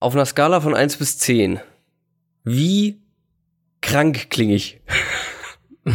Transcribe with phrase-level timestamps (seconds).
[0.00, 1.60] Auf einer Skala von 1 bis 10.
[2.42, 3.02] Wie
[3.82, 4.80] krank klinge ich?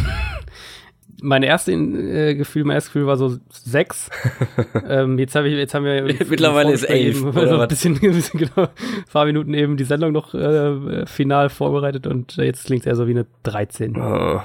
[1.23, 4.11] mein erstes äh, Gefühl, mein erstes Gefühl war so sechs.
[4.87, 7.17] ähm, jetzt, hab ich, jetzt haben wir mittlerweile ist elf.
[7.17, 11.07] Eben, also ein bisschen, ein bisschen genau, ein paar Minuten eben die Sendung noch äh,
[11.07, 13.97] final vorbereitet und jetzt klingt es eher so wie eine 13.
[13.97, 14.39] Oh.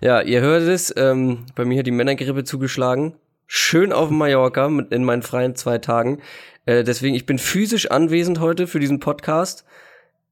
[0.00, 3.14] Ja, ihr hört es, ähm, bei mir hat die Männergrippe zugeschlagen.
[3.46, 6.20] Schön auf Mallorca mit, in meinen freien zwei Tagen.
[6.64, 9.64] Äh, deswegen, ich bin physisch anwesend heute für diesen Podcast.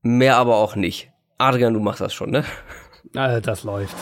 [0.02, 1.10] Mehr aber auch nicht.
[1.38, 2.44] Adrian, du machst das schon, ne?
[3.14, 3.94] Ah, das läuft.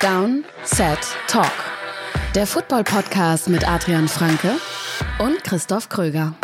[0.00, 1.52] Down, Set, Talk.
[2.34, 4.52] Der Football-Podcast mit Adrian Franke
[5.18, 6.34] und Christoph Kröger.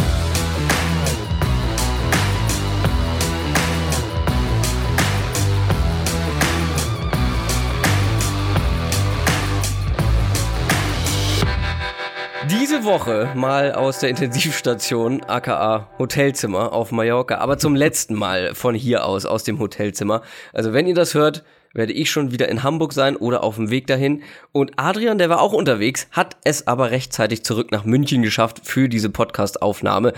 [12.86, 19.05] Woche mal aus der Intensivstation, aka Hotelzimmer auf Mallorca, aber zum letzten Mal von hier
[19.05, 20.22] aus, aus dem Hotelzimmer.
[20.52, 23.70] Also wenn ihr das hört, werde ich schon wieder in Hamburg sein oder auf dem
[23.70, 24.22] Weg dahin.
[24.52, 28.89] Und Adrian, der war auch unterwegs, hat es aber rechtzeitig zurück nach München geschafft für
[28.89, 30.12] diese Podcast-Aufnahme.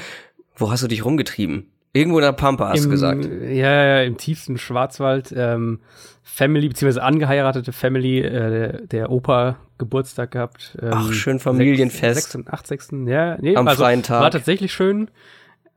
[0.54, 1.70] Wo hast du dich rumgetrieben?
[1.94, 3.24] Irgendwo in der Pampa, hast Im, du gesagt.
[3.24, 5.32] Ja, ja, im tiefsten Schwarzwald.
[5.34, 5.80] Ähm,
[6.22, 10.76] Family, beziehungsweise angeheiratete Family, äh, der, der Opa Geburtstag gehabt.
[10.80, 12.32] Ähm, Ach, schön Familienfest.
[12.32, 12.34] 6.
[12.36, 12.66] und 8.
[12.66, 12.88] 6.
[13.06, 14.20] Ja, nee, Am also, freien Tag.
[14.20, 15.10] War tatsächlich schön.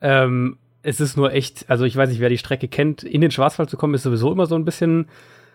[0.02, 3.32] Ähm, es ist nur echt, also ich weiß nicht, wer die Strecke kennt, in den
[3.32, 5.08] Schwarzwald zu kommen, ist sowieso immer so ein bisschen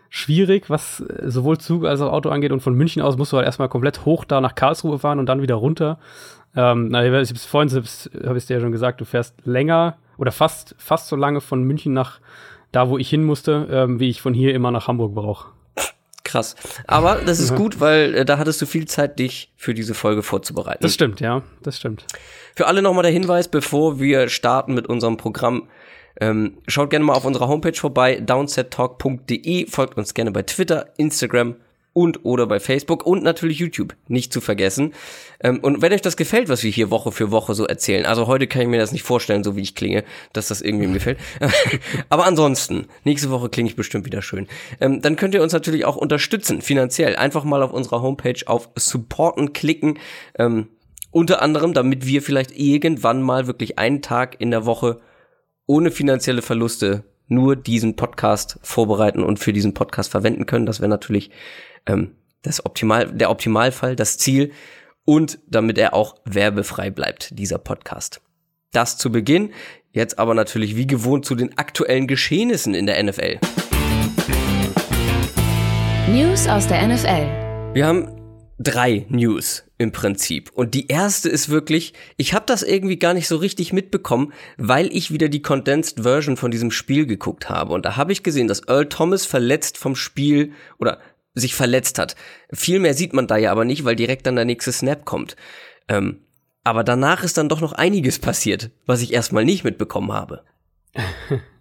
[0.08, 2.52] schwierig, was äh, sowohl Zug als auch Auto angeht.
[2.52, 5.26] Und von München aus musst du halt erstmal komplett hoch da nach Karlsruhe fahren und
[5.26, 5.98] dann wieder runter.
[6.54, 10.32] Ähm, na, ich hab's vorhin habe ich dir ja schon gesagt, du fährst länger oder
[10.32, 12.20] fast, fast so lange von München nach
[12.72, 15.48] da, wo ich hin musste, ähm, wie ich von hier immer nach Hamburg brauche.
[16.26, 16.56] Krass.
[16.88, 20.24] Aber das ist gut, weil äh, da hattest du viel Zeit, dich für diese Folge
[20.24, 20.82] vorzubereiten.
[20.82, 22.04] Das stimmt, ja, das stimmt.
[22.56, 25.68] Für alle nochmal der Hinweis, bevor wir starten mit unserem Programm,
[26.20, 31.54] ähm, schaut gerne mal auf unserer Homepage vorbei, downsettalk.de, folgt uns gerne bei Twitter, Instagram
[31.96, 34.92] und oder bei Facebook und natürlich YouTube, nicht zu vergessen.
[35.40, 38.26] Ähm, und wenn euch das gefällt, was wir hier Woche für Woche so erzählen, also
[38.26, 40.94] heute kann ich mir das nicht vorstellen, so wie ich klinge, dass das irgendwie mir
[40.94, 41.18] gefällt.
[42.10, 44.46] Aber ansonsten, nächste Woche klinge ich bestimmt wieder schön.
[44.78, 47.16] Ähm, dann könnt ihr uns natürlich auch unterstützen, finanziell.
[47.16, 49.98] Einfach mal auf unserer Homepage auf Supporten klicken.
[50.38, 50.68] Ähm,
[51.12, 55.00] unter anderem, damit wir vielleicht irgendwann mal wirklich einen Tag in der Woche
[55.66, 60.66] ohne finanzielle Verluste nur diesen Podcast vorbereiten und für diesen Podcast verwenden können.
[60.66, 61.30] Das wäre natürlich
[61.86, 64.52] ähm, das Optimal, der Optimalfall, das Ziel
[65.04, 68.20] und damit er auch werbefrei bleibt, dieser Podcast.
[68.72, 69.52] Das zu Beginn,
[69.92, 73.38] jetzt aber natürlich wie gewohnt zu den aktuellen Geschehnissen in der NFL.
[76.08, 77.74] News aus der NFL.
[77.74, 78.25] Wir haben
[78.58, 80.50] drei News im Prinzip.
[80.54, 84.88] Und die erste ist wirklich, ich habe das irgendwie gar nicht so richtig mitbekommen, weil
[84.94, 87.74] ich wieder die Condensed Version von diesem Spiel geguckt habe.
[87.74, 90.98] Und da habe ich gesehen, dass Earl Thomas verletzt vom Spiel oder
[91.34, 92.16] sich verletzt hat.
[92.52, 95.36] Viel mehr sieht man da ja aber nicht, weil direkt dann der nächste Snap kommt.
[95.88, 96.20] Ähm,
[96.64, 100.44] aber danach ist dann doch noch einiges passiert, was ich erstmal nicht mitbekommen habe.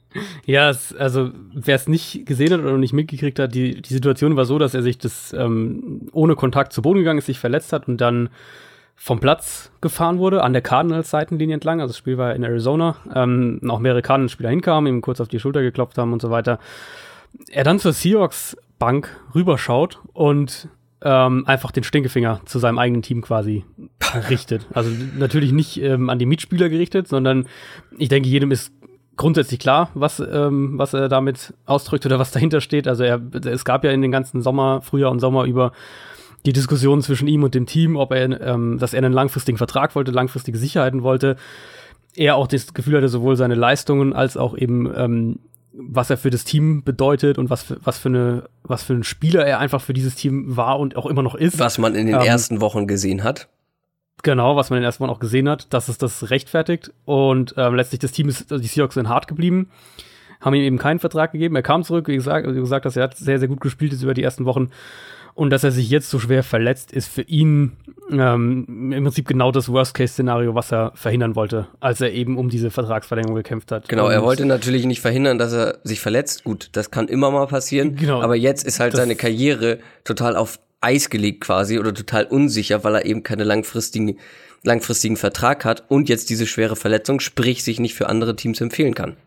[0.46, 4.36] Ja, es, also wer es nicht gesehen hat oder nicht mitgekriegt hat, die, die Situation
[4.36, 7.74] war so, dass er sich das ähm, ohne Kontakt zu Boden gegangen ist, sich verletzt
[7.74, 8.30] hat und dann
[8.96, 11.82] vom Platz gefahren wurde, an der Cardinals-Seitenlinie entlang.
[11.82, 12.96] Also das Spiel war in Arizona.
[13.14, 16.60] Ähm, auch mehrere Cardinals-Spieler hinkamen, ihm kurz auf die Schulter geklopft haben und so weiter.
[17.50, 20.70] Er dann zur Seahawks Bank rüberschaut und
[21.02, 23.64] ähm, einfach den Stinkefinger zu seinem eigenen Team quasi
[24.30, 24.66] richtet.
[24.74, 27.48] Also natürlich nicht ähm, an die Mitspieler gerichtet, sondern
[27.98, 28.72] ich denke, jedem ist
[29.18, 32.88] grundsätzlich klar, was, ähm, was er damit ausdrückt oder was dahinter steht.
[32.88, 35.72] Also er, es gab ja in den ganzen Sommer, Frühjahr und Sommer über
[36.46, 39.96] die Diskussion zwischen ihm und dem Team, ob er, ähm, dass er einen langfristigen Vertrag
[39.96, 41.38] wollte, langfristige Sicherheiten wollte.
[42.16, 45.40] Er auch das Gefühl hatte, sowohl seine Leistungen als auch eben ähm,
[45.78, 49.04] was er für das Team bedeutet und was für, was für eine was für ein
[49.04, 51.60] Spieler er einfach für dieses Team war und auch immer noch ist.
[51.60, 53.50] Was man in den ähm, ersten Wochen gesehen hat.
[54.24, 57.54] Genau, was man in den ersten Wochen auch gesehen hat, dass es das rechtfertigt und
[57.58, 59.70] ähm, letztlich das Team ist, die Seahawks sind hart geblieben,
[60.42, 61.56] haben ihm eben keinen Vertrag gegeben.
[61.56, 64.02] Er kam zurück, wie gesagt, wie gesagt, dass er hat sehr sehr gut gespielt ist
[64.02, 64.72] über die ersten Wochen
[65.36, 67.74] und dass er sich jetzt so schwer verletzt, ist für ihn
[68.10, 72.72] ähm, im Prinzip genau das Worst-Case-Szenario, was er verhindern wollte, als er eben um diese
[72.72, 73.90] Vertragsverlängerung gekämpft hat.
[73.90, 76.46] Genau, er wollte natürlich nicht verhindern, dass er sich verletzt.
[76.46, 77.98] Gut, das kann immer mal passieren.
[77.98, 78.22] Genau.
[78.22, 82.96] Aber jetzt ist halt seine Karriere total auf Eis gelegt quasi oder total unsicher, weil
[82.96, 84.18] er eben keine langfristigen,
[84.64, 88.94] langfristigen Vertrag hat und jetzt diese schwere Verletzung, sprich sich nicht für andere Teams empfehlen
[88.94, 89.18] kann.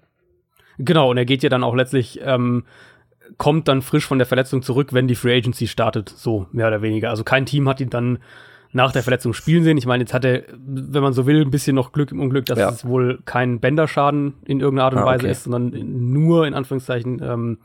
[0.78, 2.64] Genau, und er geht ja dann auch letztlich ähm,
[3.36, 6.80] kommt dann frisch von der Verletzung zurück, wenn die Free Agency startet, so mehr oder
[6.82, 7.10] weniger.
[7.10, 8.18] Also kein Team hat ihn dann
[8.72, 9.78] nach der Verletzung spielen sehen.
[9.78, 12.46] Ich meine, jetzt hat er, wenn man so will, ein bisschen noch Glück im Unglück,
[12.46, 12.68] dass Ja.
[12.70, 15.32] es wohl kein Bänderschaden in irgendeiner Art und Ah, Weise okay.
[15.32, 17.58] ist, sondern nur in Anführungszeichen ähm,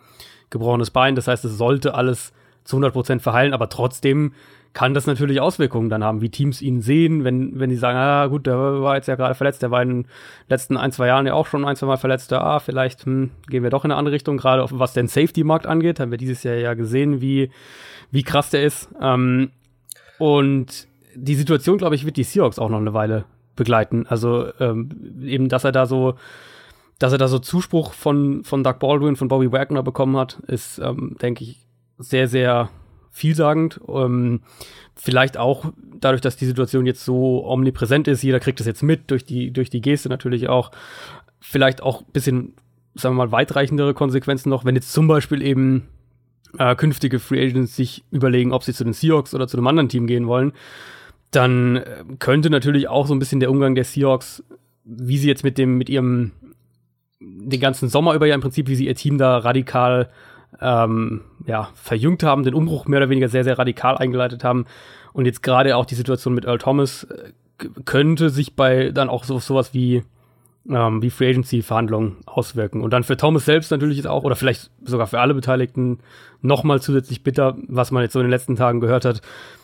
[0.49, 1.15] gebrochenes Bein.
[1.15, 2.31] Das heißt, es sollte alles
[2.63, 4.33] zu 100 Prozent verheilen, aber trotzdem
[4.73, 8.25] kann das natürlich Auswirkungen dann haben, wie Teams ihn sehen, wenn, wenn die sagen, ah
[8.25, 10.07] gut, der war jetzt ja gerade verletzt, der war in den
[10.49, 13.61] letzten ein, zwei Jahren ja auch schon ein, zwei Mal verletzt, ah, vielleicht hm, gehen
[13.61, 16.55] wir doch in eine andere Richtung, gerade was den Safety-Markt angeht, haben wir dieses Jahr
[16.55, 17.51] ja gesehen, wie,
[18.09, 18.89] wie krass der ist.
[18.99, 19.51] Ähm,
[20.17, 23.25] und die Situation, glaube ich, wird die Seahawks auch noch eine Weile
[23.55, 24.07] begleiten.
[24.07, 24.89] Also ähm,
[25.21, 26.15] eben, dass er da so,
[26.97, 30.79] dass er da so Zuspruch von, von Doug Baldwin, von Bobby Wagner bekommen hat, ist,
[30.79, 31.59] ähm, denke ich,
[31.97, 32.69] sehr, sehr
[33.11, 33.79] vielsagend.
[33.87, 34.41] Ähm,
[34.95, 39.11] vielleicht auch dadurch, dass die Situation jetzt so omnipräsent ist, jeder kriegt es jetzt mit,
[39.11, 40.71] durch die, durch die Geste natürlich auch.
[41.39, 42.53] Vielleicht auch ein bisschen,
[42.95, 45.87] sagen wir mal, weitreichendere Konsequenzen noch, wenn jetzt zum Beispiel eben
[46.57, 49.89] äh, künftige Free Agents sich überlegen, ob sie zu den Seahawks oder zu einem anderen
[49.89, 50.53] Team gehen wollen,
[51.31, 54.43] dann äh, könnte natürlich auch so ein bisschen der Umgang der Seahawks,
[54.85, 56.31] wie sie jetzt mit dem, mit ihrem,
[57.19, 60.09] den ganzen Sommer über ja im Prinzip, wie sie ihr Team da radikal
[60.61, 64.65] ähm, ja, verjüngt haben, den Umbruch mehr oder weniger sehr, sehr radikal eingeleitet haben.
[65.13, 67.31] Und jetzt gerade auch die Situation mit Earl Thomas äh,
[67.85, 70.03] könnte sich bei dann auch so sowas wie
[70.69, 72.81] ähm, wie Free Agency Verhandlungen auswirken.
[72.81, 75.99] Und dann für Thomas selbst natürlich ist auch, oder vielleicht sogar für alle Beteiligten,
[76.41, 79.21] nochmal zusätzlich bitter, was man jetzt so in den letzten Tagen gehört hat,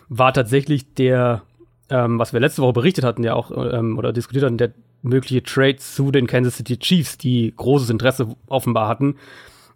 [0.09, 1.43] war tatsächlich der,
[1.89, 4.71] ähm, was wir letzte Woche berichtet hatten, ja auch, ähm, oder diskutiert hatten, der
[5.01, 9.15] mögliche Trade zu den Kansas City Chiefs, die großes Interesse offenbar hatten.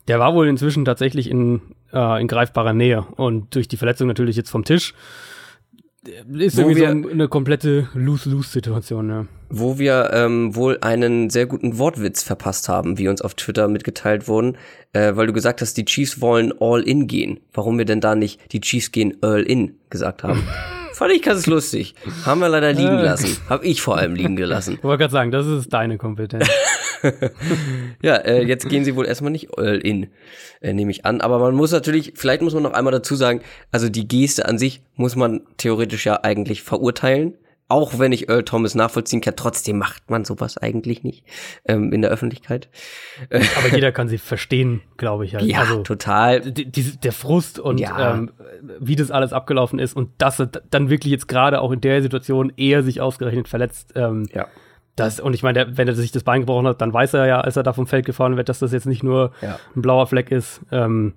[0.08, 1.62] Der war wohl inzwischen tatsächlich in,
[1.94, 4.94] äh, in greifbarer Nähe und durch die Verletzung natürlich jetzt vom Tisch.
[6.34, 9.26] Ist Wo irgendwie so wir- ein- eine komplette Lose-Lose-Situation, ja.
[9.50, 14.28] wo wir ähm, wohl einen sehr guten Wortwitz verpasst haben, wie uns auf Twitter mitgeteilt
[14.28, 14.58] wurden,
[14.92, 17.40] äh, weil du gesagt hast, die Chiefs wollen All-In gehen.
[17.54, 20.44] Warum wir denn da nicht die Chiefs gehen All-In gesagt haben.
[20.94, 21.96] Fand ich ganz lustig.
[22.26, 23.04] Haben wir leider liegen Äh.
[23.04, 23.38] lassen.
[23.48, 24.74] Hab ich vor allem liegen gelassen.
[24.76, 26.50] Ich wollte gerade sagen, das ist deine Kompetenz.
[28.02, 30.08] Ja, äh, jetzt gehen sie wohl erstmal nicht All-In,
[30.62, 31.22] äh, nehme ich an.
[31.22, 33.42] Aber man muss natürlich, vielleicht muss man noch einmal dazu sagen,
[33.72, 37.34] also die Geste an sich muss man theoretisch ja eigentlich verurteilen.
[37.70, 41.24] Auch wenn ich Earl Thomas nachvollziehen kann, trotzdem macht man sowas eigentlich nicht
[41.66, 42.68] ähm, in der Öffentlichkeit.
[43.32, 45.34] Aber jeder kann sie verstehen, glaube ich.
[45.34, 45.46] Halt.
[45.46, 46.42] Ja, also, total.
[46.42, 48.16] die, die, der Frust und Ja.
[48.16, 48.32] ähm,
[48.80, 52.02] wie das alles abgelaufen ist und dass er dann wirklich jetzt gerade auch in der
[52.04, 53.94] Situation eher sich ausgerechnet verletzt.
[53.96, 54.48] Ähm, Ja.
[54.96, 57.42] Das, und ich meine, wenn er sich das Bein gebrochen hat, dann weiß er ja,
[57.42, 59.60] als er da vom Feld gefahren wird, dass das jetzt nicht nur Ja.
[59.76, 60.62] ein blauer Fleck ist.
[60.72, 61.14] Ähm,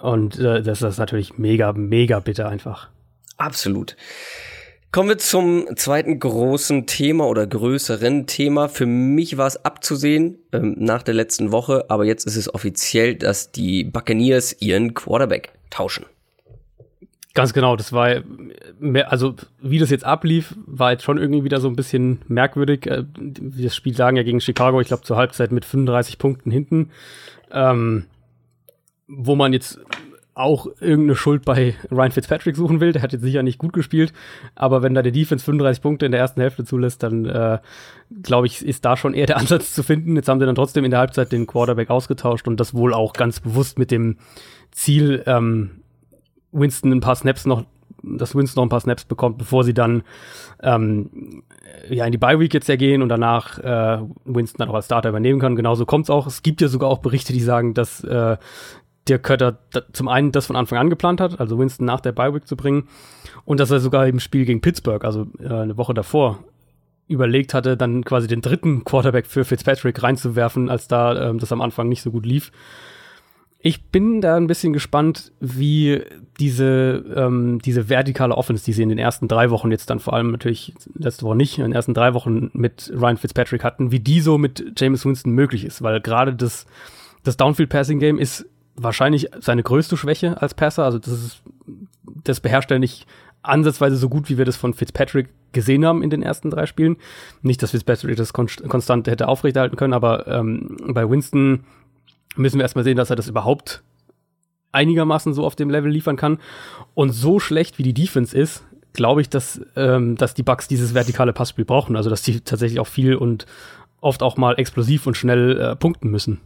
[0.00, 2.88] und äh, das ist natürlich mega, mega bitter einfach.
[3.36, 3.96] Absolut.
[4.90, 8.68] Kommen wir zum zweiten großen Thema oder größeren Thema.
[8.68, 13.14] Für mich war es abzusehen ähm, nach der letzten Woche, aber jetzt ist es offiziell,
[13.14, 16.06] dass die Buccaneers ihren Quarterback tauschen.
[17.34, 18.22] Ganz genau, das war
[18.80, 22.86] mehr, also wie das jetzt ablief, war jetzt schon irgendwie wieder so ein bisschen merkwürdig.
[22.86, 26.90] Äh, Das Spiel lagen ja gegen Chicago, ich glaube zur Halbzeit mit 35 Punkten hinten,
[27.52, 28.06] ähm,
[29.06, 29.78] wo man jetzt
[30.34, 32.92] auch irgendeine Schuld bei Ryan Fitzpatrick suchen will.
[32.92, 34.12] Der hat jetzt sicher nicht gut gespielt,
[34.54, 37.58] aber wenn da der Defense 35 Punkte in der ersten Hälfte zulässt, dann äh,
[38.22, 40.14] glaube ich, ist da schon eher der Ansatz zu finden.
[40.16, 43.12] Jetzt haben sie dann trotzdem in der Halbzeit den Quarterback ausgetauscht und das wohl auch
[43.12, 44.16] ganz bewusst mit dem
[44.70, 45.70] Ziel, ähm,
[46.52, 47.64] Winston ein paar Snaps noch,
[48.02, 50.02] dass Winston noch ein paar Snaps bekommt, bevor sie dann
[50.62, 51.42] ähm,
[51.88, 54.86] ja in die Bye Week jetzt ja gehen und danach äh, Winston dann auch als
[54.86, 55.56] Starter übernehmen kann.
[55.56, 56.26] Genauso kommt's auch.
[56.26, 58.36] Es gibt ja sogar auch Berichte, die sagen, dass äh,
[59.08, 59.58] der Kötter
[59.92, 62.56] zum einen das von Anfang an geplant hat, also Winston nach der Bye Week zu
[62.56, 62.88] bringen
[63.44, 66.40] und dass er sogar im Spiel gegen Pittsburgh, also äh, eine Woche davor,
[67.08, 71.62] überlegt hatte, dann quasi den dritten Quarterback für Fitzpatrick reinzuwerfen, als da ähm, das am
[71.62, 72.52] Anfang nicht so gut lief.
[73.60, 76.02] Ich bin da ein bisschen gespannt, wie
[76.38, 80.12] diese, ähm, diese vertikale Offense, die sie in den ersten drei Wochen jetzt dann vor
[80.12, 83.98] allem natürlich letzte Woche nicht, in den ersten drei Wochen mit Ryan Fitzpatrick hatten, wie
[83.98, 86.66] die so mit James Winston möglich ist, weil gerade das,
[87.24, 88.46] das Downfield-Passing-Game ist
[88.76, 90.84] wahrscheinlich seine größte Schwäche als Passer.
[90.84, 91.42] Also das ist,
[92.22, 93.08] das beherrscht er nicht
[93.42, 96.96] ansatzweise so gut, wie wir das von Fitzpatrick gesehen haben in den ersten drei Spielen.
[97.42, 101.64] Nicht, dass Fitzpatrick das konst konstant hätte aufrechterhalten können, aber ähm, bei Winston
[102.38, 103.82] müssen wir erstmal sehen, dass er das überhaupt
[104.72, 106.38] einigermaßen so auf dem Level liefern kann.
[106.94, 110.94] Und so schlecht wie die Defense ist, glaube ich, dass, ähm, dass die Bucks dieses
[110.94, 111.96] vertikale Passspiel brauchen.
[111.96, 113.46] Also dass die tatsächlich auch viel und
[114.00, 116.40] oft auch mal explosiv und schnell äh, punkten müssen.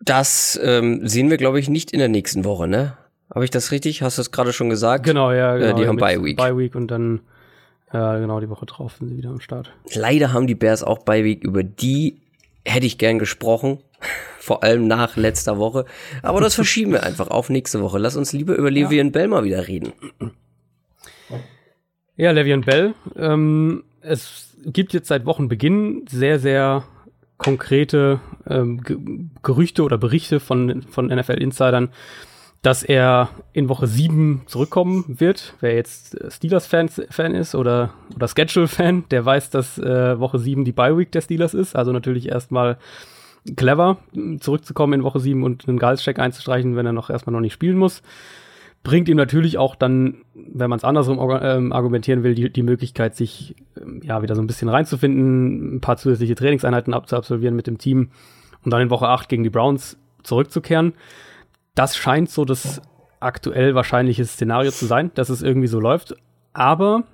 [0.00, 2.96] Das ähm, sehen wir, glaube ich, nicht in der nächsten Woche, ne?
[3.32, 4.02] Habe ich das richtig?
[4.02, 5.04] Hast du das gerade schon gesagt?
[5.04, 5.56] Genau, ja.
[5.56, 6.36] Genau, die haben Bye Week.
[6.36, 7.20] Bye Week und dann,
[7.92, 9.72] ja, genau, die Woche drauf sind sie wieder am Start.
[9.94, 12.21] Leider haben die Bears auch bei Week, über die
[12.64, 13.78] hätte ich gern gesprochen.
[14.38, 15.84] Vor allem nach letzter Woche.
[16.22, 17.98] Aber das verschieben wir einfach auf nächste Woche.
[17.98, 19.92] Lass uns lieber über Le'Veon Bell mal wieder reden.
[22.16, 22.94] Ja, Le'Veon Bell.
[23.16, 26.84] Ähm, es gibt jetzt seit Wochenbeginn sehr, sehr
[27.38, 28.82] konkrete ähm,
[29.42, 31.90] Gerüchte oder Berichte von, von NFL-Insidern,
[32.62, 35.54] dass er in Woche 7 zurückkommen wird.
[35.60, 40.72] Wer jetzt Steelers-Fan Fan ist oder, oder Schedule-Fan, der weiß, dass äh, Woche 7 die
[40.72, 41.74] Bye-Week der Steelers ist.
[41.74, 42.78] Also natürlich erstmal
[43.56, 43.98] clever,
[44.38, 47.76] zurückzukommen in Woche 7 und einen Gehaltscheck einzustreichen, wenn er noch erstmal noch nicht spielen
[47.76, 48.02] muss.
[48.84, 53.16] Bringt ihm natürlich auch dann, wenn man es andersrum ähm, argumentieren will, die, die Möglichkeit,
[53.16, 57.78] sich ähm, ja wieder so ein bisschen reinzufinden, ein paar zusätzliche Trainingseinheiten abzuabsolvieren mit dem
[57.78, 58.10] Team
[58.64, 60.94] und dann in Woche 8 gegen die Browns zurückzukehren.
[61.74, 62.82] Das scheint so das
[63.20, 66.14] aktuell wahrscheinliche Szenario zu sein, dass es irgendwie so läuft.
[66.52, 67.04] Aber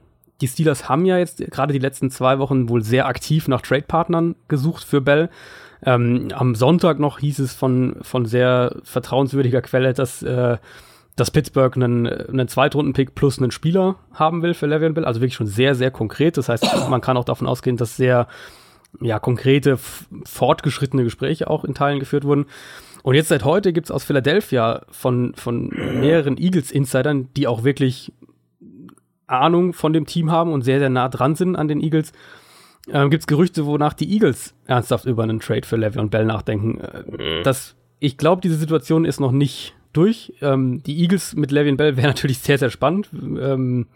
[0.41, 4.37] die Steelers haben ja jetzt gerade die letzten zwei Wochen wohl sehr aktiv nach Trade-Partnern
[4.49, 5.31] gesucht für Bell.
[5.85, 10.59] Ähm, am Sonntag noch hieß es von, von sehr vertrauenswürdiger Quelle, dass, äh,
[11.15, 15.05] dass Pittsburgh einen, einen Zweitrunden-Pick plus einen Spieler haben will für Le'Veon Bell.
[15.05, 16.37] Also wirklich schon sehr, sehr konkret.
[16.37, 18.29] Das heißt, man kann auch davon ausgehen, dass sehr
[19.01, 19.79] ja, konkrete,
[20.25, 22.47] fortgeschrittene Gespräche auch in Teilen geführt wurden.
[23.09, 28.13] Und jetzt seit heute gibt es aus Philadelphia von, von mehreren Eagles-Insidern, die auch wirklich
[29.27, 32.13] Ahnung von dem Team haben und sehr, sehr nah dran sind an den Eagles,
[32.93, 36.81] ähm, gibt es Gerüchte, wonach die Eagles ernsthaft über einen Trade für Le'Veon Bell nachdenken.
[36.83, 37.43] Äh, mhm.
[37.45, 40.35] das, ich glaube, diese Situation ist noch nicht durch.
[40.43, 43.09] Ähm, die Eagles mit Le'Veon Bell wäre natürlich sehr, sehr spannend.
[43.15, 43.87] Ähm,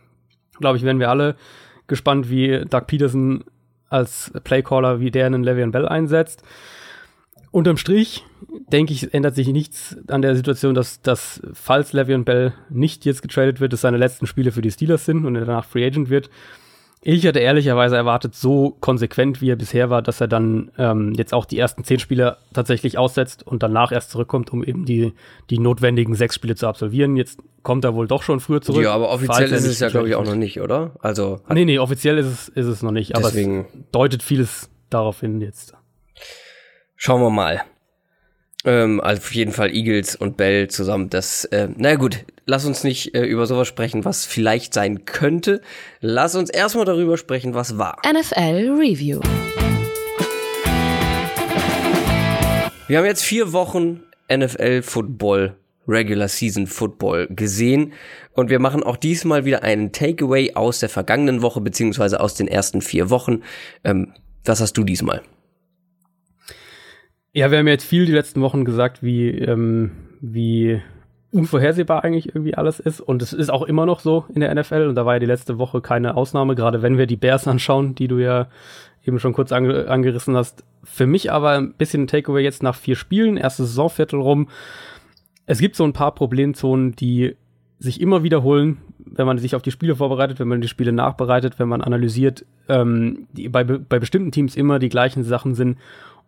[0.58, 1.36] glaube ich, wären wir alle
[1.86, 3.44] gespannt, wie Doug Peterson
[3.90, 6.42] als Playcaller, wie der einen Le'Veon Bell einsetzt.
[7.52, 8.24] Unterm Strich,
[8.72, 13.20] denke ich, ändert sich nichts an der Situation, dass, dass falls Le'Veon Bell nicht jetzt
[13.20, 16.08] getradet wird, es seine letzten Spiele für die Steelers sind und er danach Free Agent
[16.08, 16.30] wird.
[17.04, 21.34] Ich hätte ehrlicherweise erwartet, so konsequent wie er bisher war, dass er dann ähm, jetzt
[21.34, 25.12] auch die ersten zehn Spiele tatsächlich aussetzt und danach erst zurückkommt, um eben die,
[25.50, 27.16] die notwendigen sechs Spiele zu absolvieren.
[27.16, 28.84] Jetzt kommt er wohl doch schon früher zurück.
[28.84, 30.92] Ja, aber offiziell ist es ja, glaube ich, auch noch nicht, oder?
[31.00, 31.40] Also.
[31.52, 33.48] Nee, nee, offiziell ist es, ist es noch nicht, aber es
[33.90, 35.74] deutet vieles darauf hin jetzt.
[37.04, 37.64] Schauen wir mal.
[38.64, 41.10] Ähm, also auf jeden Fall Eagles und Bell zusammen.
[41.10, 45.62] Das, äh, na gut, lass uns nicht äh, über sowas sprechen, was vielleicht sein könnte.
[46.00, 47.96] Lass uns erstmal darüber sprechen, was war.
[48.08, 49.18] NFL Review.
[52.86, 55.56] Wir haben jetzt vier Wochen NFL Football,
[55.88, 57.94] Regular Season Football gesehen
[58.34, 62.46] und wir machen auch diesmal wieder einen Takeaway aus der vergangenen Woche beziehungsweise aus den
[62.46, 63.42] ersten vier Wochen.
[63.82, 65.22] Ähm, was hast du diesmal?
[67.34, 70.82] Ja, wir haben jetzt viel die letzten Wochen gesagt, wie, ähm, wie
[71.30, 73.00] unvorhersehbar eigentlich irgendwie alles ist.
[73.00, 74.86] Und es ist auch immer noch so in der NFL.
[74.86, 77.94] Und da war ja die letzte Woche keine Ausnahme, gerade wenn wir die Bears anschauen,
[77.94, 78.48] die du ja
[79.06, 80.62] eben schon kurz ange angerissen hast.
[80.84, 84.48] Für mich aber ein bisschen ein Takeaway jetzt nach vier Spielen, erstes Saisonviertel rum.
[85.46, 87.34] Es gibt so ein paar Problemzonen, die
[87.78, 91.58] sich immer wiederholen, wenn man sich auf die Spiele vorbereitet, wenn man die Spiele nachbereitet,
[91.58, 95.78] wenn man analysiert, ähm, die bei, bei bestimmten Teams immer die gleichen Sachen sind.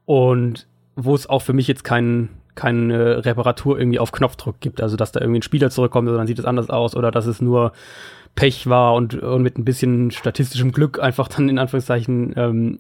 [0.06, 4.80] Und wo es auch für mich jetzt keinen keine Reparatur irgendwie auf Knopfdruck gibt.
[4.80, 7.40] Also, dass da irgendwie ein Spieler zurückkommt, dann sieht es anders aus oder dass es
[7.40, 7.72] nur
[8.36, 12.78] Pech war und, und mit ein bisschen statistischem Glück einfach dann in Anführungszeichen ähm,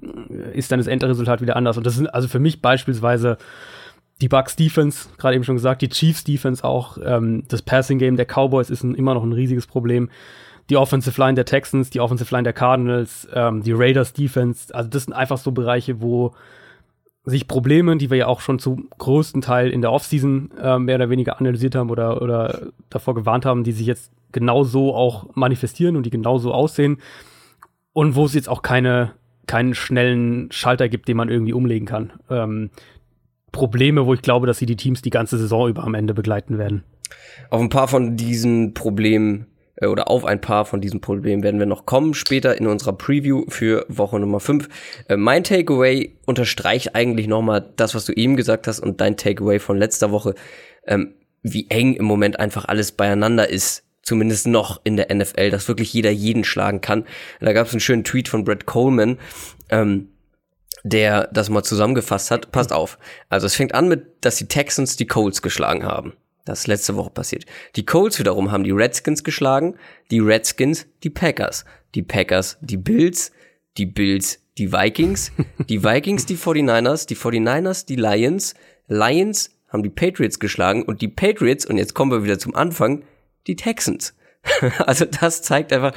[0.52, 1.76] ist dann das Endresultat wieder anders.
[1.76, 3.38] Und das sind also für mich beispielsweise
[4.20, 8.16] die Bucks Defense, gerade eben schon gesagt, die Chiefs Defense auch, ähm, das Passing Game
[8.16, 10.08] der Cowboys ist ein, immer noch ein riesiges Problem.
[10.70, 14.88] Die Offensive Line der Texans, die Offensive Line der Cardinals, ähm, die Raiders Defense, also
[14.88, 16.32] das sind einfach so Bereiche, wo
[17.24, 20.96] sich Probleme, die wir ja auch schon zum größten Teil in der Offseason äh, mehr
[20.96, 25.96] oder weniger analysiert haben oder, oder davor gewarnt haben, die sich jetzt genauso auch manifestieren
[25.96, 26.98] und die genauso aussehen.
[27.92, 29.12] Und wo es jetzt auch keine,
[29.46, 32.12] keinen schnellen Schalter gibt, den man irgendwie umlegen kann.
[32.28, 32.70] Ähm,
[33.52, 36.58] Probleme, wo ich glaube, dass sie die Teams die ganze Saison über am Ende begleiten
[36.58, 36.82] werden.
[37.50, 39.46] Auf ein paar von diesen Problemen
[39.80, 43.44] oder auf ein paar von diesen Problemen werden wir noch kommen, später in unserer Preview
[43.48, 44.68] für Woche Nummer 5.
[45.08, 49.58] Äh, mein Takeaway unterstreicht eigentlich nochmal das, was du eben gesagt hast und dein Takeaway
[49.58, 50.34] von letzter Woche,
[50.86, 53.82] ähm, wie eng im Moment einfach alles beieinander ist.
[54.02, 57.06] Zumindest noch in der NFL, dass wirklich jeder jeden schlagen kann.
[57.40, 59.18] Da gab es einen schönen Tweet von Brett Coleman,
[59.70, 60.10] ähm,
[60.82, 62.52] der das mal zusammengefasst hat.
[62.52, 62.98] Passt auf.
[63.30, 66.12] Also es fängt an mit, dass die Texans die Colts geschlagen haben.
[66.44, 67.46] Das ist letzte Woche passiert.
[67.76, 69.76] Die Colts wiederum haben die Redskins geschlagen,
[70.10, 73.32] die Redskins die Packers, die Packers die Bills,
[73.78, 75.32] die Bills die Vikings,
[75.68, 78.54] die Vikings die 49ers, die 49ers die Lions,
[78.86, 83.04] Lions haben die Patriots geschlagen und die Patriots, und jetzt kommen wir wieder zum Anfang,
[83.46, 84.14] die Texans.
[84.78, 85.92] also das zeigt einfach,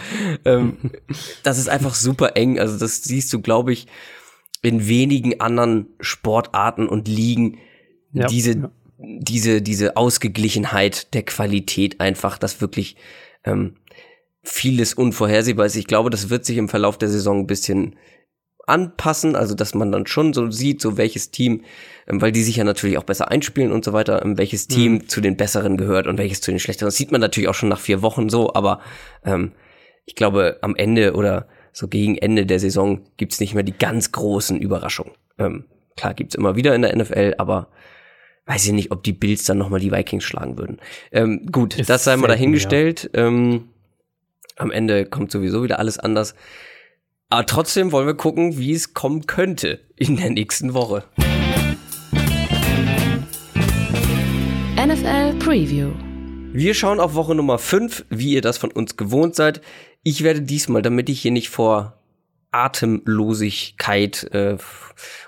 [0.46, 0.78] ähm,
[1.44, 2.60] das ist einfach super eng.
[2.60, 3.88] Also das siehst du, glaube ich,
[4.62, 7.60] in wenigen anderen Sportarten und Ligen.
[8.14, 12.96] Ja, diese, ja diese, diese Ausgeglichenheit der Qualität einfach, dass wirklich
[13.44, 13.76] ähm,
[14.44, 15.76] vieles unvorhersehbar ist.
[15.76, 17.96] Ich glaube, das wird sich im Verlauf der Saison ein bisschen
[18.66, 21.64] anpassen, also dass man dann schon so sieht, so welches Team,
[22.08, 24.94] ähm, weil die sich ja natürlich auch besser einspielen und so weiter, ähm, welches Team
[24.94, 25.08] mhm.
[25.08, 26.88] zu den besseren gehört und welches zu den schlechteren.
[26.88, 28.82] Das sieht man natürlich auch schon nach vier Wochen so, aber
[29.24, 29.54] ähm,
[30.06, 34.12] ich glaube, am Ende oder so gegen Ende der Saison gibt's nicht mehr die ganz
[34.12, 35.14] großen Überraschungen.
[35.38, 37.70] Ähm, klar gibt's immer wieder in der NFL, aber
[38.48, 40.80] weiß ich nicht, ob die Bills dann nochmal die Vikings schlagen würden.
[41.12, 43.12] Ähm, gut, Ist das sei mal dahingestellt.
[43.14, 43.28] Ja.
[43.28, 43.70] Ähm,
[44.56, 46.34] am Ende kommt sowieso wieder alles anders.
[47.30, 51.04] Aber trotzdem wollen wir gucken, wie es kommen könnte in der nächsten Woche.
[54.78, 55.92] NFL Preview.
[56.54, 59.62] Wir schauen auf Woche Nummer 5, wie ihr das von uns gewohnt seid.
[60.04, 61.97] Ich werde diesmal, damit ich hier nicht vor
[62.58, 64.58] Atemlosigkeit äh,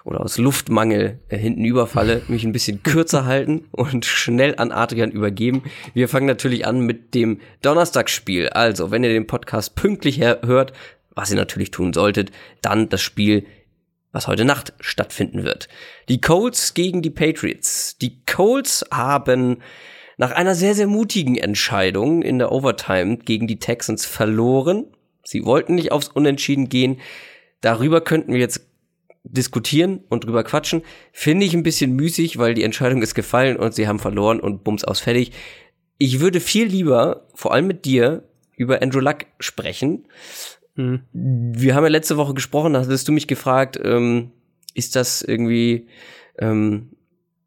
[0.03, 5.11] oder aus Luftmangel äh, hinten überfalle, mich ein bisschen kürzer halten und schnell an Adrian
[5.11, 5.63] übergeben.
[5.93, 8.49] Wir fangen natürlich an mit dem Donnerstagsspiel.
[8.49, 10.73] Also, wenn ihr den Podcast pünktlich hört,
[11.11, 12.31] was ihr natürlich tun solltet,
[12.61, 13.45] dann das Spiel,
[14.11, 15.69] was heute Nacht stattfinden wird.
[16.07, 17.97] Die Colts gegen die Patriots.
[17.99, 19.57] Die Colts haben
[20.17, 24.85] nach einer sehr, sehr mutigen Entscheidung in der Overtime gegen die Texans verloren.
[25.29, 26.99] Sie wollten nicht aufs Unentschieden gehen.
[27.61, 28.65] Darüber könnten wir jetzt
[29.23, 30.81] diskutieren und drüber quatschen.
[31.11, 34.63] Finde ich ein bisschen müßig, weil die Entscheidung ist gefallen und sie haben verloren und
[34.63, 35.31] bums aus fertig.
[35.99, 38.23] Ich würde viel lieber, vor allem mit dir,
[38.55, 40.07] über Andrew Luck sprechen.
[40.75, 41.01] Mhm.
[41.13, 44.31] Wir haben ja letzte Woche gesprochen, da hattest du mich gefragt, ähm,
[44.73, 45.87] ist das irgendwie,
[46.39, 46.89] ähm,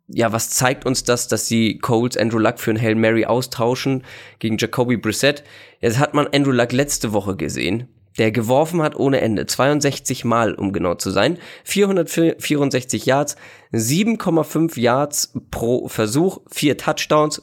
[0.07, 4.05] ja, was zeigt uns das, dass sie Coles Andrew Luck für ein Hail Mary austauschen
[4.39, 5.43] gegen Jacoby Brissett?
[5.83, 10.55] Jetzt hat man Andrew Luck letzte Woche gesehen, der geworfen hat ohne Ende, 62 Mal,
[10.55, 13.37] um genau zu sein, 464 Yards,
[13.73, 17.43] 7,5 Yards pro Versuch, vier Touchdowns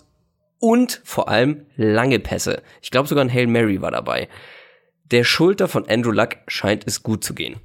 [0.57, 2.61] und vor allem lange Pässe.
[2.81, 4.29] Ich glaube sogar ein Hail Mary war dabei.
[5.11, 7.57] Der Schulter von Andrew Luck scheint es gut zu gehen.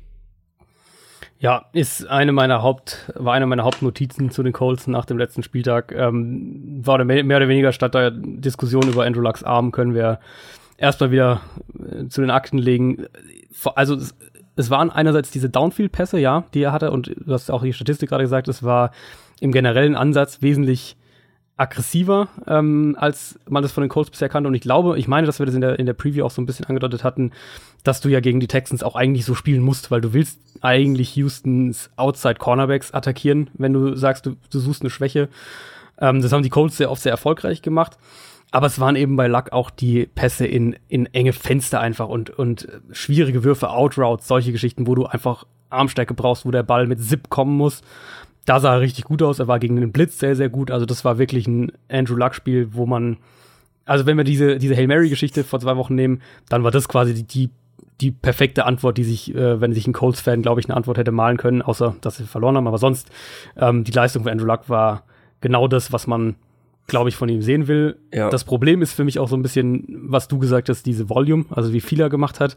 [1.38, 5.43] Ja, ist eine meiner Haupt, war eine meiner Hauptnotizen zu den Colts nach dem letzten
[5.45, 5.93] Spieltag.
[5.93, 10.19] Ähm, war mehr, mehr oder weniger statt der Diskussion über Andrew Lucks Arm können wir
[10.76, 11.41] erstmal wieder
[11.78, 13.06] äh, zu den Akten legen.
[13.75, 14.15] Also es,
[14.56, 18.08] es waren einerseits diese Downfield-Pässe, ja, die er hatte, und du hast auch die Statistik
[18.08, 18.91] gerade gesagt, es war
[19.41, 20.97] im generellen Ansatz wesentlich
[21.56, 24.49] aggressiver, ähm, als man das von den Colts bisher kannte.
[24.49, 26.43] Und ich glaube, ich meine, dass wir das in der, in der Preview auch so
[26.43, 27.30] ein bisschen angedeutet hatten,
[27.84, 31.15] dass du ja gegen die Texans auch eigentlich so spielen musst, weil du willst eigentlich
[31.15, 35.28] Houstons Outside Cornerbacks attackieren, wenn du sagst, du, du suchst eine Schwäche.
[36.00, 37.99] Ähm, das haben die Colts sehr oft sehr erfolgreich gemacht.
[38.54, 42.30] Aber es waren eben bei Luck auch die Pässe in, in enge Fenster einfach und,
[42.30, 47.00] und schwierige Würfe, Outroutes, solche Geschichten, wo du einfach Armstärke brauchst, wo der Ball mit
[47.00, 47.82] Zip kommen muss
[48.45, 49.38] da sah er richtig gut aus.
[49.38, 50.71] Er war gegen den Blitz sehr, sehr gut.
[50.71, 53.17] Also das war wirklich ein Andrew Luck-Spiel, wo man,
[53.84, 57.14] also wenn wir diese, diese Hail Mary-Geschichte vor zwei Wochen nehmen, dann war das quasi
[57.14, 57.50] die, die,
[58.00, 61.12] die perfekte Antwort, die sich, äh, wenn sich ein Colts-Fan, glaube ich, eine Antwort hätte
[61.12, 62.69] malen können, außer dass sie verloren haben.
[62.69, 63.10] Aber sonst,
[63.56, 65.04] ähm, die Leistung von Andrew Luck war
[65.40, 66.36] genau das, was man,
[66.86, 67.97] glaube ich, von ihm sehen will.
[68.12, 68.30] Ja.
[68.30, 71.47] Das Problem ist für mich auch so ein bisschen, was du gesagt hast, diese Volume,
[71.50, 72.56] also wie viel er gemacht hat.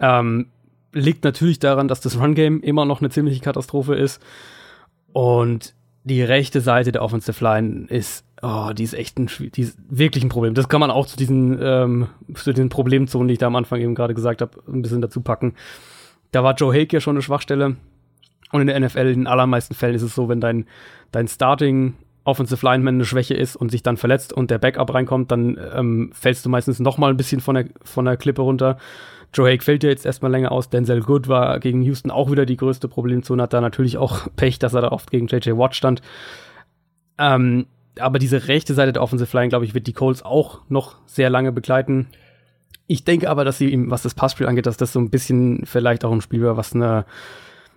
[0.00, 0.46] Ähm,
[0.92, 4.22] liegt natürlich daran, dass das Run-Game immer noch eine ziemliche Katastrophe ist.
[5.12, 9.78] Und die rechte Seite der Offensive Line ist, oh, die ist echt ein, die ist
[9.88, 10.54] wirklich ein Problem.
[10.54, 13.80] Das kann man auch zu diesen, ähm, zu den Problemzonen, die ich da am Anfang
[13.80, 15.54] eben gerade gesagt habe, ein bisschen dazu packen.
[16.32, 17.76] Da war Joe Hake ja schon eine Schwachstelle.
[18.50, 20.66] Und in der NFL in den allermeisten Fällen ist es so, wenn dein,
[21.12, 21.94] dein Starting
[22.28, 26.10] Offensive Lineman eine Schwäche ist und sich dann verletzt und der Backup reinkommt, dann ähm,
[26.12, 28.76] fällst du meistens noch mal ein bisschen von der, von der Klippe runter.
[29.32, 30.68] Joe Hake fällt ja jetzt erstmal länger aus.
[30.68, 34.58] Denzel Good war gegen Houston auch wieder die größte Problemzone, hat da natürlich auch Pech,
[34.58, 36.02] dass er da oft gegen JJ Watt stand.
[37.18, 37.66] Ähm,
[37.98, 41.30] aber diese rechte Seite der Offensive Line, glaube ich, wird die Colts auch noch sehr
[41.30, 42.08] lange begleiten.
[42.86, 45.64] Ich denke aber, dass sie ihm, was das Passspiel angeht, dass das so ein bisschen
[45.64, 47.06] vielleicht auch ein Spiel war, was eine,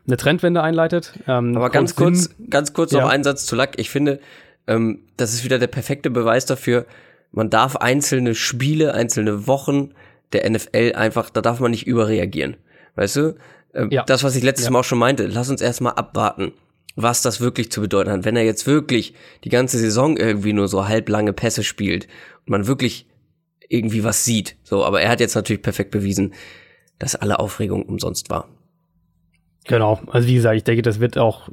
[0.07, 1.13] eine Trendwende einleitet.
[1.27, 3.01] Ähm, aber ganz kurz, ganz kurz ja.
[3.01, 3.71] noch ein Satz zu Luck.
[3.77, 4.19] Ich finde,
[4.67, 6.85] ähm, das ist wieder der perfekte Beweis dafür.
[7.31, 9.93] Man darf einzelne Spiele, einzelne Wochen
[10.33, 12.57] der NFL einfach, da darf man nicht überreagieren.
[12.95, 13.35] Weißt du?
[13.73, 14.03] Ähm, ja.
[14.03, 14.71] Das, was ich letztes ja.
[14.71, 16.53] Mal auch schon meinte, lass uns erstmal abwarten,
[16.95, 18.25] was das wirklich zu bedeuten hat.
[18.25, 22.07] Wenn er jetzt wirklich die ganze Saison irgendwie nur so halblange Pässe spielt
[22.45, 23.07] und man wirklich
[23.69, 24.57] irgendwie was sieht.
[24.63, 26.33] So, aber er hat jetzt natürlich perfekt bewiesen,
[26.99, 28.49] dass alle Aufregung umsonst war.
[29.65, 31.49] Genau, also wie gesagt, ich denke, das wird auch,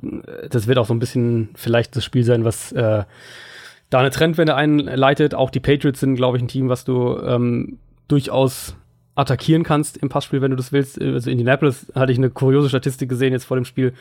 [0.51, 3.05] das wird auch so ein bisschen vielleicht das Spiel sein, was äh,
[3.90, 5.35] da eine Trendwende einleitet.
[5.35, 8.77] Auch die Patriots sind, glaube ich, ein Team, was du ähm, durchaus
[9.14, 11.01] attackieren kannst im Passspiel, wenn du das willst.
[11.01, 13.92] Also Indianapolis hatte ich eine kuriose Statistik gesehen jetzt vor dem Spiel.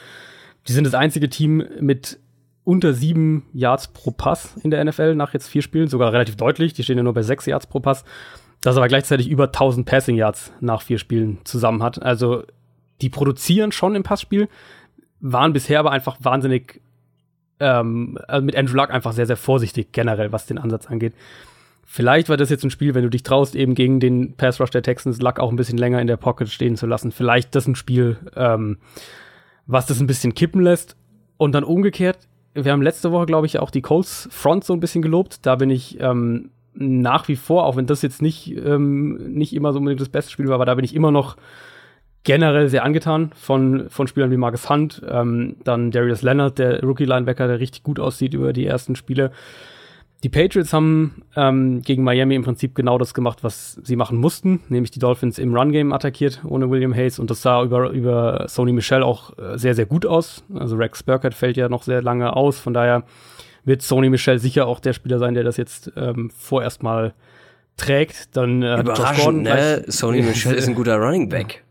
[0.68, 2.20] Die sind das einzige Team mit
[2.64, 6.74] unter sieben Yards pro Pass in der NFL nach jetzt vier Spielen, sogar relativ deutlich.
[6.74, 8.04] Die stehen ja nur bei sechs Yards pro Pass.
[8.62, 12.02] das aber gleichzeitig über 1000 Passing Yards nach vier Spielen zusammen hat.
[12.02, 12.44] Also
[13.02, 14.50] die produzieren schon im Passspiel,
[15.20, 16.82] waren bisher aber einfach wahnsinnig
[17.60, 21.14] ähm, also mit Andrew Luck einfach sehr, sehr vorsichtig generell, was den Ansatz angeht.
[21.90, 24.72] Vielleicht war das jetzt ein Spiel, wenn du dich traust, eben gegen den Pass Rush
[24.72, 27.12] der Texans Luck auch ein bisschen länger in der Pocket stehen zu lassen.
[27.12, 28.78] Vielleicht das ein Spiel, ähm,
[29.66, 30.98] was das ein bisschen kippen lässt.
[31.38, 32.18] Und dann umgekehrt,
[32.54, 35.46] wir haben letzte Woche, glaube ich, auch die Colts Front so ein bisschen gelobt.
[35.46, 39.72] Da bin ich ähm, nach wie vor, auch wenn das jetzt nicht, ähm, nicht immer
[39.72, 41.38] so unbedingt das beste Spiel war, aber da bin ich immer noch
[42.28, 47.48] generell sehr angetan von, von Spielern wie Marcus Hunt, ähm, dann Darius Leonard, der Rookie-Linebacker,
[47.48, 49.32] der richtig gut aussieht über die ersten Spiele.
[50.24, 54.60] Die Patriots haben ähm, gegen Miami im Prinzip genau das gemacht, was sie machen mussten,
[54.68, 58.74] nämlich die Dolphins im Run-Game attackiert ohne William Hayes und das sah über, über Sony
[58.74, 60.44] Michel auch äh, sehr, sehr gut aus.
[60.54, 63.04] Also Rex Burkett fällt ja noch sehr lange aus, von daher
[63.64, 67.14] wird Sony Michel sicher auch der Spieler sein, der das jetzt ähm, vorerst mal
[67.78, 68.36] trägt.
[68.36, 69.86] Dann äh, Überraschend, ne?
[69.88, 71.64] Sony Michel ist ein guter Running Back.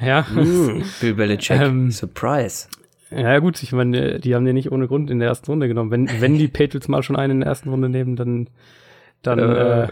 [0.00, 0.22] Ja.
[0.22, 2.68] Mm, Bill Belichick, ähm, Surprise.
[3.10, 5.90] Ja, gut, ich meine, die haben den nicht ohne Grund in der ersten Runde genommen.
[5.90, 8.48] Wenn, wenn die Patriots mal schon einen in der ersten Runde nehmen, dann,
[9.22, 9.88] dann, äh, äh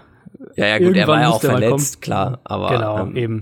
[0.56, 2.68] ja, ja, gut, er war ja auch verletzt, klar, aber.
[2.68, 3.40] Genau, ähm, eben.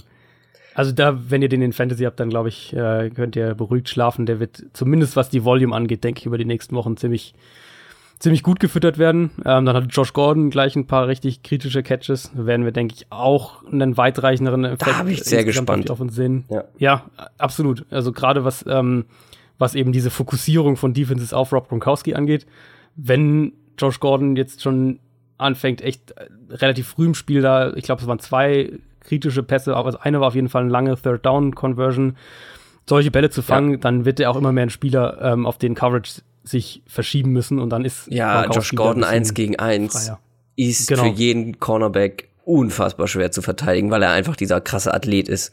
[0.75, 3.89] Also da, wenn ihr den in Fantasy habt, dann glaube ich, äh, könnt ihr beruhigt
[3.89, 4.27] schlafen.
[4.27, 7.35] Der wird zumindest was die Volume angeht, denke ich, über die nächsten Wochen ziemlich,
[8.25, 9.33] ziemlich gut gefüttert werden.
[9.45, 12.33] Ähm, dann hat Josh Gordon gleich ein paar richtig kritische Catches.
[12.35, 15.91] Da werden wir, denke ich, auch einen weitreichenderen Effekt da ich sehr gespannt.
[15.91, 16.45] auf uns sehen.
[16.49, 17.05] Ja, ja
[17.37, 17.85] absolut.
[17.91, 19.05] Also gerade was, ähm,
[19.59, 22.47] was eben diese Fokussierung von Defenses auf Rob Gronkowski angeht.
[22.97, 25.01] Wenn Josh Gordon jetzt schon
[25.37, 29.77] anfängt, echt äh, relativ früh im Spiel da, ich glaube, es waren zwei kritische Pässe,
[29.77, 32.17] aber eine war auf jeden Fall eine lange Third Down Conversion,
[32.89, 33.77] solche Bälle zu fangen, ja.
[33.77, 37.59] dann wird er auch immer mehr ein Spieler, ähm, auf den Coverage sich verschieben müssen
[37.59, 40.13] und dann ist ja Josh Gordon eins gegen eins
[40.57, 41.05] ist genau.
[41.05, 45.53] für jeden Cornerback unfassbar schwer zu verteidigen, weil er einfach dieser krasse Athlet ist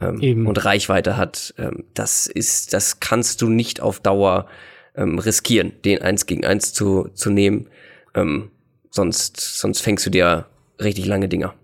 [0.00, 1.54] ähm, und Reichweite hat.
[1.58, 4.46] Ähm, das ist, das kannst du nicht auf Dauer
[4.94, 7.68] ähm, riskieren, den eins gegen eins zu zu nehmen.
[8.14, 8.50] Ähm,
[8.90, 10.46] sonst sonst fängst du dir
[10.80, 11.54] richtig lange Dinger.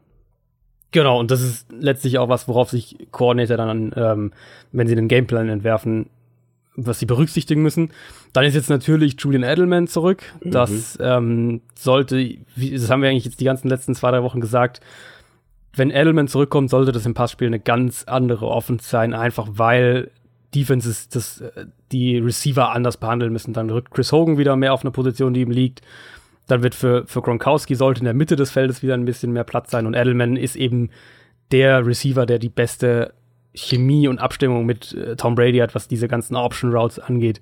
[0.91, 4.33] Genau, und das ist letztlich auch was, worauf sich Coordinator dann, ähm,
[4.73, 6.11] wenn sie den Gameplan entwerfen,
[6.77, 7.91] was sie berücksichtigen müssen.
[8.33, 10.23] Dann ist jetzt natürlich Julian Edelman zurück.
[10.43, 10.51] Mhm.
[10.51, 12.17] Das ähm, sollte,
[12.57, 14.81] wie, das haben wir eigentlich jetzt die ganzen letzten zwei, drei Wochen gesagt,
[15.75, 20.11] wenn Edelman zurückkommt, sollte das im Passspiel eine ganz andere Offense sein, einfach weil
[20.55, 23.53] Defenses das, äh, die Receiver anders behandeln müssen.
[23.53, 25.81] Dann rückt Chris Hogan wieder mehr auf eine Position, die ihm liegt.
[26.47, 29.45] Dann wird für, für Gronkowski sollte in der Mitte des Feldes wieder ein bisschen mehr
[29.45, 30.91] Platz sein und Edelman ist eben
[31.53, 33.15] der Receiver, der die beste
[33.55, 37.41] Chemie und Abstimmung mit äh, Tom Brady hat, was diese ganzen Option Routes angeht.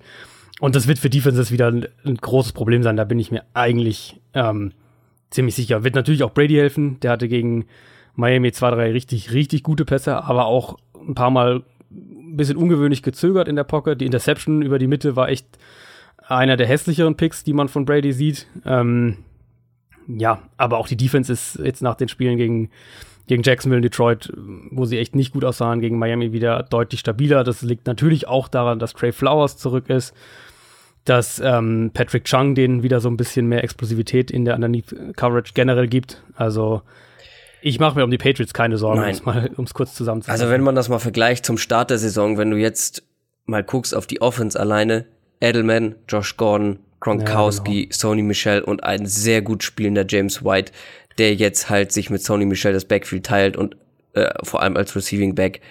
[0.59, 2.97] Und das wird für Defenses wieder ein, ein großes Problem sein.
[2.97, 4.73] Da bin ich mir eigentlich ähm,
[5.29, 5.83] ziemlich sicher.
[5.83, 6.99] Wird natürlich auch Brady helfen.
[6.99, 7.65] Der hatte gegen
[8.15, 13.03] Miami zwei, drei richtig, richtig gute Pässe, aber auch ein paar Mal ein bisschen ungewöhnlich
[13.03, 13.99] gezögert in der Pocket.
[13.99, 15.47] Die Interception über die Mitte war echt
[16.27, 18.47] einer der hässlicheren Picks, die man von Brady sieht.
[18.65, 19.17] Ähm,
[20.07, 22.69] ja, aber auch die Defense ist jetzt nach den Spielen gegen
[23.31, 24.29] gegen Jacksonville und Detroit,
[24.71, 27.45] wo sie echt nicht gut aussahen, gegen Miami wieder deutlich stabiler.
[27.45, 30.13] Das liegt natürlich auch daran, dass Trey Flowers zurück ist,
[31.05, 35.53] dass ähm, Patrick Chung denen wieder so ein bisschen mehr Explosivität in der Underneath Coverage
[35.53, 36.21] generell gibt.
[36.35, 36.81] Also
[37.61, 39.01] ich mache mir um die Patriots keine Sorgen,
[39.55, 40.41] um es kurz zusammenzufassen.
[40.41, 43.01] Also wenn man das mal vergleicht zum Start der Saison, wenn du jetzt
[43.45, 45.05] mal guckst auf die Offense alleine,
[45.39, 47.95] Edelman, Josh Gordon, Gronkowski, ja, genau.
[47.95, 50.73] Sony Michel und ein sehr gut spielender James White,
[51.17, 53.75] der jetzt halt sich mit Sony Michel das Backfield teilt und
[54.13, 55.61] äh, vor allem als Receiving Back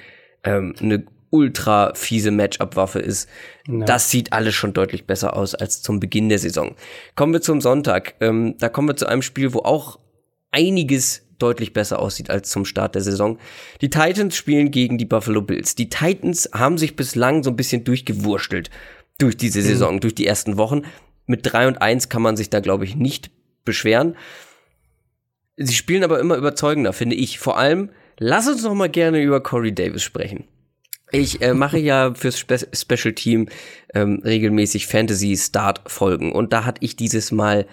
[0.44, 3.28] ähm, eine ultra fiese Matchup-Waffe ist.
[3.68, 3.84] Ja.
[3.84, 6.74] Das sieht alles schon deutlich besser aus als zum Beginn der Saison.
[7.14, 8.14] Kommen wir zum Sonntag.
[8.20, 9.98] Ähm, da kommen wir zu einem Spiel, wo auch
[10.50, 13.38] einiges deutlich besser aussieht als zum Start der Saison.
[13.80, 15.74] Die Titans spielen gegen die Buffalo Bills.
[15.74, 18.70] Die Titans haben sich bislang so ein bisschen durchgewurschtelt
[19.18, 19.64] durch diese mhm.
[19.64, 20.00] Saison, mhm.
[20.00, 20.82] durch die ersten Wochen.
[21.26, 23.30] Mit 3 und 1 kann man sich da, glaube ich, nicht
[23.64, 24.16] beschweren.
[25.62, 27.38] Sie spielen aber immer überzeugender, finde ich.
[27.38, 30.44] Vor allem, lass uns noch mal gerne über Corey Davis sprechen.
[31.12, 33.48] Ich äh, mache ja fürs Spe Special Team
[33.92, 37.66] ähm, regelmäßig Fantasy Start Folgen und da hatte ich dieses Mal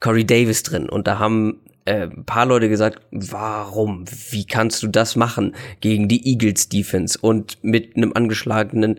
[0.00, 4.04] Corey Davis drin und da haben äh, ein paar Leute gesagt, warum?
[4.30, 8.98] Wie kannst du das machen gegen die Eagles Defense und mit einem angeschlagenen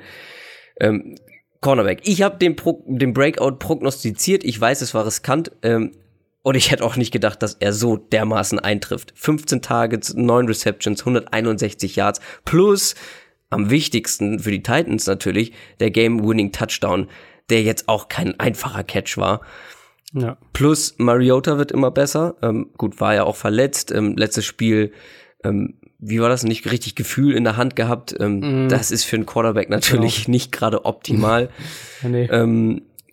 [0.80, 1.16] ähm,
[1.60, 2.00] Cornerback?
[2.04, 4.46] Ich habe den, Pro den Breakout prognostiziert.
[4.46, 5.52] Ich weiß, es war riskant.
[5.62, 5.92] Ähm,
[6.42, 9.14] und ich hätte auch nicht gedacht, dass er so dermaßen eintrifft.
[9.16, 12.96] 15 Targets, 9 Receptions, 161 Yards plus
[13.50, 17.10] am wichtigsten für die Titans natürlich der Game-Winning Touchdown,
[17.50, 19.42] der jetzt auch kein einfacher Catch war.
[20.14, 20.38] Ja.
[20.54, 22.36] Plus Mariota wird immer besser.
[22.42, 23.92] Ähm, gut, war ja auch verletzt.
[23.92, 24.92] Ähm, letztes Spiel,
[25.44, 26.44] ähm, wie war das?
[26.44, 28.16] Nicht richtig Gefühl in der Hand gehabt.
[28.20, 28.70] Ähm, mm.
[28.70, 30.32] Das ist für einen Quarterback natürlich genau.
[30.32, 31.50] nicht gerade optimal.
[32.04, 32.28] nee.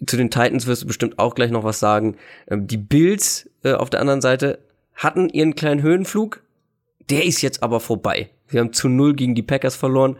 [0.05, 2.17] Zu den Titans wirst du bestimmt auch gleich noch was sagen.
[2.49, 4.59] Ähm, die Bills äh, auf der anderen Seite
[4.95, 6.43] hatten ihren kleinen Höhenflug.
[7.09, 8.31] Der ist jetzt aber vorbei.
[8.49, 10.17] Sie haben zu null gegen die Packers verloren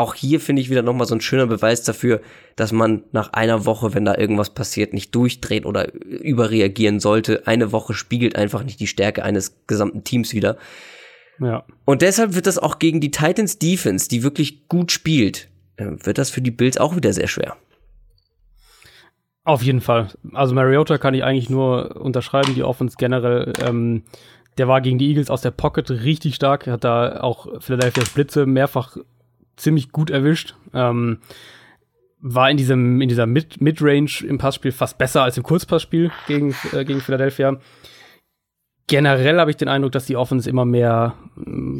[0.00, 2.20] auch hier finde ich wieder nochmal so ein schöner Beweis dafür,
[2.56, 7.46] dass man nach einer Woche, wenn da irgendwas passiert, nicht durchdreht oder überreagieren sollte.
[7.46, 10.56] Eine Woche spiegelt einfach nicht die Stärke eines gesamten Teams wieder.
[11.38, 11.64] Ja.
[11.84, 16.18] Und deshalb wird das auch gegen die Titans Defense, die wirklich gut spielt, äh, wird
[16.18, 17.56] das für die Bills auch wieder sehr schwer.
[19.44, 20.08] Auf jeden Fall.
[20.32, 23.52] Also Mariota kann ich eigentlich nur unterschreiben, die Offense generell.
[23.64, 24.02] Ähm,
[24.58, 28.46] der war gegen die Eagles aus der Pocket richtig stark, hat da auch Philadelphia's Blitze
[28.46, 28.96] mehrfach
[29.56, 30.54] ziemlich gut erwischt.
[30.74, 31.18] Ähm,
[32.20, 36.54] war in diesem in dieser Mid Midrange im Passspiel fast besser als im Kurzpassspiel gegen
[36.72, 37.58] äh, gegen Philadelphia.
[38.86, 41.14] Generell habe ich den Eindruck, dass die Offense immer mehr,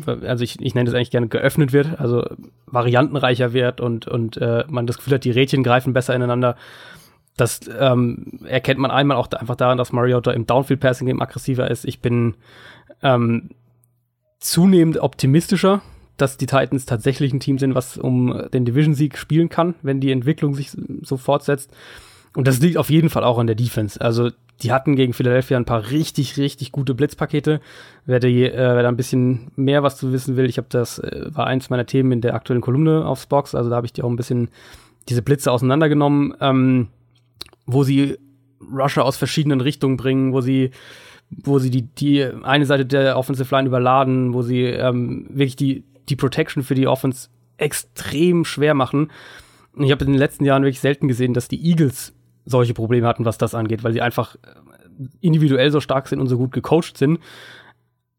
[0.07, 2.25] äh, also ich, ich nenne das eigentlich gerne geöffnet wird, also
[2.67, 6.57] variantenreicher wird und und äh, man das Gefühl hat, die Rädchen greifen besser ineinander.
[7.41, 11.71] Das ähm, erkennt man einmal auch einfach daran, dass Mariota im Downfield Passing Game aggressiver
[11.71, 11.85] ist.
[11.85, 12.35] Ich bin
[13.03, 13.51] ähm,
[14.39, 15.83] zunehmend optimistischer
[16.21, 20.13] dass die Titans tatsächlich ein Team sind, was um den Division-Sieg spielen kann, wenn die
[20.13, 20.71] Entwicklung sich
[21.03, 21.71] so fortsetzt.
[22.35, 24.01] Und das liegt auf jeden Fall auch an der Defense.
[24.01, 24.31] Also
[24.63, 27.61] die hatten gegen Philadelphia ein paar richtig, richtig gute Blitzpakete.
[28.05, 30.99] Wer, die, äh, wer da ein bisschen mehr was zu wissen will, ich habe das,
[30.99, 33.55] äh, war eins meiner Themen in der aktuellen Kolumne aufs Box.
[33.55, 34.51] Also da habe ich die auch ein bisschen
[35.09, 36.89] diese Blitze auseinandergenommen, ähm,
[37.73, 38.19] wo sie
[38.61, 40.71] Rusher aus verschiedenen Richtungen bringen, wo sie
[41.31, 45.85] wo sie die, die eine Seite der Offensive Line überladen, wo sie ähm, wirklich die,
[46.09, 49.13] die Protection für die Offense extrem schwer machen.
[49.73, 52.15] Und ich habe in den letzten Jahren wirklich selten gesehen, dass die Eagles
[52.47, 54.39] solche Probleme hatten, was das angeht, weil sie einfach äh,
[55.21, 57.21] individuell so stark sind und so gut gecoacht sind.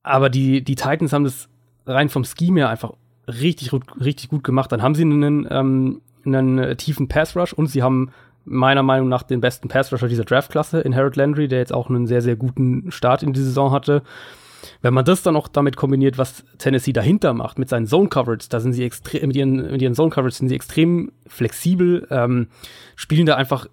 [0.03, 1.49] Aber die, die Titans haben das
[1.85, 2.93] rein vom Scheme her einfach
[3.27, 4.71] richtig, richtig gut gemacht.
[4.71, 8.11] Dann haben sie einen, ähm, einen tiefen Pass Rush und sie haben
[8.45, 11.89] meiner Meinung nach den besten Pass Rusher dieser Draftklasse in Harold Landry, der jetzt auch
[11.89, 14.03] einen sehr, sehr guten Start in die Saison hatte.
[14.81, 18.47] Wenn man das dann auch damit kombiniert, was Tennessee dahinter macht, mit seinen Zone Coverage,
[18.49, 22.47] da sind sie extrem, mit ihren, mit ihren Zone Coverage sind sie extrem flexibel, ähm,
[22.95, 23.67] spielen da einfach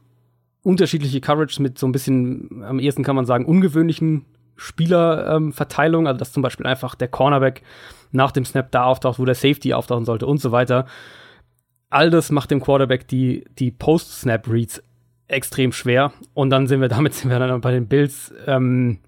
[0.63, 4.25] unterschiedliche Coverage mit so ein bisschen, am ehesten kann man sagen, ungewöhnlichen
[4.57, 7.63] Spielerverteilung, ähm, also dass zum Beispiel einfach der Cornerback
[8.11, 10.87] nach dem Snap da auftaucht, wo der Safety auftauchen sollte und so weiter.
[11.91, 14.83] All das macht dem Quarterback die, die Post-Snap-Reads
[15.27, 16.13] extrem schwer.
[16.35, 18.99] Und dann sind wir damit sind wir dann bei den Bills ähm,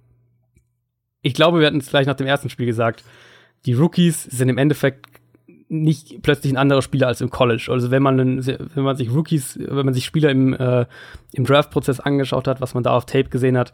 [1.23, 3.05] ich glaube, wir hatten es gleich nach dem ersten Spiel gesagt,
[3.67, 5.07] die Rookies sind im Endeffekt
[5.69, 7.69] nicht plötzlich ein anderer Spieler als im College.
[7.71, 10.87] Also wenn man, wenn man sich Rookies, wenn man sich Spieler im, äh,
[11.33, 13.73] im Draft-Prozess angeschaut hat, was man da auf Tape gesehen hat,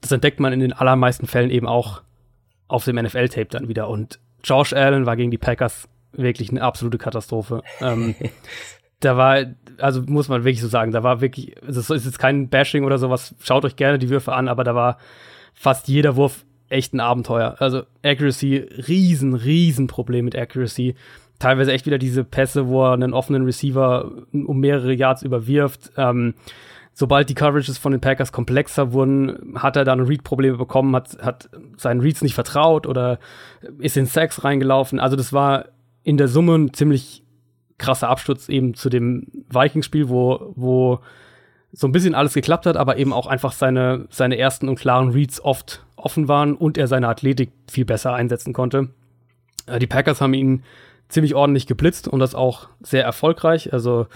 [0.00, 2.02] das entdeckt man in den allermeisten Fällen eben auch
[2.66, 3.88] auf dem NFL-Tape dann wieder.
[3.88, 7.62] Und Josh Allen war gegen die Packers wirklich eine absolute Katastrophe.
[7.80, 8.14] ähm,
[9.00, 9.44] da war,
[9.78, 12.84] also muss man wirklich so sagen, da war wirklich, also es ist jetzt kein Bashing
[12.84, 14.98] oder sowas, schaut euch gerne die Würfe an, aber da war
[15.54, 17.56] fast jeder Wurf echt ein Abenteuer.
[17.58, 18.56] Also Accuracy,
[18.88, 20.94] riesen, riesen Problem mit Accuracy.
[21.38, 25.92] Teilweise echt wieder diese Pässe, wo er einen offenen Receiver um mehrere Yards überwirft.
[25.96, 26.34] Ähm,
[26.92, 31.48] sobald die Coverages von den Packers komplexer wurden, hat er dann Read-Probleme bekommen, hat, hat
[31.76, 33.18] seinen Reads nicht vertraut oder
[33.78, 34.98] ist in Sacks reingelaufen.
[34.98, 35.66] Also das war
[36.08, 37.22] in der Summe ein ziemlich
[37.76, 41.00] krasser Absturz eben zu dem Vikings-Spiel, wo, wo
[41.70, 45.10] so ein bisschen alles geklappt hat, aber eben auch einfach seine, seine ersten und klaren
[45.10, 48.88] Reads oft offen waren und er seine Athletik viel besser einsetzen konnte.
[49.66, 50.62] Äh, die Packers haben ihn
[51.10, 53.74] ziemlich ordentlich geblitzt und das auch sehr erfolgreich.
[53.74, 54.06] Also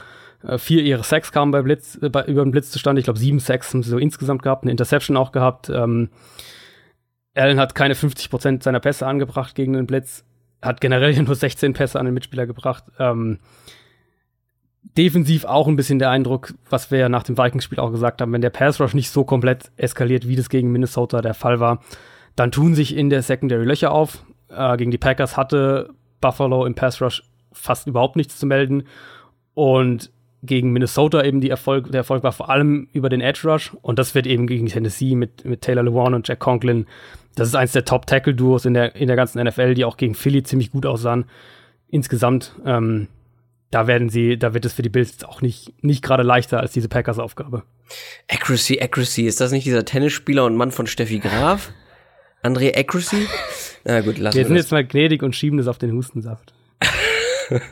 [0.42, 3.00] äh, vier ihre Sacks kamen bei Blitz, äh, bei, über den Blitz zustande.
[3.00, 5.68] Ich glaube, sieben Sacks haben sie so insgesamt gehabt, eine Interception auch gehabt.
[5.68, 6.08] Ähm,
[7.34, 10.24] Allen hat keine 50 Prozent seiner Pässe angebracht gegen den Blitz,
[10.62, 12.84] hat generell nur 16 Pässe an den Mitspieler gebracht.
[12.98, 13.38] Ähm,
[14.96, 18.32] defensiv auch ein bisschen der Eindruck, was wir ja nach dem Vikings-Spiel auch gesagt haben,
[18.32, 21.80] wenn der Pass Rush nicht so komplett eskaliert, wie das gegen Minnesota der Fall war,
[22.36, 24.24] dann tun sich in der Secondary Löcher auf.
[24.48, 27.22] Äh, gegen die Packers hatte Buffalo im Pass Rush
[27.52, 28.84] fast überhaupt nichts zu melden
[29.54, 30.10] und
[30.42, 33.98] gegen Minnesota eben die Erfolg, der Erfolg war vor allem über den Edge Rush und
[33.98, 36.86] das wird eben gegen Tennessee mit, mit Taylor Lewan und Jack Conklin.
[37.34, 39.96] Das ist eins der Top Tackle Duos in der, in der ganzen NFL, die auch
[39.96, 41.24] gegen Philly ziemlich gut aussahen.
[41.88, 43.08] Insgesamt, ähm,
[43.70, 46.72] da werden sie, da wird es für die Bills auch nicht, nicht gerade leichter als
[46.72, 47.62] diese Packers-Aufgabe.
[48.28, 51.72] Accuracy, Accuracy, ist das nicht dieser Tennisspieler und Mann von Steffi Graf?
[52.42, 53.26] André Accuracy?
[53.84, 54.64] Na gut, lassen wir Wir sind das.
[54.66, 56.52] jetzt mal gnädig und schieben das auf den Hustensaft.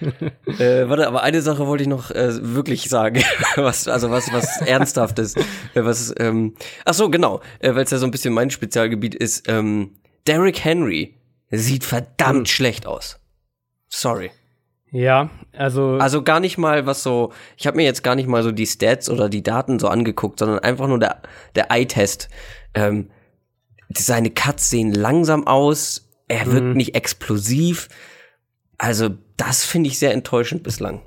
[0.58, 3.22] äh, warte, aber eine Sache wollte ich noch äh, wirklich sagen,
[3.56, 5.42] was also was was ernsthaftes, äh,
[5.74, 9.48] was ähm, ach so genau, äh, weil es ja so ein bisschen mein Spezialgebiet ist.
[9.48, 11.16] Ähm, Derrick Henry
[11.50, 12.46] sieht verdammt mhm.
[12.46, 13.18] schlecht aus.
[13.88, 14.30] Sorry.
[14.90, 17.32] Ja, also also gar nicht mal was so.
[17.56, 20.38] Ich habe mir jetzt gar nicht mal so die Stats oder die Daten so angeguckt,
[20.38, 21.20] sondern einfach nur der
[21.54, 22.28] der Eye-Test.
[22.74, 23.10] Ähm,
[23.94, 26.08] seine Cuts sehen langsam aus.
[26.28, 26.72] Er wirkt mhm.
[26.74, 27.88] nicht explosiv.
[28.78, 31.02] Also das finde ich sehr enttäuschend bislang.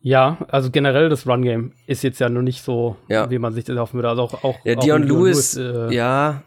[0.00, 3.28] Ja, also generell das Run Game ist jetzt ja noch nicht so, ja.
[3.30, 4.08] wie man sich das hoffen würde.
[4.08, 6.42] Also auch, auch ja, Dion, Dion Lewis, Lewis äh, ja,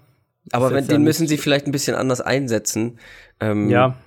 [0.51, 2.97] aber wenn, den müssen sie vielleicht ein bisschen anders einsetzen.
[3.39, 3.97] Ähm, ja.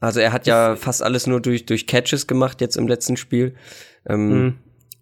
[0.00, 3.54] Also er hat ja fast alles nur durch durch Catches gemacht jetzt im letzten Spiel.
[4.06, 4.54] Ähm, mhm.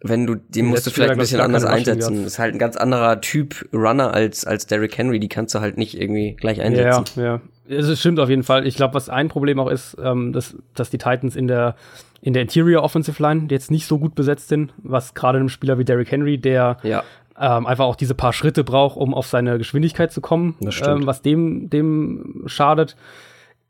[0.02, 2.16] Wenn du, den musst du vielleicht ein bisschen anders einsetzen.
[2.16, 5.20] Das ist halt ein ganz anderer Typ Runner als als Derrick Henry.
[5.20, 7.04] Die kannst du halt nicht irgendwie gleich einsetzen.
[7.16, 8.66] Ja, ja es stimmt auf jeden Fall.
[8.66, 11.76] Ich glaube, was ein Problem auch ist, ähm, dass, dass die Titans in der,
[12.20, 15.78] in der Interior Offensive Line jetzt nicht so gut besetzt sind, was gerade einem Spieler
[15.78, 17.02] wie Derrick Henry, der ja.
[17.38, 21.22] ähm, einfach auch diese paar Schritte braucht, um auf seine Geschwindigkeit zu kommen, ähm, was
[21.22, 22.96] dem, dem schadet.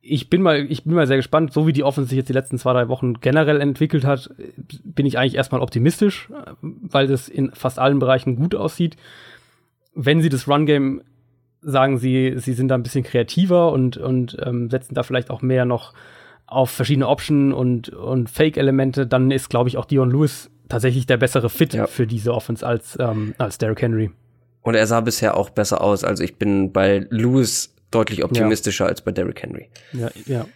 [0.02, 2.32] Ich bin mal, ich bin mal sehr gespannt, so wie die Offense sich jetzt die
[2.32, 4.30] letzten zwei, drei Wochen generell entwickelt hat,
[4.84, 6.28] bin ich eigentlich erstmal optimistisch,
[6.60, 8.96] weil das in fast allen Bereichen gut aussieht.
[9.94, 11.02] Wenn sie das Run-Game
[11.62, 15.42] sagen sie, sie sind da ein bisschen kreativer und, und ähm, setzen da vielleicht auch
[15.42, 15.92] mehr noch
[16.46, 21.16] auf verschiedene Option und, und Fake-Elemente, dann ist, glaube ich, auch Dion Lewis tatsächlich der
[21.16, 21.86] bessere Fit ja.
[21.86, 24.10] für diese Offense als, ähm, als Derrick Henry.
[24.62, 26.04] Und er sah bisher auch besser aus.
[26.04, 28.90] Also ich bin bei Lewis deutlich optimistischer ja.
[28.90, 29.70] als bei Derrick Henry.
[29.92, 30.46] Ja, ja.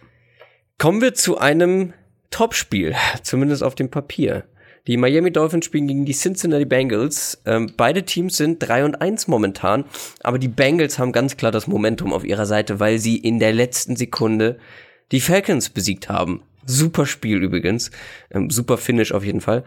[0.77, 1.93] Kommen wir zu einem
[2.29, 4.43] Topspiel, zumindest auf dem Papier.
[4.87, 7.41] Die Miami Dolphins spielen gegen die Cincinnati Bengals.
[7.45, 9.85] Ähm, beide Teams sind 3 und 1 momentan,
[10.21, 13.53] aber die Bengals haben ganz klar das Momentum auf ihrer Seite, weil sie in der
[13.53, 14.57] letzten Sekunde
[15.11, 16.41] die Falcons besiegt haben.
[16.65, 17.91] Super Spiel übrigens.
[18.31, 19.63] Ähm, super Finish auf jeden Fall.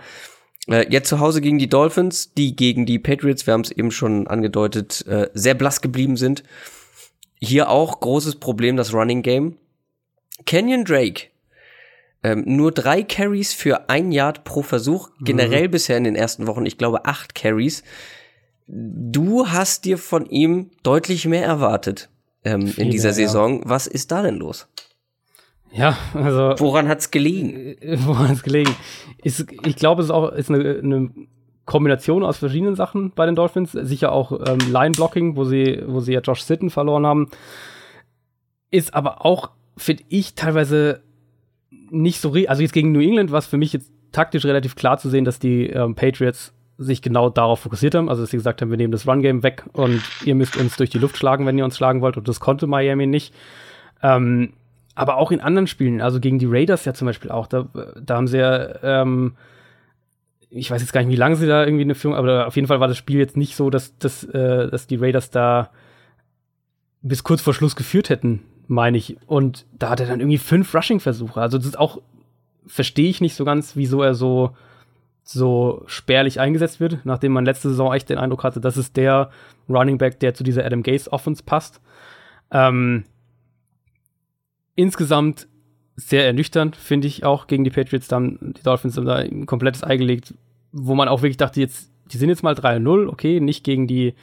[0.68, 3.90] Äh, jetzt zu Hause gegen die Dolphins, die gegen die Patriots, wir haben es eben
[3.90, 6.42] schon angedeutet, äh, sehr blass geblieben sind.
[7.40, 9.56] Hier auch großes Problem das Running Game.
[10.46, 11.28] Kenyon Drake
[12.24, 15.72] ähm, nur drei Carries für ein Yard pro Versuch, generell mhm.
[15.72, 17.84] bisher in den ersten Wochen, ich glaube acht Carries.
[18.66, 22.08] Du hast dir von ihm deutlich mehr erwartet
[22.42, 23.60] ähm, in dieser Saison.
[23.60, 23.68] Ja.
[23.68, 24.68] Was ist da denn los?
[25.70, 26.54] Ja, also.
[26.58, 27.76] Woran hat's gelegen?
[28.06, 28.74] Woran hat's gelegen?
[29.22, 31.10] Ist, ich glaube, es ist auch ist eine, eine
[31.66, 33.72] Kombination aus verschiedenen Sachen bei den Dolphins.
[33.72, 37.28] Sicher auch ähm, Line-Blocking, wo sie, wo sie ja Josh Sitten verloren haben.
[38.70, 41.02] Ist aber auch, finde ich, teilweise
[41.94, 44.98] nicht so, also jetzt gegen New England war es für mich jetzt taktisch relativ klar
[44.98, 48.08] zu sehen, dass die ähm, Patriots sich genau darauf fokussiert haben.
[48.08, 50.90] Also, dass sie gesagt haben, wir nehmen das Run-Game weg und ihr müsst uns durch
[50.90, 52.16] die Luft schlagen, wenn ihr uns schlagen wollt.
[52.16, 53.34] Und das konnte Miami nicht.
[54.02, 54.52] Ähm,
[54.94, 57.68] aber auch in anderen Spielen, also gegen die Raiders ja zum Beispiel auch, da,
[58.00, 59.34] da haben sie ja, ähm,
[60.50, 62.68] ich weiß jetzt gar nicht, wie lange sie da irgendwie eine Führung, aber auf jeden
[62.68, 65.70] Fall war das Spiel jetzt nicht so, dass, dass, äh, dass die Raiders da
[67.02, 69.16] bis kurz vor Schluss geführt hätten meine ich.
[69.26, 71.40] Und da hat er dann irgendwie fünf Rushing-Versuche.
[71.40, 72.00] Also das ist auch,
[72.66, 74.56] verstehe ich nicht so ganz, wieso er so,
[75.22, 79.30] so spärlich eingesetzt wird, nachdem man letzte Saison echt den Eindruck hatte, das ist der
[79.68, 81.80] Running Back, der zu dieser Adam Gaze Offense passt.
[82.50, 83.04] Ähm,
[84.76, 85.48] insgesamt
[85.96, 88.08] sehr ernüchternd, finde ich auch gegen die Patriots.
[88.08, 90.34] Da haben die Dolphins haben da ein komplettes Ei gelegt,
[90.72, 94.14] wo man auch wirklich dachte, jetzt, die sind jetzt mal 3-0, okay, nicht gegen die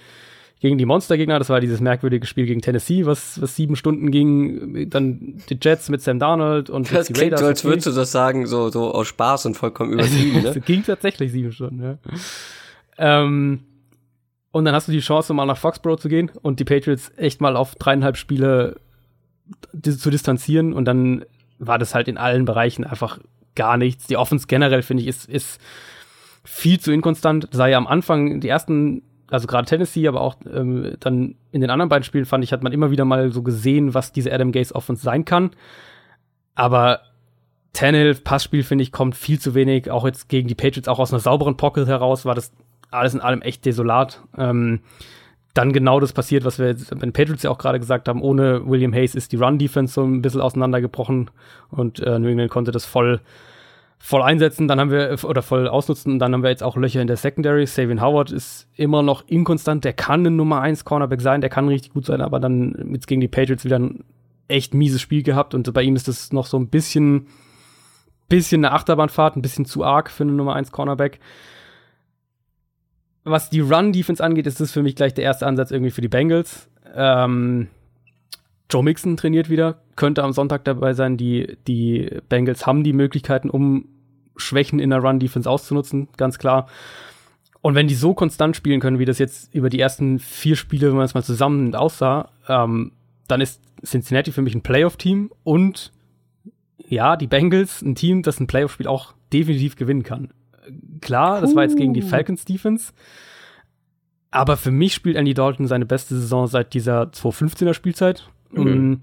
[0.62, 1.40] gegen die Monstergegner.
[1.40, 4.90] Das war dieses merkwürdige Spiel gegen Tennessee, was, was sieben Stunden ging.
[4.90, 8.12] Dann die Jets mit Sam Darnold und das die klingt so, als würdest du das
[8.12, 10.44] sagen, so, so aus Spaß und vollkommen übertrieben.
[10.44, 10.62] ne?
[10.62, 11.98] ging tatsächlich sieben Stunden, ja.
[12.98, 13.62] Ähm,
[14.52, 17.42] und dann hast du die Chance, mal nach Foxborough zu gehen und die Patriots echt
[17.42, 18.80] mal auf dreieinhalb Spiele
[19.82, 20.74] zu distanzieren.
[20.74, 21.26] Und dann
[21.58, 23.20] war das halt in allen Bereichen einfach
[23.56, 24.06] gar nichts.
[24.08, 25.60] Die Offense generell, finde ich, ist, ist
[26.44, 27.48] viel zu inkonstant.
[27.52, 31.70] Sei ja am Anfang die ersten also gerade Tennessee, aber auch ähm, dann in den
[31.70, 34.52] anderen beiden Spielen fand ich, hat man immer wieder mal so gesehen, was diese Adam
[34.52, 35.52] Gaze Offense sein kann.
[36.54, 37.00] Aber
[37.74, 39.90] Tannehill, Passspiel, finde ich, kommt viel zu wenig.
[39.90, 42.52] Auch jetzt gegen die Patriots, auch aus einer sauberen Pocket heraus, war das
[42.92, 44.22] alles in allem echt desolat.
[44.38, 44.82] Ähm,
[45.54, 48.22] dann genau das passiert, was wir jetzt bei den Patriots ja auch gerade gesagt haben.
[48.22, 51.32] Ohne William Hayes ist die Run-Defense so ein bisschen auseinandergebrochen
[51.70, 53.22] und äh, New England konnte das voll
[54.04, 57.08] voll einsetzen, dann haben wir, oder voll ausnutzen, dann haben wir jetzt auch Löcher in
[57.08, 57.68] der Secondary.
[57.68, 61.68] Savian Howard ist immer noch inkonstant, der kann ein Nummer 1 Cornerback sein, der kann
[61.68, 64.04] richtig gut sein, aber dann jetzt gegen die Patriots wieder ein
[64.48, 67.28] echt mieses Spiel gehabt und bei ihm ist das noch so ein bisschen,
[68.28, 71.20] bisschen eine Achterbahnfahrt, ein bisschen zu arg für eine Nummer 1 Cornerback.
[73.24, 76.08] Was die Run-Defense angeht, ist das für mich gleich der erste Ansatz irgendwie für die
[76.08, 76.68] Bengals.
[76.96, 77.68] Ähm,
[78.72, 81.18] Joe Mixon trainiert wieder, könnte am Sonntag dabei sein.
[81.18, 83.86] Die, die Bengals haben die Möglichkeiten, um
[84.38, 86.68] Schwächen in der Run-Defense auszunutzen, ganz klar.
[87.62, 90.88] Und wenn die so konstant spielen können, wie das jetzt über die ersten vier Spiele,
[90.88, 92.94] wenn man es mal zusammen aussah, ähm,
[93.28, 95.92] dann ist Cincinnati für mich ein Playoff-Team und
[96.78, 100.34] ja, die Bengals ein Team, das ein Playoff-Spiel auch definitiv gewinnen kann.
[101.02, 102.94] Klar, das war jetzt gegen die Falcons Defense.
[104.32, 108.30] Aber für mich spielt Andy Dalton seine beste Saison seit dieser 2015er Spielzeit.
[108.54, 109.02] Mhm.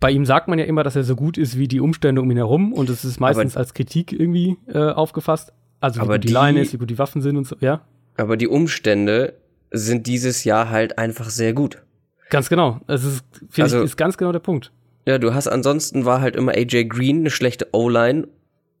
[0.00, 2.30] Bei ihm sagt man ja immer, dass er so gut ist wie die Umstände um
[2.30, 5.52] ihn herum und es ist meistens aber, als Kritik irgendwie äh, aufgefasst.
[5.80, 7.82] Also wie gut die, die Line ist, wie gut die Waffen sind und so, ja.
[8.16, 9.34] Aber die Umstände
[9.70, 11.82] sind dieses Jahr halt einfach sehr gut.
[12.30, 12.80] Ganz genau.
[12.86, 13.24] Es ist,
[13.58, 14.72] also, ich, ist ganz genau der Punkt.
[15.06, 18.28] Ja, du hast ansonsten war halt immer AJ Green eine schlechte O-Line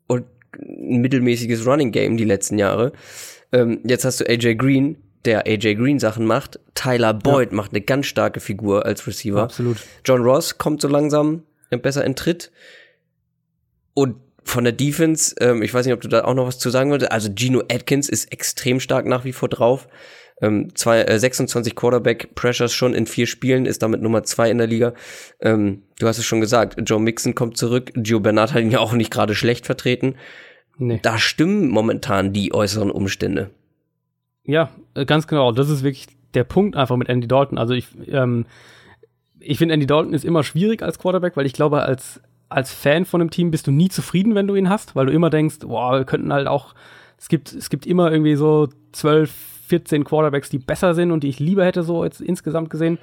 [0.06, 0.24] und
[0.58, 2.92] ein mittelmäßiges Running Game die letzten Jahre.
[3.52, 6.58] Ähm, jetzt hast du AJ Green, der AJ Green Sachen macht.
[6.74, 7.56] Tyler Boyd ja.
[7.56, 9.42] macht eine ganz starke Figur als Receiver.
[9.42, 9.76] Absolut.
[10.04, 12.50] John Ross kommt so langsam besser in Tritt.
[13.94, 16.70] Und von der Defense, ähm, ich weiß nicht, ob du da auch noch was zu
[16.70, 17.12] sagen wolltest.
[17.12, 19.86] Also Gino Atkins ist extrem stark nach wie vor drauf.
[20.42, 24.58] Ähm, zwei, äh, 26 Quarterback Pressures schon in vier Spielen, ist damit Nummer zwei in
[24.58, 24.94] der Liga.
[25.40, 27.92] Ähm, du hast es schon gesagt, Joe Mixon kommt zurück.
[27.94, 30.14] Gio Bernard hat ihn ja auch nicht gerade schlecht vertreten.
[30.78, 30.98] Nee.
[31.02, 33.50] Da stimmen momentan die äußeren Umstände.
[34.44, 35.52] Ja, äh, ganz genau.
[35.52, 37.58] Das ist wirklich der Punkt einfach mit Andy Dalton.
[37.58, 38.46] Also ich, ähm,
[39.38, 43.04] ich finde, Andy Dalton ist immer schwierig als Quarterback, weil ich glaube, als, als Fan
[43.04, 45.60] von einem Team bist du nie zufrieden, wenn du ihn hast, weil du immer denkst,
[45.60, 46.74] boah, wir könnten halt auch,
[47.18, 49.30] es gibt, es gibt immer irgendwie so 12,
[49.70, 52.98] 14 Quarterbacks, die besser sind und die ich lieber hätte, so jetzt insgesamt gesehen.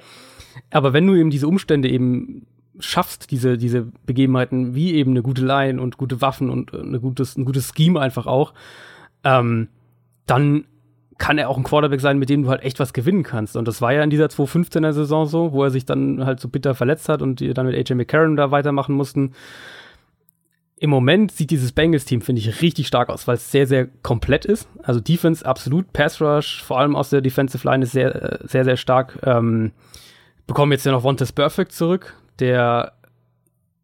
[0.70, 2.46] Aber wenn du eben diese Umstände eben
[2.78, 7.00] schaffst, diese, diese Begebenheiten, wie eben eine gute Line und gute Waffen und äh, eine
[7.00, 8.52] gutes, ein gutes Scheme einfach auch,
[9.24, 9.68] ähm,
[10.26, 10.64] dann
[11.18, 13.56] kann er auch ein Quarterback sein, mit dem du halt echt was gewinnen kannst.
[13.56, 16.48] Und das war ja in dieser 2015er Saison so, wo er sich dann halt so
[16.48, 19.32] bitter verletzt hat und die dann mit AJ McCarron da weitermachen mussten.
[20.76, 24.44] Im Moment sieht dieses Bengals-Team, finde ich, richtig stark aus, weil es sehr, sehr komplett
[24.44, 24.68] ist.
[24.84, 28.76] Also Defense absolut, Pass Rush, vor allem aus der Defensive Line ist sehr, sehr, sehr
[28.76, 29.18] stark.
[29.24, 29.72] Ähm,
[30.46, 32.92] bekommen jetzt ja noch Vontaze Perfect zurück, der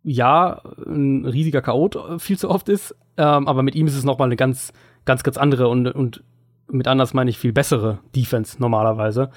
[0.05, 4.29] ja ein riesiger Chaot viel zu oft ist, ähm, aber mit ihm ist es nochmal
[4.29, 4.73] eine ganz,
[5.05, 6.23] ganz, ganz andere und, und
[6.69, 9.31] mit anders meine ich viel bessere Defense normalerweise.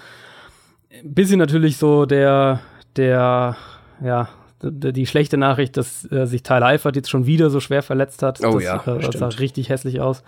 [1.04, 2.62] Bisschen natürlich so der,
[2.96, 3.58] der,
[4.04, 4.30] ja,
[4.62, 8.44] die, schlechte Nachricht, dass äh, sich Tyler Eifert jetzt schon wieder so schwer verletzt hat.
[8.44, 10.24] Oh das, ja, äh, das sah richtig hässlich aus.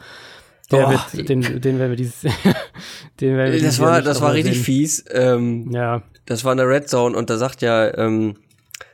[0.72, 2.22] Der oh, wird, den, den werden wir dieses,
[3.22, 4.64] den werden wir Das war, das war richtig sehen.
[4.64, 5.06] fies.
[5.12, 6.04] Ähm, ja.
[6.26, 8.36] Das war in der Red Zone und da sagt ja, ähm,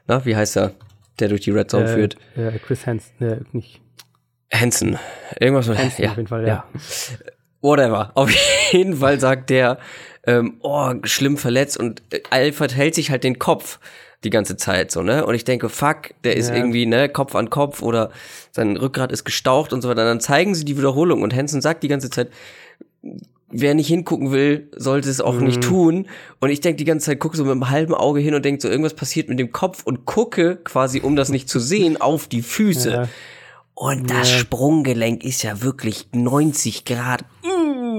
[0.08, 0.72] na, wie heißt er,
[1.20, 2.16] der durch die Red Zone äh, führt?
[2.38, 3.82] Äh, Chris Hansen, äh, nicht.
[4.54, 4.98] Hansen.
[5.38, 6.48] Irgendwas mit Hansen, ja, auf jeden Fall, ja.
[6.48, 6.66] ja
[7.66, 8.12] whatever.
[8.16, 8.32] Auf
[8.72, 9.78] jeden Fall sagt der,
[10.26, 13.80] ähm, oh, schlimm verletzt und Alfred hält sich halt den Kopf
[14.24, 15.26] die ganze Zeit so, ne?
[15.26, 16.56] Und ich denke, fuck, der ist ja.
[16.56, 18.12] irgendwie, ne, Kopf an Kopf oder
[18.52, 20.04] sein Rückgrat ist gestaucht und so weiter.
[20.04, 22.30] Dann zeigen sie die Wiederholung und Hansen sagt die ganze Zeit,
[23.50, 25.46] wer nicht hingucken will, sollte es auch mhm.
[25.46, 26.08] nicht tun.
[26.40, 28.62] Und ich denke die ganze Zeit, gucke so mit einem halben Auge hin und denke
[28.62, 32.28] so, irgendwas passiert mit dem Kopf und gucke quasi, um das nicht zu sehen, auf
[32.28, 32.92] die Füße.
[32.92, 33.08] Ja.
[33.76, 34.38] Und das ja.
[34.38, 37.26] Sprunggelenk ist ja wirklich 90 Grad.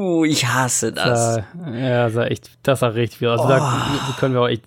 [0.06, 1.40] Uh, ich hasse das.
[1.72, 3.40] ja, sah echt, das sah richtig viel aus.
[3.40, 3.58] Also oh.
[3.58, 4.64] Da können wir auch echt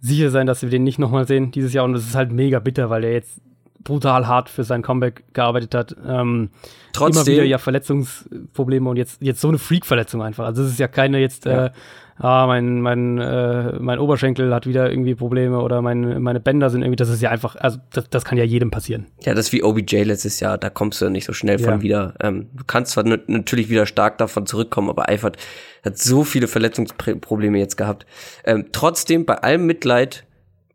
[0.00, 1.84] sicher sein, dass wir den nicht nochmal sehen dieses Jahr.
[1.84, 3.40] Und es ist halt mega bitter, weil er jetzt
[3.82, 5.96] brutal hart für sein Comeback gearbeitet hat.
[6.06, 6.50] Ähm,
[6.92, 7.22] Trotzdem.
[7.22, 10.44] Immer wieder ja Verletzungsprobleme und jetzt, jetzt so eine Freak-Verletzung einfach.
[10.44, 11.66] Also es ist ja keine jetzt, ja.
[11.66, 11.70] äh,
[12.18, 16.82] ah, mein, mein, äh, mein Oberschenkel hat wieder irgendwie Probleme oder mein, meine Bänder sind
[16.82, 19.06] irgendwie, das ist ja einfach, also das, das kann ja jedem passieren.
[19.22, 21.82] Ja, das ist wie OBJ letztes Jahr, da kommst du nicht so schnell von ja.
[21.82, 22.14] wieder.
[22.20, 25.36] Ähm, du kannst zwar natürlich wieder stark davon zurückkommen, aber Eifert
[25.84, 28.06] hat so viele Verletzungsprobleme jetzt gehabt.
[28.44, 30.24] Ähm, trotzdem, bei allem Mitleid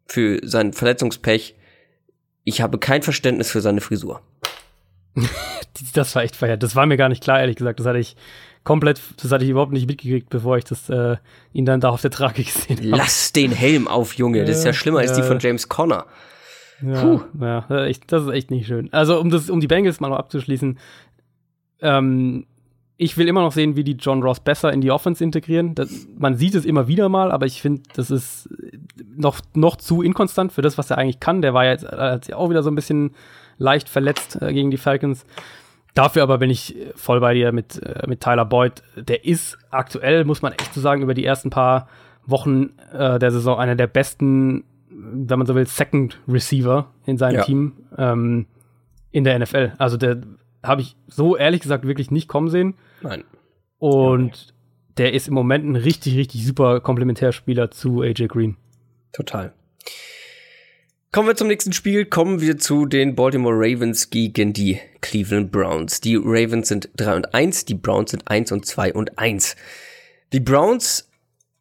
[0.05, 1.55] für sein Verletzungspech,
[2.45, 4.21] ich habe kein Verständnis für seine Frisur.
[5.93, 6.63] das war echt verheert.
[6.63, 7.79] Das war mir gar nicht klar, ehrlich gesagt.
[7.79, 8.15] Das hatte ich
[8.63, 11.17] komplett, das hatte ich überhaupt nicht mitgekriegt, bevor ich das äh,
[11.51, 12.87] ihn dann da auf der Trage gesehen habe.
[12.87, 14.45] Lass den Helm auf, Junge.
[14.45, 16.05] Das ist ja schlimmer als die von James Conner.
[16.81, 17.21] Ja, Puh.
[17.39, 17.65] ja
[18.07, 18.91] das ist echt nicht schön.
[18.91, 20.77] Also um das, um die Bengals mal noch abzuschließen,
[21.81, 22.45] ähm,
[22.97, 25.75] ich will immer noch sehen, wie die John Ross besser in die Offense integrieren.
[25.75, 28.49] Das, man sieht es immer wieder mal, aber ich finde, das ist
[29.15, 31.41] noch, noch zu inkonstant für das, was er eigentlich kann.
[31.41, 33.11] Der war jetzt äh, auch wieder so ein bisschen
[33.57, 35.25] leicht verletzt äh, gegen die Falcons.
[35.93, 38.81] Dafür aber bin ich voll bei dir mit, äh, mit Tyler Boyd.
[38.95, 41.87] Der ist aktuell, muss man echt so sagen, über die ersten paar
[42.25, 47.35] Wochen äh, der Saison einer der besten, wenn man so will, Second Receiver in seinem
[47.35, 47.43] ja.
[47.43, 48.47] Team ähm,
[49.11, 49.73] in der NFL.
[49.77, 50.21] Also der
[50.63, 52.75] habe ich so ehrlich gesagt wirklich nicht kommen sehen.
[53.01, 53.23] Nein.
[53.77, 54.53] Und ja.
[54.97, 58.57] der ist im Moment ein richtig, richtig super Komplementärspieler zu AJ Green.
[59.11, 59.53] Total.
[61.13, 62.05] Kommen wir zum nächsten Spiel.
[62.05, 66.01] Kommen wir zu den Baltimore Ravens gegen die Cleveland Browns.
[66.01, 69.55] Die Ravens sind 3 und 1, die Browns sind 1 und 2 und 1.
[70.33, 71.11] Die Browns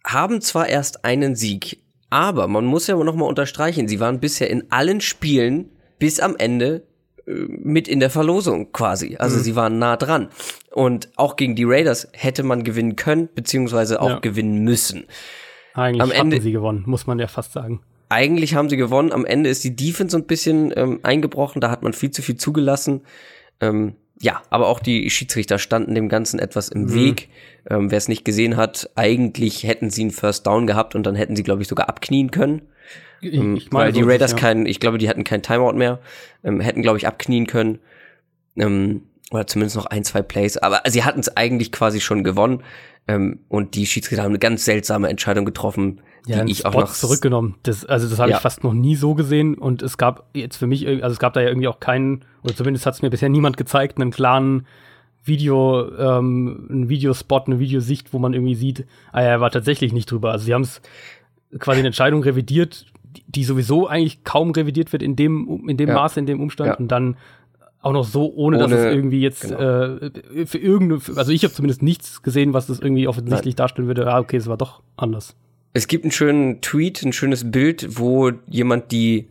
[0.06, 4.48] haben zwar erst einen Sieg, aber man muss ja noch mal unterstreichen, sie waren bisher
[4.48, 6.84] in allen Spielen bis am Ende
[7.26, 9.16] äh, mit in der Verlosung quasi.
[9.18, 9.42] Also mhm.
[9.42, 10.30] sie waren nah dran.
[10.70, 14.18] Und auch gegen die Raiders hätte man gewinnen können, beziehungsweise auch ja.
[14.20, 15.04] gewinnen müssen.
[15.74, 17.82] Eigentlich am Ende sie gewonnen, muss man ja fast sagen
[18.12, 19.10] eigentlich haben sie gewonnen.
[19.10, 21.60] Am Ende ist die Defense so ein bisschen ähm, eingebrochen.
[21.60, 23.00] Da hat man viel zu viel zugelassen.
[23.60, 26.94] Ähm, ja, aber auch die Schiedsrichter standen dem Ganzen etwas im mhm.
[26.94, 27.28] Weg.
[27.68, 31.14] Ähm, Wer es nicht gesehen hat, eigentlich hätten sie einen First Down gehabt und dann
[31.14, 32.62] hätten sie, glaube ich, sogar abknien können.
[33.20, 34.36] Ich, ähm, ich weil die Raiders ja.
[34.36, 36.00] keinen, ich glaube, die hatten keinen Timeout mehr,
[36.44, 37.78] ähm, hätten, glaube ich, abknien können.
[38.56, 40.58] Ähm, oder zumindest noch ein, zwei Plays.
[40.58, 42.62] Aber sie hatten es eigentlich quasi schon gewonnen.
[43.48, 47.56] Und die Schiedsrichter haben eine ganz seltsame Entscheidung getroffen ja, die ich auch noch zurückgenommen.
[47.62, 48.36] Das, also das habe ja.
[48.36, 51.32] ich fast noch nie so gesehen und es gab jetzt für mich, also es gab
[51.32, 54.66] da ja irgendwie auch keinen, oder zumindest hat es mir bisher niemand gezeigt, einen klaren
[55.24, 59.92] Video, ähm, ein Videospot, eine Videosicht, wo man irgendwie sieht, ah ja, er war tatsächlich
[59.92, 60.32] nicht drüber.
[60.32, 60.80] Also sie haben es
[61.58, 62.86] quasi eine Entscheidung revidiert,
[63.26, 65.94] die sowieso eigentlich kaum revidiert wird in dem, in dem ja.
[65.94, 66.76] Maße, in dem Umstand ja.
[66.76, 67.16] und dann
[67.80, 69.58] auch noch so, ohne, ohne dass es irgendwie jetzt genau.
[69.58, 73.58] äh, für irgendeine, also ich habe zumindest nichts gesehen, was das irgendwie offensichtlich Nein.
[73.58, 75.34] darstellen würde, ah, okay, es war doch anders.
[75.72, 79.30] Es gibt einen schönen Tweet, ein schönes Bild, wo jemand die,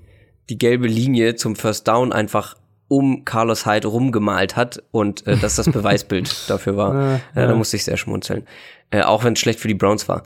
[0.49, 2.55] die gelbe Linie zum First Down einfach
[2.87, 6.93] um Carlos Hyde rumgemalt hat und äh, dass das Beweisbild dafür war.
[6.93, 7.47] Ja, ja.
[7.47, 8.47] Da musste ich sehr schmunzeln.
[8.89, 10.23] Äh, auch wenn es schlecht für die Browns war.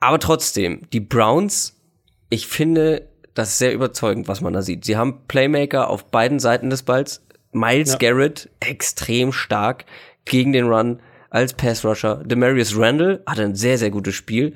[0.00, 1.80] Aber trotzdem, die Browns,
[2.28, 4.84] ich finde das ist sehr überzeugend, was man da sieht.
[4.84, 7.20] Sie haben Playmaker auf beiden Seiten des Balls.
[7.52, 7.98] Miles ja.
[7.98, 9.84] Garrett, extrem stark
[10.24, 11.00] gegen den Run
[11.30, 12.22] als Pass Rusher.
[12.24, 14.54] Demarius Randall hatte ein sehr, sehr gutes Spiel.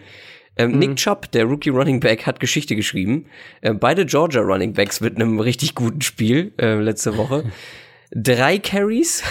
[0.58, 0.78] Ähm, mhm.
[0.78, 3.26] Nick Chubb, der Rookie Running Back, hat Geschichte geschrieben.
[3.60, 7.44] Äh, beide Georgia Running Backs mit einem richtig guten Spiel äh, letzte Woche.
[8.10, 9.22] Drei Carries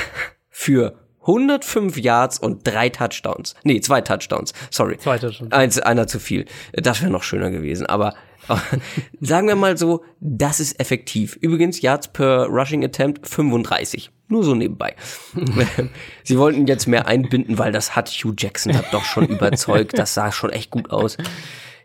[0.50, 3.56] für 105 Yards und drei Touchdowns.
[3.64, 4.54] Nee, zwei Touchdowns.
[4.72, 4.98] Sorry.
[4.98, 5.52] Zwei Touchdowns.
[5.52, 6.46] Eins, einer zu viel.
[6.74, 7.86] Das wäre noch schöner gewesen.
[7.86, 8.14] Aber
[9.22, 11.38] sagen wir mal so, das ist effektiv.
[11.42, 14.12] Übrigens, Yards per Rushing Attempt 35.
[14.30, 14.96] Nur so nebenbei.
[16.24, 19.98] Sie wollten jetzt mehr einbinden, weil das hat Hugh Jackson hat doch schon überzeugt.
[19.98, 21.18] Das sah schon echt gut aus.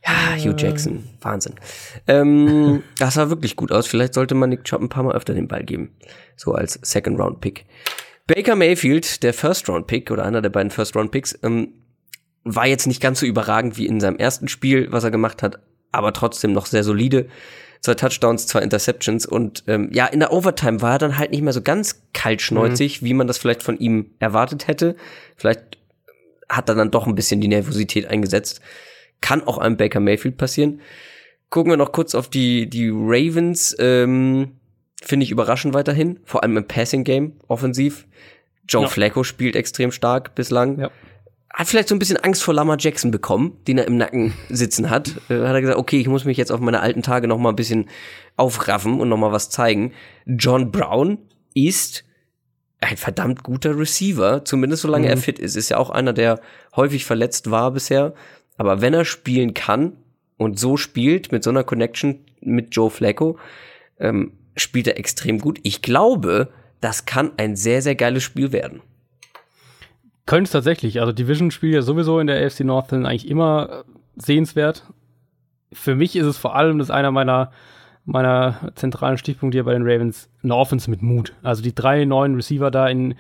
[0.05, 1.55] Ja, Hugh Jackson, Wahnsinn.
[2.09, 3.87] Ähm, das sah wirklich gut aus.
[3.87, 5.95] Vielleicht sollte man Nick Chop ein paar Mal öfter den Ball geben.
[6.37, 7.65] So als Second Round Pick.
[8.27, 11.75] Baker Mayfield, der First Round Pick oder einer der beiden First Round Picks, ähm,
[12.45, 15.61] war jetzt nicht ganz so überragend wie in seinem ersten Spiel, was er gemacht hat,
[15.93, 17.29] aber trotzdem noch sehr solide
[17.83, 21.43] zwei Touchdowns, zwei Interceptions und ähm, ja, in der Overtime war er dann halt nicht
[21.43, 23.07] mehr so ganz kaltschneuzig, mhm.
[23.07, 24.97] wie man das vielleicht von ihm erwartet hätte.
[25.37, 25.79] Vielleicht
[26.49, 28.61] hat er dann doch ein bisschen die Nervosität eingesetzt.
[29.21, 30.81] Kann auch einem Baker Mayfield passieren.
[31.51, 33.75] Gucken wir noch kurz auf die, die Ravens.
[33.79, 34.53] Ähm,
[35.03, 38.07] Finde ich überraschend weiterhin, vor allem im Passing Game, offensiv.
[38.69, 38.89] Joe ja.
[38.89, 40.79] Flacco spielt extrem stark bislang.
[40.79, 40.91] Ja
[41.53, 44.91] hat vielleicht so ein bisschen Angst vor Lama Jackson bekommen, den er im Nacken sitzen
[44.91, 45.21] hat.
[45.29, 47.51] Äh, hat er gesagt, okay, ich muss mich jetzt auf meine alten Tage noch mal
[47.51, 47.89] ein bisschen
[48.37, 49.93] aufraffen und noch mal was zeigen.
[50.27, 51.19] John Brown
[51.55, 52.05] ist
[52.81, 55.13] ein verdammt guter Receiver, zumindest solange mhm.
[55.13, 55.57] er fit ist.
[55.57, 56.41] Ist ja auch einer, der
[56.75, 58.15] häufig verletzt war bisher.
[58.57, 59.97] Aber wenn er spielen kann
[60.37, 63.39] und so spielt, mit so einer Connection mit Joe Flacco,
[64.01, 65.61] ähm, spielt er extrem gut.
[65.63, 66.49] Ich glaube,
[66.81, 68.83] das kann ein sehr, sehr geiles Spiel werden.
[70.27, 71.01] Könnte es tatsächlich.
[71.01, 73.85] Also Division-Spiel ja sowieso in der AFC North sind eigentlich immer
[74.17, 74.85] sehenswert.
[75.73, 77.51] Für mich ist es vor allem, das ist einer meiner,
[78.05, 81.33] meiner zentralen Stichpunkte hier bei den Ravens, eine Offense mit Mut.
[81.43, 83.15] Also die drei neuen Receiver da in,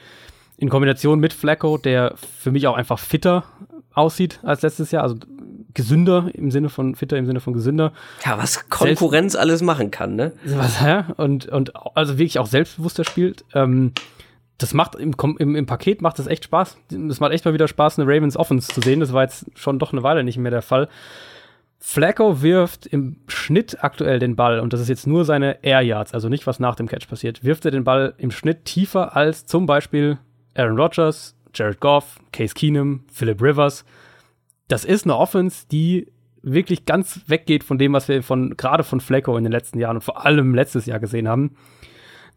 [0.59, 3.45] in Kombination mit Flacco, der für mich auch einfach fitter
[3.95, 5.03] aussieht als letztes Jahr.
[5.03, 5.17] Also
[5.75, 7.93] gesünder im Sinne von fitter im Sinne von gesünder.
[8.25, 10.33] Ja, was Konkurrenz Selbst, alles machen kann, ne?
[10.45, 13.45] Was, ja, und, und also wirklich auch selbstbewusster spielt.
[13.55, 13.93] Ähm,
[14.59, 16.79] das macht im, im, im Paket macht es echt Spaß.
[17.11, 19.01] Es macht echt mal wieder Spaß, eine Ravens Offense zu sehen.
[19.01, 20.89] Das war jetzt schon doch eine Weile nicht mehr der Fall.
[21.85, 26.15] Flacco wirft im Schnitt aktuell den Ball, und das ist jetzt nur seine Air Yards,
[26.15, 29.47] also nicht was nach dem Catch passiert, wirft er den Ball im Schnitt tiefer als
[29.47, 30.19] zum Beispiel
[30.55, 33.85] Aaron Rodgers, Jared Goff, Case Keenum, Philip Rivers.
[34.69, 36.07] Das ist eine Offense, die
[36.43, 39.97] wirklich ganz weggeht von dem, was wir von gerade von Flacco in den letzten Jahren
[39.97, 41.57] und vor allem letztes Jahr gesehen haben.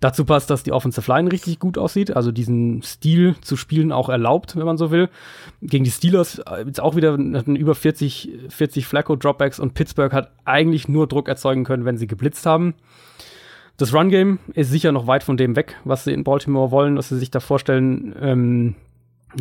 [0.06, 4.08] Dazu passt, dass die Offensive Line richtig gut aussieht, also diesen Stil zu spielen auch
[4.08, 5.10] erlaubt, wenn man so will.
[5.64, 10.88] Gegen die Steelers jetzt auch wieder hatten über 40, 40 Flacco-Dropbacks und Pittsburgh hat eigentlich
[10.88, 12.76] nur Druck erzeugen können, wenn sie geblitzt haben.
[13.78, 17.10] Das Run-Game ist sicher noch weit von dem weg, was sie in Baltimore wollen, was
[17.10, 18.16] sie sich da vorstellen.
[18.22, 18.76] Ähm,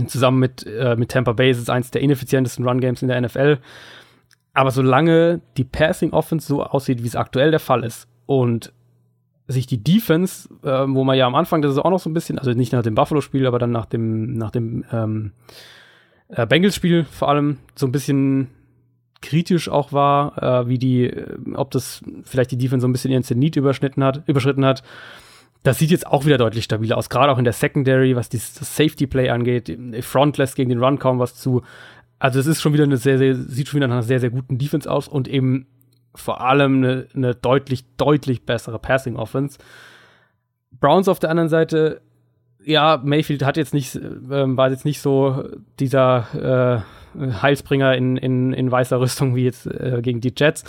[0.06, 3.58] zusammen mit, äh, mit Tampa Bay ist es eins der ineffizientesten Run-Games in der NFL.
[4.54, 8.72] Aber solange die Passing Offense so aussieht, wie es aktuell der Fall ist und
[9.46, 12.14] sich die Defense, äh, wo man ja am Anfang, das ist auch noch so ein
[12.14, 15.32] bisschen, also nicht nach dem Buffalo-Spiel, aber dann nach dem, nach dem ähm,
[16.28, 18.48] äh, Bengals-Spiel vor allem so ein bisschen
[19.20, 23.10] kritisch auch war, äh, wie die, äh, ob das vielleicht die Defense so ein bisschen
[23.10, 24.82] ihren Zenit überschnitten hat, überschritten hat.
[25.62, 28.54] Das sieht jetzt auch wieder deutlich stabiler aus, gerade auch in der Secondary, was dieses,
[28.54, 29.76] das Safety Play angeht.
[30.02, 31.62] Front lässt gegen den Run kaum was zu.
[32.18, 34.30] Also es ist schon wieder eine sehr, sehr, sieht schon wieder nach einer sehr, sehr
[34.30, 35.66] guten Defense aus und eben
[36.14, 39.58] vor allem eine, eine deutlich, deutlich bessere Passing Offense.
[40.72, 42.00] Browns auf der anderen Seite,
[42.64, 44.00] ja, Mayfield hat jetzt nicht, äh,
[44.56, 45.44] war jetzt nicht so
[45.78, 46.84] dieser
[47.16, 50.64] äh, Heilsbringer in, in, in weißer Rüstung wie jetzt äh, gegen die Jets.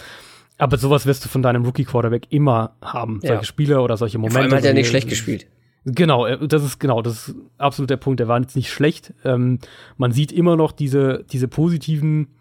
[0.58, 3.20] Aber sowas wirst du von deinem Rookie-Quarterback immer haben.
[3.24, 3.30] Ja.
[3.30, 4.36] Solche Spiele oder solche Momente.
[4.36, 5.48] Vor allem hat er nicht schlecht gespielt.
[5.86, 8.20] Genau, äh, das ist genau, das ist absolut der Punkt.
[8.20, 9.14] Er war jetzt nicht schlecht.
[9.24, 9.60] Ähm,
[9.98, 12.35] man sieht immer noch diese, diese positiven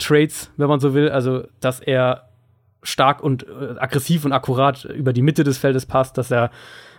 [0.00, 1.08] Traits, wenn man so will.
[1.10, 2.28] Also, dass er
[2.82, 6.50] stark und äh, aggressiv und akkurat über die Mitte des Feldes passt, dass er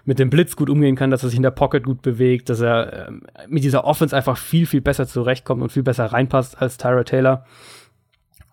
[0.05, 2.61] mit dem Blitz gut umgehen kann, dass er sich in der Pocket gut bewegt, dass
[2.61, 3.11] er äh,
[3.47, 7.45] mit dieser Offense einfach viel, viel besser zurechtkommt und viel besser reinpasst als Tyra Taylor.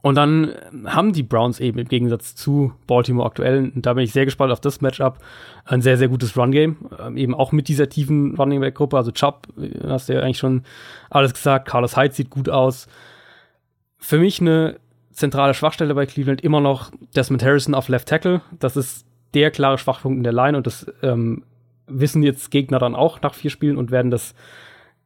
[0.01, 0.53] Und dann
[0.87, 4.53] haben die Browns eben im Gegensatz zu Baltimore aktuell, und da bin ich sehr gespannt
[4.53, 5.19] auf das Matchup,
[5.65, 6.77] ein sehr, sehr gutes Run-Game.
[7.01, 8.97] Ähm, eben auch mit dieser tiefen Running Back-Gruppe.
[8.97, 10.63] Also Chubb, äh, hast du ja eigentlich schon
[11.11, 11.67] alles gesagt.
[11.67, 12.87] Carlos Hyde sieht gut aus.
[13.99, 14.79] Für mich eine
[15.13, 18.41] zentrale Schwachstelle bei Cleveland immer noch Desmond Harrison auf Left Tackle.
[18.59, 21.45] Das ist der klare Schwachpunkt in der Line und das ähm,
[21.87, 24.35] wissen jetzt Gegner dann auch nach vier Spielen und werden das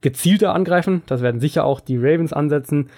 [0.00, 1.02] gezielter angreifen.
[1.06, 2.90] Das werden sicher auch die Ravens ansetzen.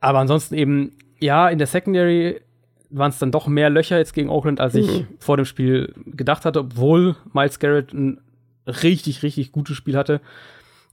[0.00, 2.40] Aber ansonsten eben, ja, in der Secondary
[2.88, 5.06] waren es dann doch mehr Löcher jetzt gegen Oakland, als ich mhm.
[5.18, 8.20] vor dem Spiel gedacht hatte, obwohl Miles Garrett ein
[8.66, 10.20] richtig, richtig gutes Spiel hatte.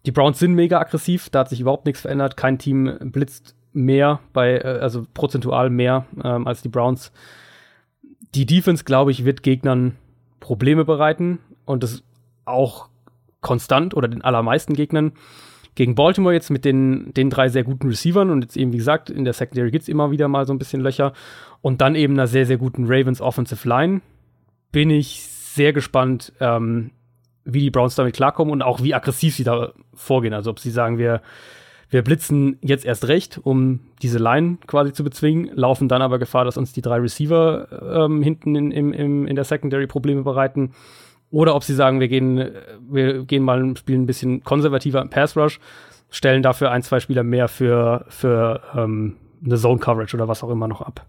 [0.05, 2.37] Die Browns sind mega aggressiv, da hat sich überhaupt nichts verändert.
[2.37, 7.11] Kein Team blitzt mehr bei, äh, also prozentual mehr ähm, als die Browns.
[8.35, 9.95] Die Defense, glaube ich, wird Gegnern
[10.39, 12.03] Probleme bereiten und das
[12.45, 12.89] auch
[13.41, 15.13] konstant oder den allermeisten Gegnern
[15.75, 19.11] gegen Baltimore jetzt mit den, den drei sehr guten Receivern und jetzt eben, wie gesagt,
[19.11, 21.13] in der Secondary gibt es immer wieder mal so ein bisschen Löcher
[21.61, 24.01] und dann eben einer sehr, sehr guten Ravens Offensive Line.
[24.71, 26.91] Bin ich sehr gespannt, ähm,
[27.47, 30.33] wie die Browns damit klarkommen und auch wie aggressiv sie da vorgehen.
[30.33, 31.21] Also ob sie sagen, wir,
[31.89, 36.45] wir blitzen jetzt erst recht, um diese Line quasi zu bezwingen, laufen dann aber Gefahr,
[36.45, 40.73] dass uns die drei Receiver ähm, hinten in, in, in der Secondary Probleme bereiten
[41.29, 42.51] oder ob sie sagen, wir gehen,
[42.89, 45.59] wir gehen mal spielen ein bisschen konservativer im Pass Rush,
[46.09, 50.49] stellen dafür ein, zwei Spieler mehr für, für ähm, eine Zone Coverage oder was auch
[50.49, 51.05] immer noch ab.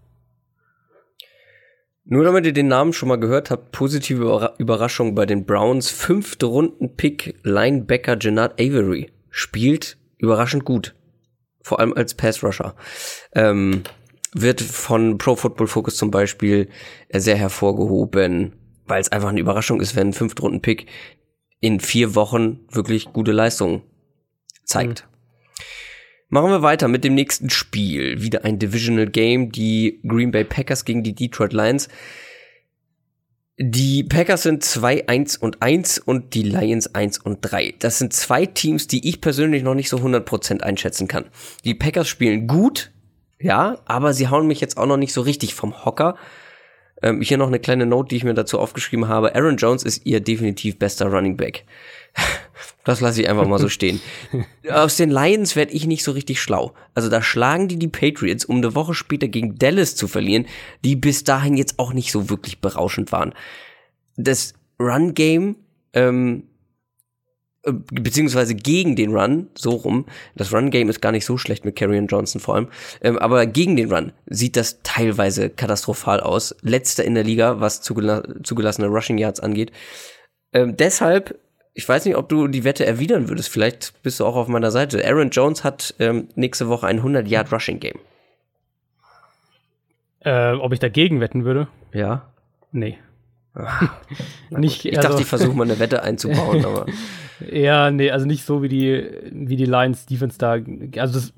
[2.11, 5.91] Nur damit ihr den Namen schon mal gehört habt, positive Überraschung bei den Browns.
[5.91, 10.95] Fünfte Runden-Pick Linebacker Jannard Avery spielt überraschend gut.
[11.61, 12.75] Vor allem als Pass-Rusher.
[13.35, 13.83] Ähm,
[14.33, 16.69] wird von Pro Football Focus zum Beispiel
[17.13, 18.53] sehr hervorgehoben
[18.89, 20.87] weil es einfach eine Überraschung ist, wenn ein Fünftrunden-Pick
[21.59, 23.83] in vier Wochen wirklich gute Leistungen
[24.65, 25.07] zeigt.
[26.29, 28.21] Machen wir weiter mit dem nächsten Spiel.
[28.21, 31.89] Wieder ein Divisional Game, die Green Bay Packers gegen die Detroit Lions.
[33.57, 37.73] Die Packers sind 2, 1 und 1 und die Lions 1 und 3.
[37.79, 41.25] Das sind zwei Teams, die ich persönlich noch nicht so 100% einschätzen kann.
[41.65, 42.91] Die Packers spielen gut,
[43.41, 46.15] ja, aber sie hauen mich jetzt auch noch nicht so richtig vom Hocker.
[47.01, 49.35] Ähm, hier noch eine kleine Note, die ich mir dazu aufgeschrieben habe.
[49.35, 51.65] Aaron Jones ist ihr definitiv bester Running Back.
[52.89, 54.01] Das lasse ich einfach mal so stehen.
[54.71, 56.73] Aus den Lions werde ich nicht so richtig schlau.
[56.95, 60.47] Also da schlagen die die Patriots, um eine Woche später gegen Dallas zu verlieren,
[60.83, 63.35] die bis dahin jetzt auch nicht so wirklich berauschend waren.
[64.17, 65.57] Das Run-Game
[65.93, 66.45] ähm,
[67.61, 70.07] äh, beziehungsweise gegen den Run, so rum.
[70.35, 72.69] Das Run-Game ist gar nicht so schlecht mit Carrion Johnson vor allem.
[73.01, 76.55] Ähm, aber gegen den Run sieht das teilweise katastrophal aus.
[76.63, 79.71] Letzter in der Liga, was zugela zugelassene Rushing Yards angeht.
[80.53, 81.37] Ähm, deshalb,
[81.79, 83.47] ich weiß nicht, ob du die Wette erwidern würdest.
[83.47, 85.01] Vielleicht bist du auch auf meiner Seite.
[85.07, 87.99] Aaron Jones hat ähm, nächste Woche ein 100 Yard Rushing Game.
[90.19, 91.69] Äh, ob ich dagegen wetten würde?
[91.93, 92.23] Ja.
[92.73, 92.97] Nee.
[94.49, 96.85] nicht, ich dachte, also, ich versuche mal eine Wette einzubauen, aber.
[97.49, 100.57] Ja, nee, also nicht so wie die, wie die Lions Defense da.
[101.01, 101.33] Also das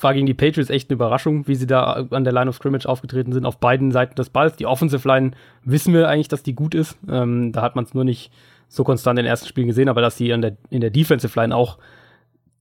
[0.00, 2.86] war gegen die Patriots echt eine Überraschung, wie sie da an der Line of Scrimmage
[2.86, 4.56] aufgetreten sind, auf beiden Seiten des Balls.
[4.56, 5.32] Die Offensive Line
[5.64, 6.96] wissen wir eigentlich, dass die gut ist.
[7.10, 8.32] Ähm, da hat man es nur nicht
[8.68, 11.38] so konstant in den ersten Spielen gesehen, aber dass sie an der, in der Defensive
[11.38, 11.78] Line auch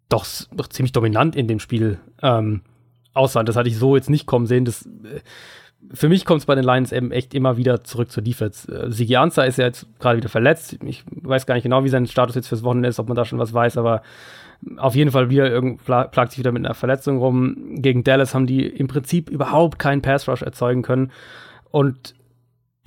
[0.09, 0.25] doch,
[0.69, 2.61] ziemlich dominant in dem Spiel ähm,
[3.13, 3.45] aussahen.
[3.45, 4.65] Das hatte ich so jetzt nicht kommen sehen.
[4.65, 5.21] Das äh,
[5.93, 8.71] für mich kommt es bei den Lions eben echt immer wieder zurück zur Defense.
[8.71, 10.77] Äh, Sigi Ansah ist ja jetzt gerade wieder verletzt.
[10.85, 13.25] Ich weiß gar nicht genau, wie sein Status jetzt fürs Wochenende ist, ob man da
[13.25, 14.01] schon was weiß, aber
[14.77, 17.75] auf jeden Fall wieder plagt sich wieder mit einer Verletzung rum.
[17.75, 21.11] Gegen Dallas haben die im Prinzip überhaupt keinen Pass Rush erzeugen können.
[21.71, 22.15] Und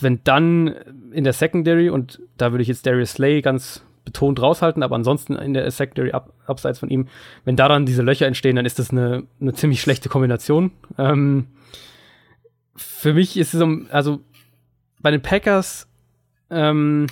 [0.01, 0.75] wenn dann
[1.13, 5.35] in der Secondary, und da würde ich jetzt Darius Slay ganz betont raushalten, aber ansonsten
[5.35, 7.09] in der Secondary ab, abseits von ihm,
[7.45, 10.71] wenn da dann diese Löcher entstehen, dann ist das eine, eine ziemlich schlechte Kombination.
[10.97, 11.49] Ähm,
[12.75, 14.21] für mich ist es, also
[15.01, 15.89] bei den Packers
[16.51, 17.07] ähm,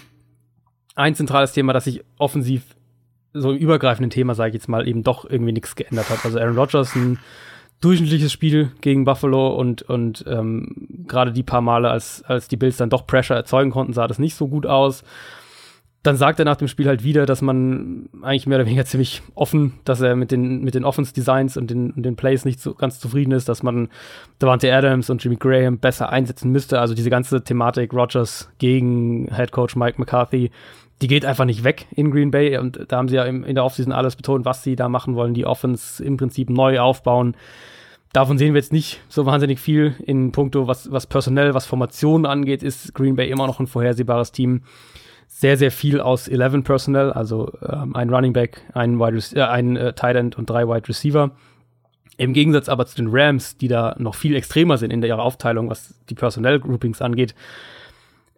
[0.95, 2.63] ein zentrales Thema, dass sich offensiv
[3.35, 6.25] so im übergreifenden Thema, sage ich jetzt mal, eben doch irgendwie nichts geändert hat.
[6.25, 7.19] Also Aaron Rodgers ein
[7.81, 12.77] durchschnittliches Spiel gegen Buffalo und, und ähm, gerade die paar Male, als, als die Bills
[12.77, 15.05] dann doch Pressure erzeugen konnten, sah das nicht so gut aus.
[16.03, 19.23] Dann sagt er nach dem Spiel halt wieder, dass man eigentlich mehr oder weniger ziemlich
[19.35, 22.75] offen, dass er mit den, mit den Offense-Designs und den, und den Plays nicht so
[22.75, 23.89] ganz zufrieden ist, dass man
[24.39, 26.79] Davante Adams und Jimmy Graham besser einsetzen müsste.
[26.79, 30.53] Also diese ganze Thematik Rodgers gegen Head Coach Mike McCarthy,
[31.03, 32.57] die geht einfach nicht weg in Green Bay.
[32.59, 35.15] Und da haben sie ja im, in der Offseason alles betont, was sie da machen
[35.15, 35.35] wollen.
[35.35, 37.37] Die Offense im Prinzip neu aufbauen.
[38.13, 42.25] Davon sehen wir jetzt nicht so wahnsinnig viel in puncto, was, was personell, was Formationen
[42.25, 44.63] angeht, ist Green Bay immer noch ein vorhersehbares Team.
[45.29, 49.77] Sehr, sehr viel aus 11 Personnel, also ähm, ein Running Back, ein, Wide äh, ein
[49.77, 51.33] äh, Tight End und drei Wide Receiver.
[52.17, 55.69] Im Gegensatz aber zu den Rams, die da noch viel extremer sind in ihrer Aufteilung,
[55.69, 57.35] was die Personnel-Groupings angeht,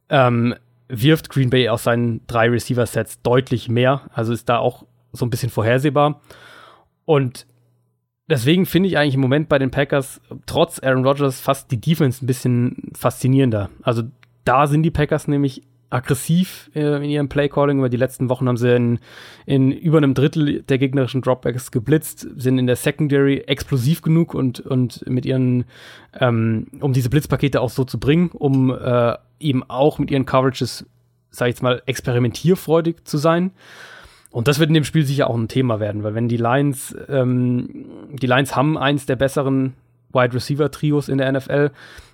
[0.09, 0.57] ähm,
[0.89, 4.03] wirft Green Bay aus seinen drei Receiver-Sets deutlich mehr.
[4.13, 6.21] Also ist da auch so ein bisschen vorhersehbar.
[7.05, 7.47] Und
[8.29, 12.25] deswegen finde ich eigentlich im Moment bei den Packers trotz Aaron Rodgers fast die Defense
[12.25, 13.71] ein bisschen faszinierender.
[13.83, 14.03] Also
[14.45, 17.79] da sind die Packers nämlich aggressiv äh, in ihrem Playcalling.
[17.79, 18.99] Über die letzten Wochen haben sie in,
[19.47, 24.61] in über einem Drittel der gegnerischen Dropbacks geblitzt, sind in der Secondary explosiv genug und,
[24.61, 25.65] und mit ihren,
[26.19, 30.87] ähm, um diese Blitzpakete auch so zu bringen, um äh, eben auch mit ihren Coverages,
[31.31, 33.53] sag ich jetzt mal, experimentierfreudig zu sein.
[34.31, 36.95] Und das wird in dem Spiel sicher auch ein Thema werden, weil wenn die Lions,
[37.09, 39.75] ähm, die Lions haben eins der besseren
[40.13, 41.71] Wide Receiver Trios in der NFL.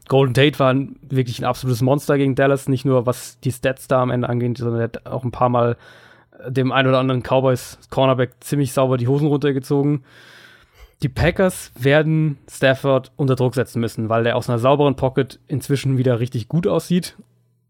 [0.08, 4.02] Golden Tate war wirklich ein absolutes Monster gegen Dallas, nicht nur was die Stats da
[4.02, 5.76] am Ende angeht, sondern er hat auch ein paar Mal
[6.46, 10.04] dem ein oder anderen Cowboys Cornerback ziemlich sauber die Hosen runtergezogen.
[11.02, 15.98] Die Packers werden Stafford unter Druck setzen müssen, weil der aus einer sauberen Pocket inzwischen
[15.98, 17.16] wieder richtig gut aussieht.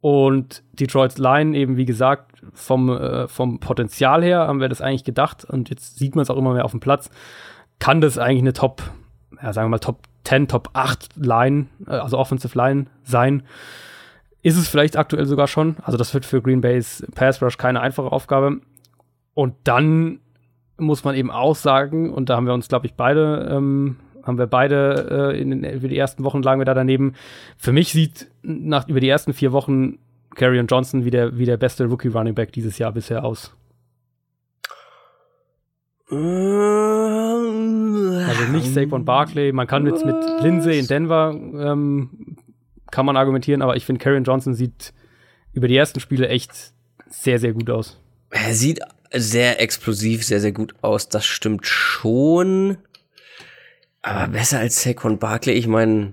[0.00, 5.04] Und Detroit's Line eben, wie gesagt, vom, äh, vom Potenzial her haben wir das eigentlich
[5.04, 7.10] gedacht und jetzt sieht man es auch immer mehr auf dem Platz.
[7.78, 8.82] Kann das eigentlich eine Top,
[9.42, 13.42] ja, sagen wir mal, Top 10, Top 8 Line, äh, also Offensive Line sein?
[14.42, 15.76] Ist es vielleicht aktuell sogar schon.
[15.82, 18.60] Also, das wird für Green Bay's Pass Rush keine einfache Aufgabe.
[19.32, 20.20] Und dann
[20.76, 24.38] muss man eben auch sagen, und da haben wir uns, glaube ich, beide, ähm, haben
[24.38, 27.14] wir beide äh, in den, über die ersten Wochen lagen wir da daneben.
[27.56, 29.98] Für mich sieht nach über die ersten vier Wochen
[30.34, 33.54] Carrion Johnson wie der, wie der beste Rookie Running Back dieses Jahr bisher aus.
[36.08, 37.52] Also
[38.52, 39.52] nicht Saquon Barkley.
[39.52, 42.36] Man kann jetzt mit Lindsay in Denver ähm,
[42.90, 44.92] kann man argumentieren, aber ich finde Carrion Johnson sieht
[45.52, 46.72] über die ersten Spiele echt
[47.08, 48.00] sehr, sehr gut aus.
[48.30, 48.80] Er sieht
[49.12, 51.08] sehr explosiv, sehr, sehr gut aus.
[51.08, 52.76] Das stimmt schon.
[54.02, 56.12] Aber besser als Saquon Barkley, ich meine,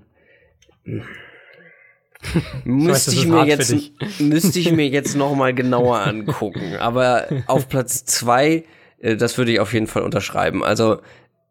[2.64, 3.76] müsste ich, mir jetzt
[4.20, 6.78] müsste ich mir jetzt noch mal genauer angucken.
[6.80, 8.64] Aber auf Platz zwei,
[9.02, 10.64] das würde ich auf jeden Fall unterschreiben.
[10.64, 11.02] Also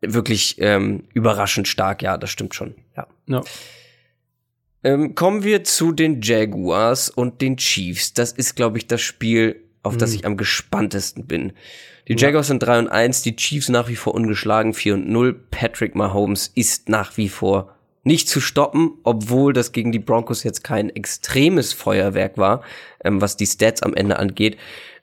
[0.01, 2.75] wirklich ähm, überraschend stark, ja, das stimmt schon.
[2.97, 3.07] Ja.
[3.27, 3.45] No.
[4.83, 8.15] Ähm, kommen wir zu den Jaguars und den Chiefs.
[8.15, 10.17] Das ist, glaube ich, das Spiel, auf das mhm.
[10.17, 11.53] ich am gespanntesten bin.
[12.09, 15.35] Die Jaguars sind 3 und 1, die Chiefs nach wie vor ungeschlagen, 4 und 0.
[15.51, 20.65] Patrick Mahomes ist nach wie vor nicht zu stoppen, obwohl das gegen die Broncos jetzt
[20.65, 22.63] kein extremes Feuerwerk war,
[23.05, 24.57] ähm, was die Stats am Ende angeht.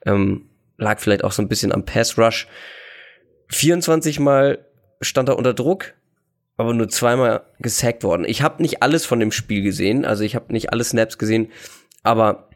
[0.04, 0.47] Ähm,
[0.78, 2.46] lag vielleicht auch so ein bisschen am Pass Rush.
[3.50, 4.64] 24 Mal
[5.00, 5.94] stand er unter Druck,
[6.56, 8.24] aber nur zweimal gesackt worden.
[8.26, 11.50] Ich habe nicht alles von dem Spiel gesehen, also ich habe nicht alle Snaps gesehen,
[12.02, 12.48] aber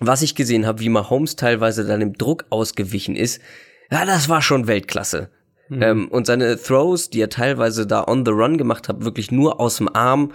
[0.00, 3.40] was ich gesehen habe, wie Mahomes teilweise dann dem Druck ausgewichen ist,
[3.90, 5.30] ja, das war schon Weltklasse.
[5.68, 5.82] Mhm.
[5.82, 9.60] Ähm, und seine Throws, die er teilweise da on the run gemacht hat, wirklich nur
[9.60, 10.32] aus dem Arm,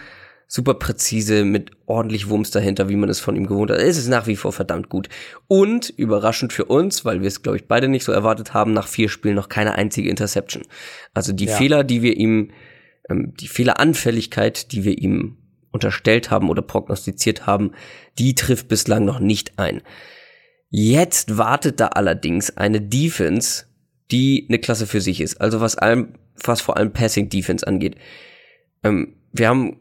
[0.52, 3.78] super präzise, mit ordentlich Wumms dahinter, wie man es von ihm gewohnt hat.
[3.78, 5.08] Es ist nach wie vor verdammt gut.
[5.48, 8.88] Und überraschend für uns, weil wir es, glaube ich, beide nicht so erwartet haben, nach
[8.88, 10.64] vier Spielen noch keine einzige Interception.
[11.14, 11.56] Also die ja.
[11.56, 12.50] Fehler, die wir ihm,
[13.10, 15.38] ähm, die Fehleranfälligkeit, die wir ihm
[15.72, 17.74] unterstellt haben oder prognostiziert haben,
[18.18, 19.84] die trifft bislang noch nicht ein.
[20.72, 23.66] Jetzt wartet da allerdings eine Defense,
[24.10, 25.40] die eine Klasse für sich ist.
[25.40, 27.98] Also was allem, was vor allem Passing Defense angeht.
[28.84, 29.78] Ähm, wir haben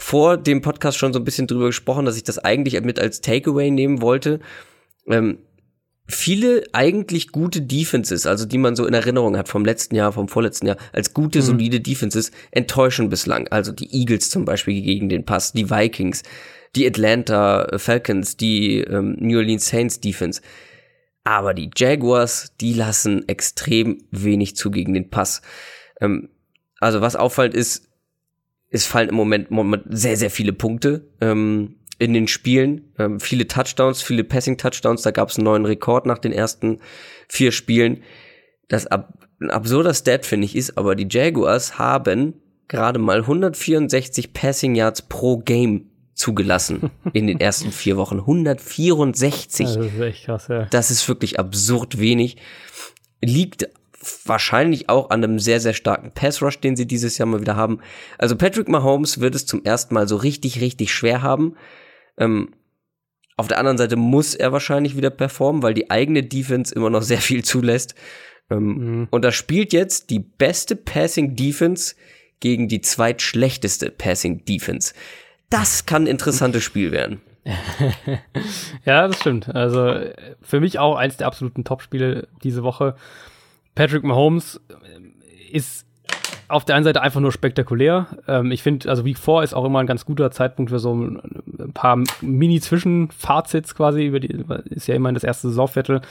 [0.00, 3.20] vor dem Podcast schon so ein bisschen drüber gesprochen, dass ich das eigentlich mit als
[3.20, 4.40] Takeaway nehmen wollte.
[5.06, 5.38] Ähm,
[6.08, 10.26] viele eigentlich gute Defenses, also die man so in Erinnerung hat vom letzten Jahr, vom
[10.26, 11.42] vorletzten Jahr, als gute, mhm.
[11.42, 13.46] solide Defenses, enttäuschen bislang.
[13.48, 16.22] Also die Eagles zum Beispiel gegen den Pass, die Vikings,
[16.76, 20.40] die Atlanta Falcons, die ähm, New Orleans Saints Defense.
[21.24, 25.42] Aber die Jaguars, die lassen extrem wenig zu gegen den Pass.
[26.00, 26.30] Ähm,
[26.80, 27.89] also was auffallend ist,
[28.70, 31.08] es fallen im Moment, Moment sehr, sehr viele Punkte.
[31.20, 32.92] Ähm, in den Spielen.
[32.98, 35.02] Ähm, viele Touchdowns, viele Passing-Touchdowns.
[35.02, 36.80] Da gab es einen neuen Rekord nach den ersten
[37.28, 38.02] vier Spielen.
[38.68, 42.34] Das ab ein absurder Stat, finde ich, ist, aber die Jaguars haben
[42.68, 48.18] gerade mal 164 Passing Yards pro Game zugelassen in den ersten vier Wochen.
[48.18, 49.66] 164.
[49.66, 50.64] Das ist echt krass, ja.
[50.66, 52.36] Das ist wirklich absurd wenig.
[53.22, 53.68] Liegt
[54.24, 57.80] wahrscheinlich auch an einem sehr, sehr starken Pass-Rush, den sie dieses Jahr mal wieder haben.
[58.18, 61.56] Also Patrick Mahomes wird es zum ersten Mal so richtig, richtig schwer haben.
[62.16, 62.50] Ähm,
[63.36, 67.02] auf der anderen Seite muss er wahrscheinlich wieder performen, weil die eigene Defense immer noch
[67.02, 67.94] sehr viel zulässt.
[68.50, 69.08] Ähm, mhm.
[69.10, 71.94] Und da spielt jetzt die beste Passing Defense
[72.40, 74.94] gegen die zweitschlechteste Passing Defense.
[75.50, 77.20] Das kann ein interessantes Spiel werden.
[78.84, 79.54] ja, das stimmt.
[79.54, 80.00] Also
[80.42, 82.94] für mich auch eins der absoluten Top-Spiele diese Woche.
[83.80, 84.60] Patrick Mahomes
[85.50, 85.86] ist
[86.48, 88.08] auf der einen Seite einfach nur spektakulär.
[88.28, 90.94] Ähm, ich finde, also Week 4 ist auch immer ein ganz guter Zeitpunkt für so
[90.94, 94.04] ein, paar Mini-Zwischenfazits quasi.
[94.04, 96.02] Über die, ist ja immerhin das erste Saisonviertel.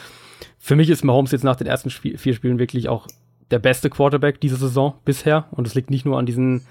[0.57, 3.05] Für mich ist Mahomes jetzt nach den ersten Spiel, vier Spielen wirklich auch
[3.51, 5.45] der beste Quarterback dieser Saison bisher.
[5.51, 6.65] Und es liegt nicht nur an diesen,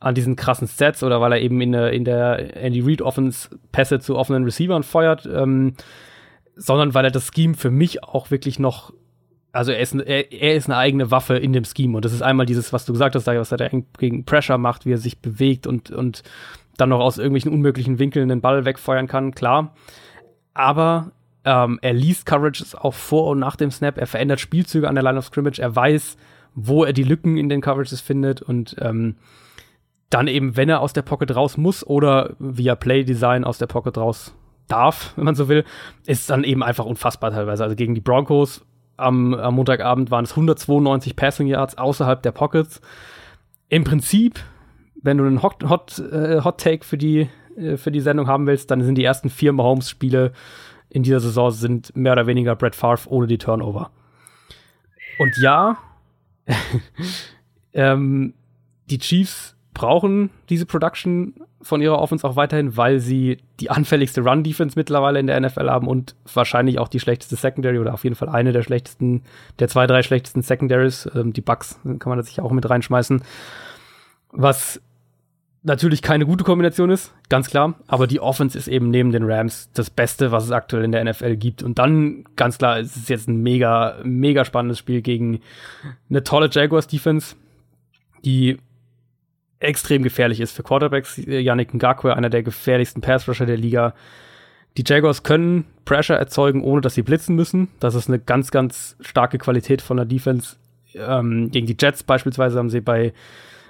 [0.00, 3.50] an diesen krassen Stats oder weil er eben in der, in der Andy Reid Offense
[3.70, 5.74] Pässe zu offenen Receivern feuert, ähm,
[6.56, 8.92] sondern weil er das Scheme für mich auch wirklich noch
[9.52, 11.96] also er ist, er, er, ist eine eigene Waffe in dem Scheme.
[11.96, 14.92] Und das ist einmal dieses, was du gesagt hast, was er gegen Pressure macht, wie
[14.92, 16.22] er sich bewegt und, und
[16.76, 19.74] dann noch aus irgendwelchen unmöglichen Winkeln den Ball wegfeuern kann, klar.
[20.54, 21.12] Aber
[21.44, 25.04] ähm, er liest Coverages auch vor und nach dem Snap, er verändert Spielzüge an der
[25.04, 26.16] Line of Scrimmage, er weiß,
[26.54, 29.16] wo er die Lücken in den Coverages findet und ähm,
[30.10, 33.96] dann eben, wenn er aus der Pocket raus muss oder via Play-Design aus der Pocket
[33.96, 34.34] raus
[34.68, 35.64] darf, wenn man so will,
[36.06, 37.64] ist dann eben einfach unfassbar teilweise.
[37.64, 38.64] Also gegen die Broncos
[39.00, 42.80] am, am Montagabend waren es 192 Passing Yards außerhalb der Pockets.
[43.68, 44.40] Im Prinzip,
[45.02, 48.46] wenn du einen Hot, Hot, äh, Hot Take für die, äh, für die Sendung haben
[48.46, 50.32] willst, dann sind die ersten vier Mahomes-Spiele
[50.90, 53.90] in dieser Saison sind mehr oder weniger Brett Favre ohne die Turnover.
[55.18, 55.78] Und ja,
[57.72, 58.34] ähm,
[58.90, 64.78] die Chiefs brauchen diese Production von ihrer Offense auch weiterhin, weil sie die anfälligste Run-Defense
[64.78, 68.28] mittlerweile in der NFL haben und wahrscheinlich auch die schlechteste Secondary oder auf jeden Fall
[68.28, 69.22] eine der schlechtesten,
[69.58, 71.08] der zwei, drei schlechtesten Secondaries.
[71.14, 73.22] Ähm, die Bucks kann man da sicher auch mit reinschmeißen.
[74.32, 74.80] Was
[75.62, 77.74] natürlich keine gute Kombination ist, ganz klar.
[77.86, 81.04] Aber die Offense ist eben neben den Rams das Beste, was es aktuell in der
[81.04, 81.62] NFL gibt.
[81.62, 85.40] Und dann, ganz klar, ist es jetzt ein mega, mega spannendes Spiel gegen
[86.08, 87.36] eine tolle Jaguars-Defense,
[88.24, 88.58] die
[89.60, 91.16] extrem gefährlich ist für Quarterbacks.
[91.16, 93.94] Yannick Ngakwe, einer der gefährlichsten Pass-Rusher der Liga.
[94.76, 97.68] Die Jaguars können Pressure erzeugen, ohne dass sie blitzen müssen.
[97.78, 100.56] Das ist eine ganz, ganz starke Qualität von der Defense.
[100.94, 103.12] Ähm, gegen die Jets beispielsweise haben sie bei,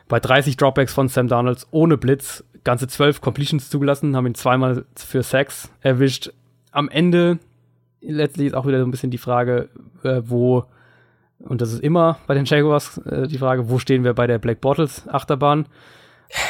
[0.09, 4.85] bei 30 Dropbacks von Sam Donalds ohne Blitz ganze 12 Completions zugelassen, haben ihn zweimal
[4.95, 6.31] für Sacks erwischt.
[6.73, 7.39] Am Ende
[8.01, 9.69] letztlich ist auch wieder so ein bisschen die Frage,
[10.03, 10.65] äh, wo
[11.45, 14.39] und das ist immer bei den Jaguars äh, die Frage, wo stehen wir bei der
[14.39, 15.67] Black Bottles Achterbahn?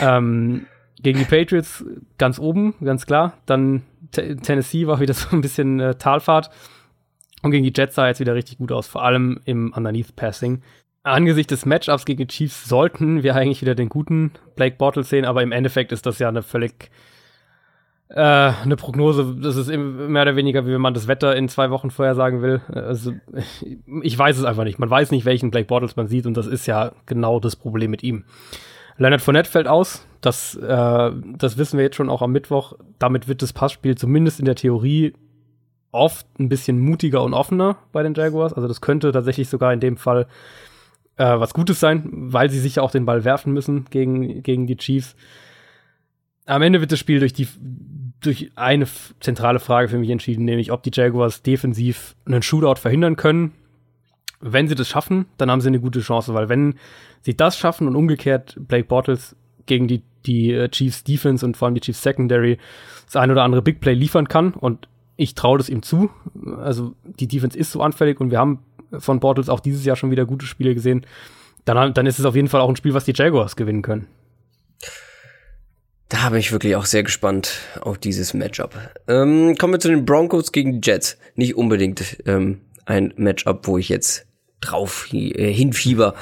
[0.01, 0.67] Ähm,
[1.03, 1.85] gegen die Patriots
[2.19, 3.35] ganz oben, ganz klar.
[3.47, 3.83] Dann
[4.13, 6.51] T Tennessee war wieder so ein bisschen äh, Talfahrt.
[7.43, 10.63] Und gegen die Jets sah jetzt wieder richtig gut aus, vor allem im Underneath Passing.
[11.03, 15.25] Angesichts des Matchups gegen die Chiefs sollten wir eigentlich wieder den guten Blake Bortles sehen,
[15.25, 16.91] aber im Endeffekt ist das ja eine völlig
[18.13, 21.71] äh, eine Prognose, das ist mehr oder weniger, wie wenn man das Wetter in zwei
[21.71, 22.61] Wochen vorher sagen will.
[22.73, 23.13] Also,
[24.03, 24.79] ich weiß es einfach nicht.
[24.79, 27.91] Man weiß nicht, welchen Blake Bottles man sieht und das ist ja genau das Problem
[27.91, 28.25] mit ihm.
[28.97, 30.07] Leonard Fournette fällt aus.
[30.21, 32.75] Das, äh, das wissen wir jetzt schon auch am Mittwoch.
[32.99, 35.15] Damit wird das Passspiel zumindest in der Theorie
[35.93, 38.53] oft ein bisschen mutiger und offener bei den Jaguars.
[38.53, 40.27] Also das könnte tatsächlich sogar in dem Fall
[41.17, 44.67] äh, was Gutes sein, weil sie sich ja auch den Ball werfen müssen gegen, gegen
[44.67, 45.15] die Chiefs.
[46.47, 47.49] Am Ende wird das Spiel durch die
[48.21, 48.87] durch eine
[49.21, 53.53] zentrale Frage für mich entschieden, nämlich ob die Jaguars defensiv einen Shootout verhindern können.
[54.41, 56.75] Wenn sie das schaffen, dann haben sie eine gute Chance, weil wenn
[57.23, 61.67] sie das schaffen und umgekehrt Blake Bortles gegen die, die äh, Chiefs Defense und vor
[61.67, 62.59] allem die Chiefs Secondary
[63.07, 66.11] das ein oder andere Big Play liefern kann und ich traue das ihm zu.
[66.59, 68.61] Also die Defense ist so anfällig und wir haben
[68.99, 71.07] von Bortles auch dieses Jahr schon wieder gute Spiele gesehen.
[71.67, 74.07] Dann, dann ist es auf jeden Fall auch ein Spiel, was die Jaguars gewinnen können.
[76.11, 78.75] Da bin ich wirklich auch sehr gespannt auf dieses Matchup.
[79.07, 81.17] Ähm, kommen wir zu den Broncos gegen die Jets.
[81.37, 84.27] Nicht unbedingt ähm, ein Matchup, wo ich jetzt
[84.61, 86.15] drauf äh, hinfieber.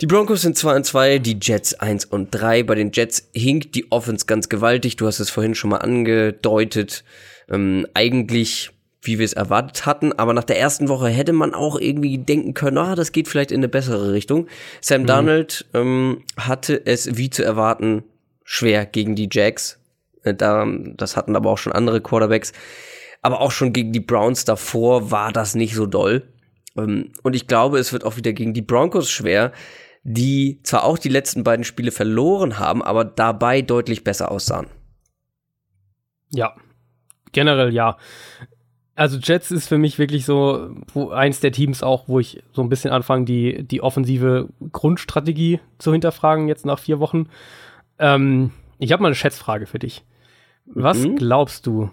[0.00, 2.62] Die Broncos sind 2 und 2, die Jets 1 und 3.
[2.62, 4.94] Bei den Jets hinkt die Offense ganz gewaltig.
[4.94, 7.02] Du hast es vorhin schon mal angedeutet.
[7.50, 8.70] Ähm, eigentlich,
[9.02, 12.54] wie wir es erwartet hatten, aber nach der ersten Woche hätte man auch irgendwie denken
[12.54, 14.46] können, ah, das geht vielleicht in eine bessere Richtung.
[14.80, 15.06] Sam mhm.
[15.06, 18.04] Darnold ähm, hatte es wie zu erwarten
[18.44, 19.80] schwer gegen die Jacks.
[20.22, 20.66] Äh, da,
[20.96, 22.52] das hatten aber auch schon andere Quarterbacks.
[23.22, 26.22] Aber auch schon gegen die Browns davor war das nicht so doll.
[26.76, 29.52] Ähm, und ich glaube, es wird auch wieder gegen die Broncos schwer,
[30.02, 34.66] die zwar auch die letzten beiden Spiele verloren haben, aber dabei deutlich besser aussahen.
[36.30, 36.54] Ja,
[37.32, 37.96] generell ja.
[38.96, 40.70] Also Jets ist für mich wirklich so
[41.10, 45.92] eins der Teams auch, wo ich so ein bisschen anfange, die, die offensive Grundstrategie zu
[45.92, 47.28] hinterfragen jetzt nach vier Wochen.
[47.98, 50.04] Ähm, ich habe mal eine Schätzfrage für dich.
[50.66, 51.16] Was mhm.
[51.16, 51.90] glaubst du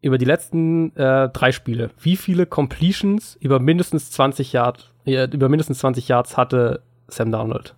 [0.00, 1.90] über die letzten äh, drei Spiele?
[2.00, 7.74] Wie viele Completions über mindestens 20 Yards, äh, über mindestens 20 Yards hatte Sam Darnold?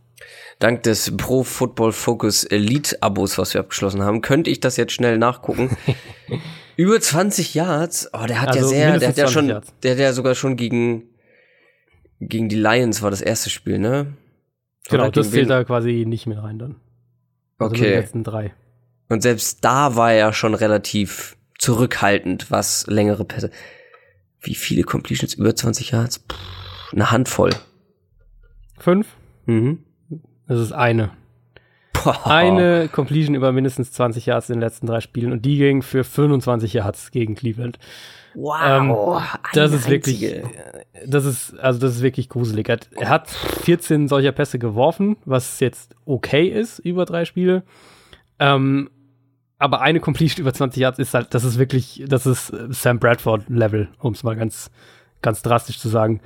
[0.58, 4.92] Dank des Pro Football Focus Elite Abos, was wir abgeschlossen haben, könnte ich das jetzt
[4.92, 5.76] schnell nachgucken.
[6.76, 8.10] über 20 Yards?
[8.12, 9.72] Oh, der hat also ja sehr, der hat ja schon, Yards.
[9.82, 11.04] der hat ja sogar schon gegen
[12.20, 14.14] gegen die Lions war das erste Spiel, ne?
[14.88, 16.76] Genau, das zählt da quasi nicht mit rein dann.
[17.58, 17.94] Also okay.
[17.94, 18.54] Letzten drei.
[19.08, 23.50] Und selbst da war er schon relativ zurückhaltend, was längere Pässe.
[24.40, 25.34] Wie viele Completions?
[25.34, 26.20] Über 20 Yards?
[26.20, 26.36] Puh,
[26.92, 27.50] eine Handvoll.
[28.78, 29.08] Fünf?
[29.46, 29.84] Mhm.
[30.46, 31.10] Das ist eine.
[31.92, 32.26] Boah.
[32.26, 36.04] Eine Completion über mindestens 20 Yards in den letzten drei Spielen und die ging für
[36.04, 37.78] 25 Yards gegen Cleveland.
[38.40, 40.20] Wow, ähm, das ist einzige.
[40.20, 40.42] wirklich,
[41.06, 42.68] das ist, also das ist wirklich gruselig.
[42.68, 47.64] Er hat 14 solcher Pässe geworfen, was jetzt okay ist über drei Spiele.
[48.38, 48.90] Ähm,
[49.58, 53.48] aber eine Completion über 20 Yards ist halt, das ist wirklich, das ist Sam Bradford
[53.48, 54.70] Level, um es mal ganz,
[55.20, 56.20] ganz drastisch zu sagen.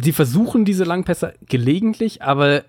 [0.00, 2.62] Sie versuchen diese Langpässe gelegentlich, aber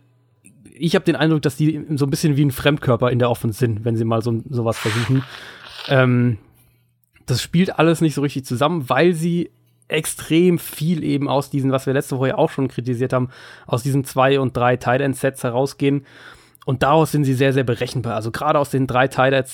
[0.74, 3.60] ich habe den Eindruck, dass die so ein bisschen wie ein Fremdkörper in der Offense
[3.60, 5.24] sind, wenn sie mal so sowas versuchen.
[5.88, 6.40] Ähm,
[7.30, 9.52] das spielt alles nicht so richtig zusammen, weil sie
[9.88, 13.30] extrem viel eben aus diesen, was wir letzte Woche ja auch schon kritisiert haben,
[13.66, 16.06] aus diesen zwei und drei Tight End Sets herausgehen.
[16.66, 18.14] Und daraus sind sie sehr, sehr berechenbar.
[18.14, 19.52] Also gerade aus den drei Tight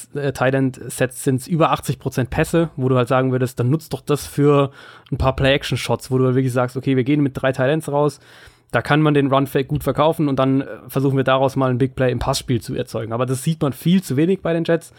[0.54, 3.94] End Sets sind es über 80 Prozent Pässe, wo du halt sagen würdest, dann nutzt
[3.94, 4.72] doch das für
[5.12, 7.90] ein paar Play-Action-Shots, wo du halt wirklich sagst, okay, wir gehen mit drei Tight Ends
[7.90, 8.20] raus.
[8.72, 11.78] Da kann man den Run-Fake gut verkaufen und dann äh, versuchen wir daraus mal ein
[11.78, 13.14] Big Play im Passspiel zu erzeugen.
[13.14, 14.92] Aber das sieht man viel zu wenig bei den Jets.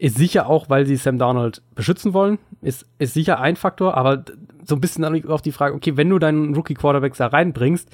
[0.00, 2.38] Ist sicher auch, weil sie Sam Darnold beschützen wollen.
[2.62, 4.24] Ist, ist sicher ein Faktor, aber
[4.64, 7.86] so ein bisschen auch die Frage, okay, wenn du deinen Rookie-Quarterback da reinbringst,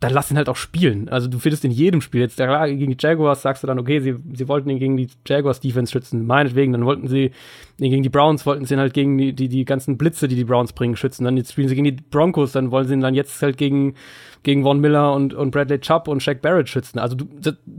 [0.00, 1.10] dann lass ihn halt auch spielen.
[1.10, 4.00] Also du findest in jedem Spiel, jetzt klar, gegen die Jaguars sagst du dann, okay,
[4.00, 7.32] sie, sie wollten ihn gegen die Jaguars Defense schützen, meinetwegen, dann wollten sie
[7.78, 10.36] ihn gegen die Browns, wollten sie ihn halt gegen die, die, die ganzen Blitze, die
[10.36, 11.24] die Browns bringen, schützen.
[11.24, 13.96] Dann jetzt spielen sie gegen die Broncos, dann wollen sie ihn dann jetzt halt gegen,
[14.44, 16.98] gegen Von Miller und, und Bradley Chubb und Shaq Barrett schützen.
[16.98, 17.26] Also du,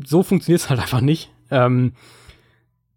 [0.06, 1.32] so funktioniert es halt einfach nicht.
[1.50, 1.94] Ähm,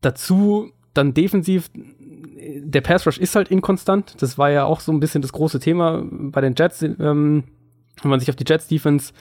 [0.03, 4.21] Dazu dann defensiv, der Pass Rush ist halt inkonstant.
[4.21, 7.45] Das war ja auch so ein bisschen das große Thema bei den Jets, ähm,
[8.03, 9.13] wenn man sich auf die Jets Defense,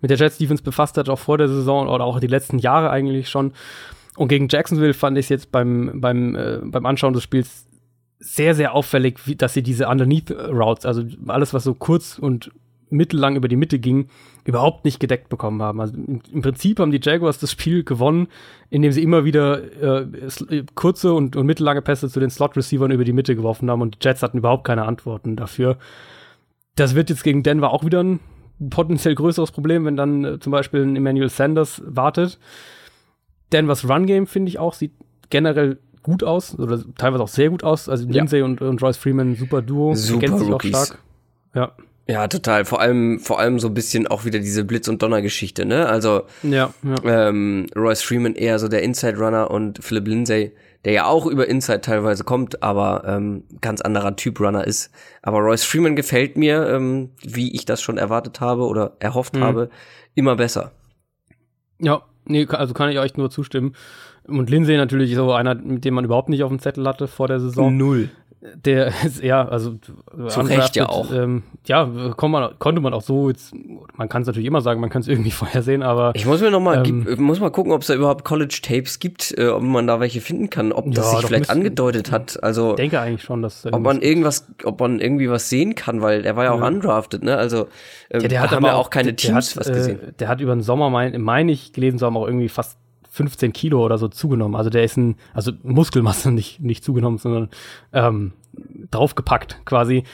[0.00, 2.90] mit der Jets Defense befasst hat, auch vor der Saison oder auch die letzten Jahre
[2.90, 3.52] eigentlich schon.
[4.16, 7.66] Und gegen Jacksonville fand ich es jetzt beim, beim, äh, beim Anschauen des Spiels
[8.18, 12.50] sehr, sehr auffällig, wie, dass sie diese Underneath Routes, also alles, was so kurz und
[12.90, 14.08] mittellang über die Mitte ging,
[14.44, 15.80] überhaupt nicht gedeckt bekommen haben.
[15.80, 18.28] Also im Prinzip haben die Jaguars das Spiel gewonnen,
[18.70, 20.06] indem sie immer wieder äh,
[20.50, 23.96] äh, kurze und, und mittellange Pässe zu den Slot-Receivern über die Mitte geworfen haben und
[23.96, 25.78] die Jets hatten überhaupt keine Antworten dafür.
[26.76, 28.20] Das wird jetzt gegen Denver auch wieder ein
[28.70, 32.38] potenziell größeres Problem, wenn dann äh, zum Beispiel ein Emmanuel Sanders wartet.
[33.52, 34.92] Denvers Run-Game, finde ich auch, sieht
[35.30, 37.88] generell gut aus oder teilweise auch sehr gut aus.
[37.88, 38.44] Also Lindsay ja.
[38.44, 40.98] und, und Royce Freeman, super Duo, super ergänzt sich auch stark.
[41.54, 41.72] Ja.
[42.06, 42.64] Ja, total.
[42.64, 45.86] Vor allem, vor allem so ein bisschen auch wieder diese Blitz- und Donner-Geschichte, ne?
[45.88, 47.28] Also ja, ja.
[47.28, 50.52] Ähm, Royce Freeman eher so der Inside-Runner und Philip Lindsay,
[50.84, 54.90] der ja auch über Inside teilweise kommt, aber ähm, ganz anderer Typ Runner ist.
[55.22, 59.44] Aber Royce Freeman gefällt mir, ähm, wie ich das schon erwartet habe oder erhofft mhm.
[59.44, 59.70] habe,
[60.14, 60.72] immer besser.
[61.78, 63.74] Ja, nee, also kann ich euch nur zustimmen.
[64.30, 67.28] Und Lindsay natürlich so einer, mit dem man überhaupt nicht auf dem Zettel hatte vor
[67.28, 67.76] der Saison.
[67.76, 68.10] Null
[68.54, 71.12] der ist, ja, also zu Recht ja auch.
[71.12, 73.54] Ähm, ja, man, konnte man auch so jetzt,
[73.94, 76.50] man kann es natürlich immer sagen, man kann es irgendwie vorhersehen, aber ich muss mir
[76.50, 79.62] noch mal, ähm, muss mal gucken, ob es da überhaupt College Tapes gibt, äh, ob
[79.62, 82.42] man da welche finden kann, ob das ja, sich vielleicht müssen, angedeutet hat.
[82.42, 86.00] Also ich denke eigentlich schon, dass ob man irgendwas, ob man irgendwie was sehen kann,
[86.00, 86.66] weil der war ja auch ja.
[86.66, 87.36] undrafted, ne?
[87.36, 87.68] Also
[88.08, 90.00] äh, ja, der hat haben ja auch keine Teams hat, was gesehen.
[90.00, 92.78] Äh, der hat über den Sommer, meine mein ich gelesen zu haben, auch irgendwie fast
[93.20, 94.56] 15 Kilo oder so zugenommen.
[94.56, 97.50] Also der ist ein, also Muskelmasse nicht, nicht zugenommen, sondern
[97.92, 98.32] ähm,
[98.90, 100.04] draufgepackt quasi.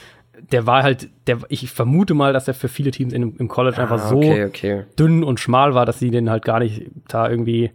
[0.51, 3.77] Der war halt, der, ich vermute mal, dass er für viele Teams in, im College
[3.77, 4.83] ah, einfach so okay, okay.
[4.99, 7.71] dünn und schmal war, dass sie den halt gar nicht da irgendwie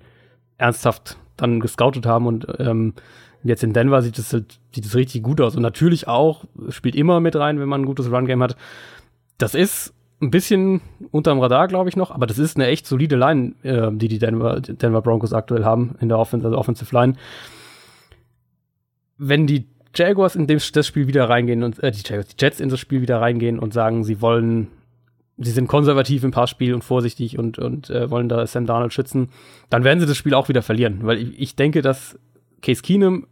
[0.58, 2.94] ernsthaft dann gescoutet haben und ähm,
[3.42, 5.56] jetzt in Denver sieht es halt, sieht es richtig gut aus.
[5.56, 8.56] Und natürlich auch, spielt immer mit rein, wenn man ein gutes Run-Game hat.
[9.38, 13.16] Das ist ein bisschen unterm Radar, glaube ich, noch, aber das ist eine echt solide
[13.16, 17.14] Line, äh, die die Denver, Denver Broncos aktuell haben in der Offensive, also Offensive Line.
[19.18, 22.60] Wenn die Jaguars in dem, das Spiel wieder reingehen und äh, die, Jaguars, die Jets
[22.60, 24.68] in das Spiel wieder reingehen und sagen, sie wollen,
[25.38, 29.28] sie sind konservativ im Passspiel und vorsichtig und, und äh, wollen da Sam Darnold schützen,
[29.70, 32.18] dann werden sie das Spiel auch wieder verlieren, weil ich, ich denke, dass
[32.62, 33.26] Case Keenum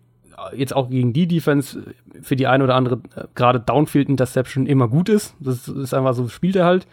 [0.55, 4.89] jetzt auch gegen die Defense für die eine oder andere äh, gerade Downfield Interception immer
[4.89, 5.35] gut ist.
[5.41, 6.87] Das ist einfach so, spielt er halt.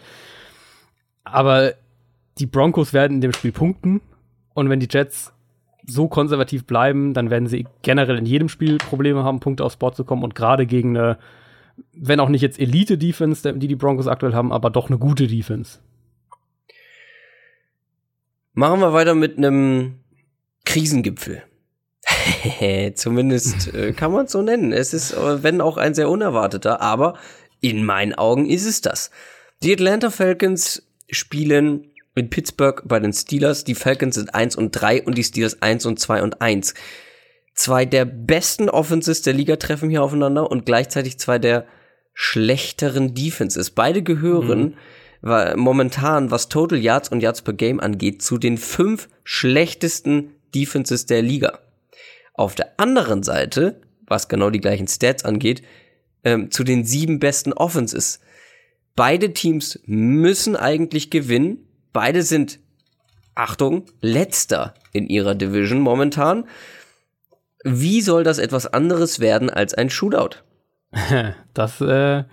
[1.24, 1.74] Aber
[2.40, 4.02] die Broncos werden in dem Spiel punkten.
[4.54, 5.34] Und wenn die Jets
[5.86, 9.96] so konservativ bleiben, dann werden sie generell in jedem Spiel Probleme haben, Punkte aufs Board
[9.96, 10.24] zu kommen.
[10.24, 11.18] Und gerade gegen eine,
[11.94, 15.80] wenn auch nicht jetzt Elite-Defense, die die Broncos aktuell haben, aber doch eine gute Defense.
[18.54, 20.00] Machen wir weiter mit einem
[20.66, 21.44] Krisengipfel.
[22.96, 24.74] Zumindest äh, kann man es so nennen.
[24.74, 27.18] Es ist, äh, wenn auch ein sehr unerwarteter, aber
[27.62, 29.12] in meinen Augen ist es das.
[29.64, 33.64] Die Atlanta Falcons spielen in Pittsburgh bei den Steelers.
[33.64, 36.74] Die Falcons sind 1 und 3 und die Steelers 1 und 2 und 1.
[37.54, 41.66] Zwei der besten Offenses der Liga treffen hier aufeinander und gleichzeitig zwei der
[42.14, 43.72] schlechteren Defenses.
[43.72, 44.76] Beide gehören
[45.22, 45.60] mhm.
[45.60, 51.24] momentan, was Total Yards und Yards per Game angeht, zu den fünf schlechtesten Defenses der
[51.24, 51.60] Liga.
[52.38, 55.64] Auf der anderen Seite, was genau die gleichen Stats angeht,
[56.24, 58.22] ähm, zu den sieben besten Offenses.
[58.96, 61.68] Beide Teams müssen eigentlich gewinnen.
[61.94, 62.60] Beide sind,
[63.36, 66.46] Achtung, letzter in ihrer Division momentan.
[67.64, 70.38] Wie soll das etwas anderes werden als ein Shootout?
[71.54, 72.24] Das, äh,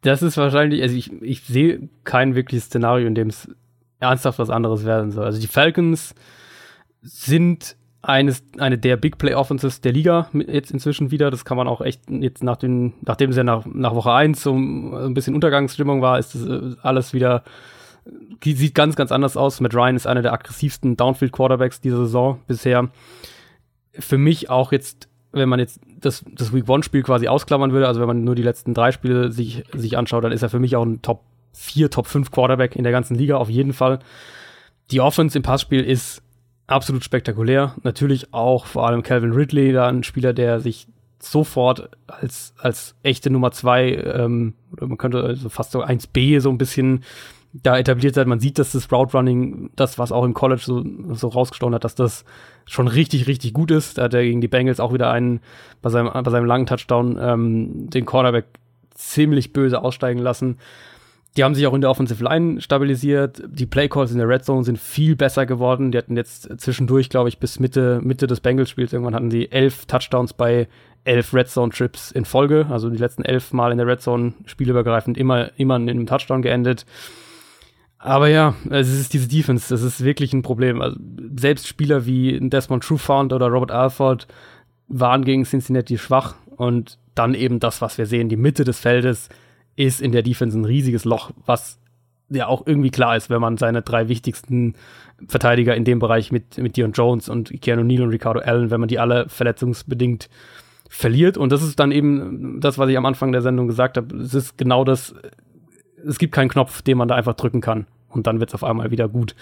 [0.00, 3.48] das ist wahrscheinlich, also ich, ich sehe kein wirkliches Szenario, in dem es
[4.00, 5.24] ernsthaft was anderes werden soll.
[5.24, 6.14] Also die Falcons
[7.02, 11.30] sind eines, eine der Big Play Offenses der Liga jetzt inzwischen wieder.
[11.30, 14.42] Das kann man auch echt jetzt nach den, nachdem es ja nach, nach Woche 1
[14.42, 17.44] so ein bisschen Untergangsstimmung war, ist das äh, alles wieder,
[18.42, 19.60] sieht ganz, ganz anders aus.
[19.60, 22.90] Matt Ryan ist einer der aggressivsten Downfield Quarterbacks dieser Saison bisher.
[23.92, 27.88] Für mich auch jetzt, wenn man jetzt das, das Week One Spiel quasi ausklammern würde,
[27.88, 30.58] also wenn man nur die letzten drei Spiele sich, sich anschaut, dann ist er für
[30.58, 31.22] mich auch ein Top
[31.54, 34.00] 4, Top 5 Quarterback in der ganzen Liga auf jeden Fall.
[34.90, 36.23] Die Offense im Passspiel ist
[36.66, 37.74] absolut spektakulär.
[37.82, 40.86] Natürlich auch vor allem Calvin Ridley, da ein Spieler, der sich
[41.20, 46.50] sofort als, als echte Nummer zwei, ähm, oder man könnte also fast so 1B so
[46.50, 47.04] ein bisschen
[47.52, 48.26] da etabliert hat.
[48.26, 50.84] Man sieht, dass das Route Running, das, was auch im College so,
[51.14, 52.24] so rausgestochen hat, dass das
[52.66, 53.96] schon richtig, richtig gut ist.
[53.96, 55.40] Da hat er gegen die Bengals auch wieder einen
[55.80, 58.46] bei seinem, bei seinem langen Touchdown ähm, den Cornerback
[58.94, 60.58] ziemlich böse aussteigen lassen.
[61.36, 63.42] Die haben sich auch in der Offensive Line stabilisiert.
[63.46, 65.90] Die Playcalls in der Red Zone sind viel besser geworden.
[65.90, 69.86] Die hatten jetzt zwischendurch, glaube ich, bis Mitte, Mitte des Bengals-Spiels irgendwann hatten sie elf
[69.86, 70.68] Touchdowns bei
[71.02, 72.66] elf Red Zone Trips in Folge.
[72.70, 76.40] Also die letzten elf Mal in der Red Zone spielübergreifend immer, immer in einem Touchdown
[76.40, 76.86] geendet.
[77.98, 80.80] Aber ja, es ist diese Defense, das ist wirklich ein Problem.
[80.82, 80.96] Also
[81.36, 84.28] selbst Spieler wie Desmond Trufant oder Robert Alford
[84.88, 89.30] waren gegen Cincinnati schwach und dann eben das, was wir sehen, die Mitte des Feldes
[89.76, 91.78] ist in der Defense ein riesiges Loch, was
[92.30, 94.74] ja auch irgendwie klar ist, wenn man seine drei wichtigsten
[95.28, 98.80] Verteidiger in dem Bereich mit, mit Dion Jones und Keanu Neal und Ricardo Allen, wenn
[98.80, 100.28] man die alle verletzungsbedingt
[100.88, 101.36] verliert.
[101.36, 104.16] Und das ist dann eben das, was ich am Anfang der Sendung gesagt habe.
[104.16, 105.14] Es ist genau das,
[106.06, 107.86] es gibt keinen Knopf, den man da einfach drücken kann.
[108.08, 109.34] Und dann wird es auf einmal wieder gut.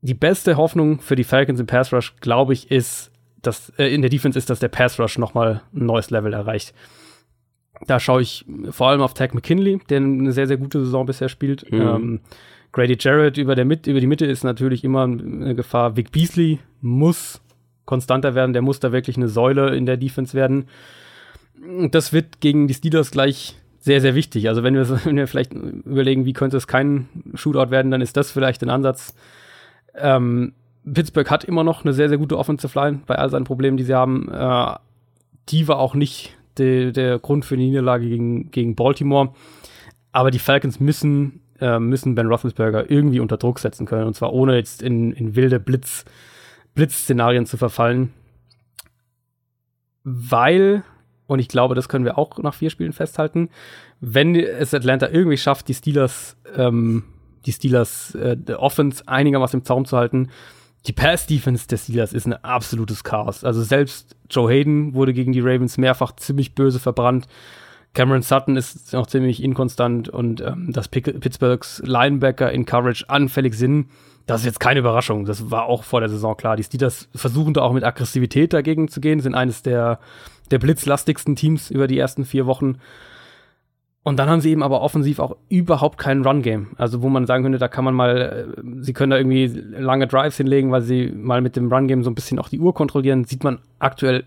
[0.00, 3.10] Die beste Hoffnung für die Falcons im Pass Rush, glaube ich, ist,
[3.42, 6.72] dass äh, in der Defense ist, dass der Pass Rush nochmal ein neues Level erreicht.
[7.86, 11.28] Da schaue ich vor allem auf Tag McKinley, der eine sehr, sehr gute Saison bisher
[11.28, 11.70] spielt.
[11.70, 11.80] Mhm.
[11.80, 12.20] Ähm,
[12.72, 15.96] Grady Jarrett über, der Mit über die Mitte ist natürlich immer eine Gefahr.
[15.96, 17.40] Vic Beasley muss
[17.84, 20.66] konstanter werden, der muss da wirklich eine Säule in der Defense werden.
[21.90, 24.48] Das wird gegen die Steelers gleich sehr, sehr wichtig.
[24.48, 28.16] Also wenn wir, wenn wir vielleicht überlegen, wie könnte es kein Shootout werden, dann ist
[28.16, 29.14] das vielleicht ein Ansatz.
[29.94, 30.52] Ähm,
[30.92, 33.84] Pittsburgh hat immer noch eine sehr, sehr gute Offensive Line bei all seinen Problemen, die
[33.84, 34.28] sie haben.
[34.30, 34.74] Äh,
[35.48, 39.32] die war auch nicht de, der Grund für die Niederlage gegen, gegen Baltimore.
[40.12, 44.06] Aber die Falcons müssen, äh, müssen Ben Roethlisberger irgendwie unter Druck setzen können.
[44.06, 46.04] Und zwar ohne jetzt in, in wilde Blitz,
[46.74, 48.12] Blitzszenarien zu verfallen.
[50.04, 50.82] Weil,
[51.26, 53.50] und ich glaube, das können wir auch nach vier Spielen festhalten,
[54.00, 57.04] wenn es Atlanta irgendwie schafft, die Steelers, ähm,
[57.46, 60.30] die Steelers äh, Offense einigermaßen im Zaum zu halten,
[60.86, 63.44] die Pass-Defense des Steelers ist ein absolutes Chaos.
[63.44, 67.26] Also selbst Joe Hayden wurde gegen die Ravens mehrfach ziemlich böse verbrannt.
[67.94, 73.88] Cameron Sutton ist noch ziemlich inkonstant und ähm, dass Pittsburghs Linebacker in Coverage anfällig sind,
[74.26, 75.24] das ist jetzt keine Überraschung.
[75.24, 76.56] Das war auch vor der Saison klar.
[76.56, 80.00] Die Steelers versuchen da auch mit Aggressivität dagegen zu gehen, sind eines der,
[80.50, 82.78] der blitzlastigsten Teams über die ersten vier Wochen.
[84.04, 86.68] Und dann haben sie eben aber offensiv auch überhaupt kein Run-Game.
[86.76, 90.06] Also wo man sagen könnte, da kann man mal, äh, sie können da irgendwie lange
[90.06, 93.24] Drives hinlegen, weil sie mal mit dem Run-Game so ein bisschen auch die Uhr kontrollieren,
[93.24, 94.24] sieht man aktuell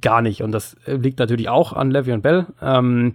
[0.00, 0.42] gar nicht.
[0.42, 2.46] Und das liegt natürlich auch an Levy und Bell.
[2.60, 3.14] Ähm,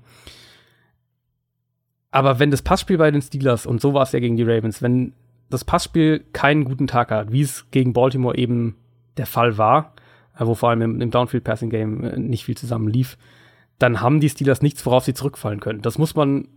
[2.12, 4.82] aber wenn das Passspiel bei den Steelers, und so war es ja gegen die Ravens,
[4.82, 5.14] wenn
[5.50, 8.76] das Passspiel keinen guten Tag hat, wie es gegen Baltimore eben
[9.18, 9.94] der Fall war,
[10.38, 13.18] äh, wo vor allem im, im Downfield-Passing-Game äh, nicht viel zusammen lief,
[13.80, 15.82] dann haben die Steelers nichts, worauf sie zurückfallen können.
[15.82, 16.48] Das muss man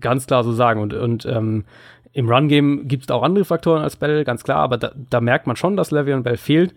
[0.00, 0.80] ganz klar so sagen.
[0.80, 1.64] Und, und ähm,
[2.12, 5.46] im Run-Game gibt es auch andere Faktoren als Bell, ganz klar, aber da, da merkt
[5.46, 6.74] man schon, dass Le'Veon Bell fehlt.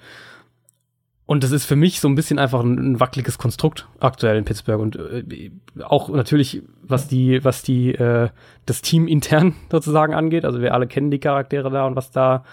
[1.27, 4.45] Und das ist für mich so ein bisschen einfach ein, ein wackeliges Konstrukt aktuell in
[4.45, 4.80] Pittsburgh.
[4.80, 5.52] Und äh,
[5.84, 8.30] auch natürlich, was die, was die, äh,
[8.65, 10.45] das Team intern sozusagen angeht.
[10.45, 12.43] Also wir alle kennen die Charaktere da und was da,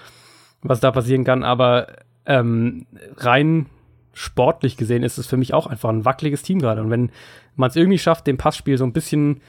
[0.63, 1.45] was da passieren kann.
[1.45, 1.89] Aber
[2.25, 2.87] ähm,
[3.19, 3.67] rein
[4.15, 6.83] sportlich gesehen ist es für mich auch einfach ein wackeliges Team gerade.
[6.83, 7.11] Und wenn
[7.57, 9.41] man es irgendwie schafft, dem Passspiel so ein bisschen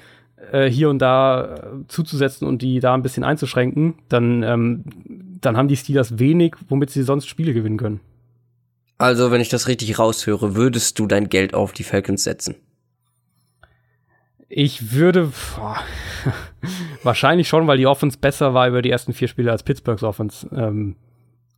[0.52, 4.84] äh, hier und da äh, zuzusetzen und die da ein bisschen einzuschränken, dann, ähm,
[5.42, 8.00] dann haben die Steelers wenig, womit sie sonst Spiele gewinnen können.
[8.98, 12.56] Also, wenn ich das richtig raushöre, würdest du dein Geld auf die Falcons setzen?
[14.48, 15.78] Ich würde boah,
[17.04, 20.48] wahrscheinlich schon, weil die Offense besser war über die ersten vier Spiele als Pittsburghs Offense.
[20.56, 20.96] Ähm,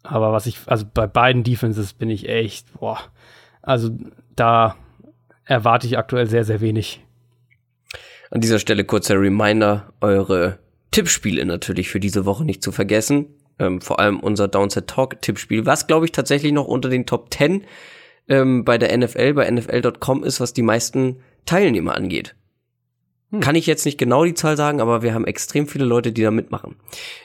[0.08, 3.00] aber was ich, also bei beiden Defenses bin ich echt, boah,
[3.62, 3.90] also
[4.36, 4.76] da
[5.46, 7.04] erwarte ich aktuell sehr, sehr wenig.
[8.32, 10.60] An dieser Stelle kurzer Reminder, eure
[10.92, 13.28] Tippspiele natürlich für diese Woche nicht zu vergessen.
[13.58, 17.34] Ähm, vor allem unser Downset Talk Tippspiel, was glaube ich tatsächlich noch unter den Top
[17.34, 17.64] 10
[18.28, 22.36] ähm, bei der NFL, bei NFL.com ist, was die meisten Teilnehmer angeht.
[23.32, 23.40] Hm.
[23.40, 26.22] Kann ich jetzt nicht genau die Zahl sagen, aber wir haben extrem viele Leute, die
[26.22, 26.76] da mitmachen.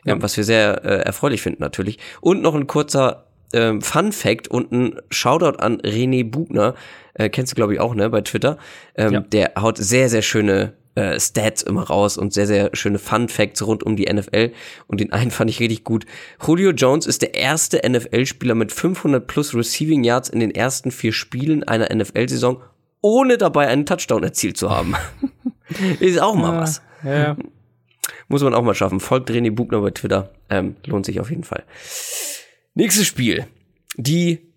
[0.04, 0.14] Ja.
[0.14, 1.98] Ähm, was wir sehr äh, erfreulich finden natürlich.
[2.20, 6.74] Und noch ein kurzer ähm, Fun Fact und ein Shoutout an René Bugner,
[7.14, 8.58] äh, kennst du glaube ich auch, ne, bei Twitter.
[8.94, 9.20] Ähm, ja.
[9.20, 13.64] Der haut sehr, sehr schöne äh, Stats immer raus und sehr, sehr schöne Fun Facts
[13.64, 14.52] rund um die NFL.
[14.86, 16.04] Und den einen fand ich richtig gut.
[16.44, 21.12] Julio Jones ist der erste NFL-Spieler mit 500 plus Receiving Yards in den ersten vier
[21.12, 22.60] Spielen einer NFL-Saison,
[23.00, 24.94] ohne dabei einen Touchdown erzielt zu haben.
[26.00, 26.82] Ist auch mal ja, was.
[27.04, 27.36] Ja.
[28.28, 29.00] Muss man auch mal schaffen.
[29.00, 30.30] Folgt René Bugner bei Twitter.
[30.48, 31.64] Ähm, lohnt sich auf jeden Fall.
[32.74, 33.46] Nächstes Spiel.
[33.96, 34.50] Die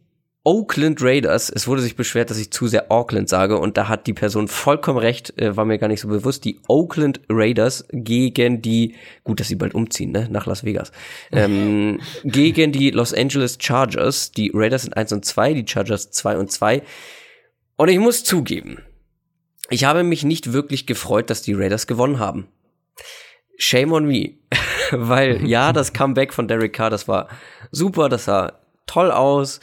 [0.45, 1.49] Oakland Raiders.
[1.49, 4.49] Es wurde sich beschwert, dass ich zu sehr Auckland sage und da hat die Person
[4.49, 6.43] vollkommen recht, äh, war mir gar nicht so bewusst.
[6.43, 10.91] Die Oakland Raiders gegen die, gut, dass sie bald umziehen, ne, nach Las Vegas,
[11.31, 14.31] ähm, gegen die Los Angeles Chargers.
[14.31, 16.81] Die Raiders sind 1 und 2, die Chargers 2 und 2.
[17.75, 18.83] Und ich muss zugeben,
[19.69, 22.47] ich habe mich nicht wirklich gefreut, dass die Raiders gewonnen haben.
[23.57, 24.35] Shame on me.
[24.91, 27.29] Weil ja, das Comeback von Derek Carr, das war
[27.71, 29.59] super, das sah toll aus.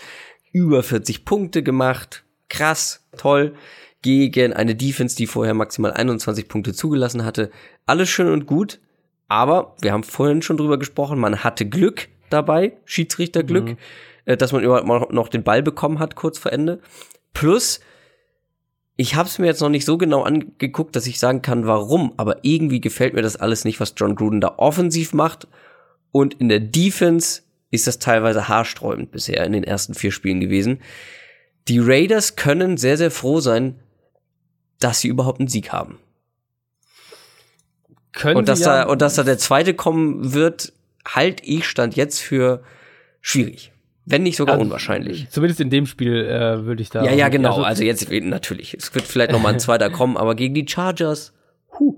[0.53, 2.25] Über 40 Punkte gemacht.
[2.49, 3.55] Krass, toll.
[4.03, 7.51] Gegen eine Defense, die vorher maximal 21 Punkte zugelassen hatte.
[7.87, 8.81] Alles schön und gut.
[9.29, 13.77] Aber wir haben vorhin schon drüber gesprochen, man hatte Glück dabei, Schiedsrichterglück, mhm.
[14.25, 16.81] Äh, dass man überhaupt noch den Ball bekommen hat kurz vor Ende.
[17.33, 17.81] Plus,
[19.01, 22.13] ich habe es mir jetzt noch nicht so genau angeguckt, dass ich sagen kann, warum,
[22.19, 25.49] aber irgendwie gefällt mir das alles nicht, was John Gruden da offensiv macht.
[26.13, 27.41] Und in der Defense
[27.71, 30.83] ist das teilweise haarsträubend bisher in den ersten vier Spielen gewesen.
[31.67, 33.81] Die Raiders können sehr, sehr froh sein,
[34.81, 35.99] dass sie überhaupt einen Sieg haben.
[38.13, 40.75] Können und dass ja da und dass da der zweite kommen wird,
[41.07, 42.63] halte ich stand jetzt für
[43.23, 43.73] schwierig.
[44.11, 45.29] Wenn nicht sogar also, unwahrscheinlich.
[45.31, 47.05] Zumindest in dem Spiel äh, würde ich da.
[47.05, 47.51] Ja, ja, genau.
[47.51, 48.75] Also, also jetzt natürlich.
[48.75, 51.33] Es wird vielleicht noch mal ein zweiter kommen, aber gegen die Chargers.
[51.79, 51.97] Huh.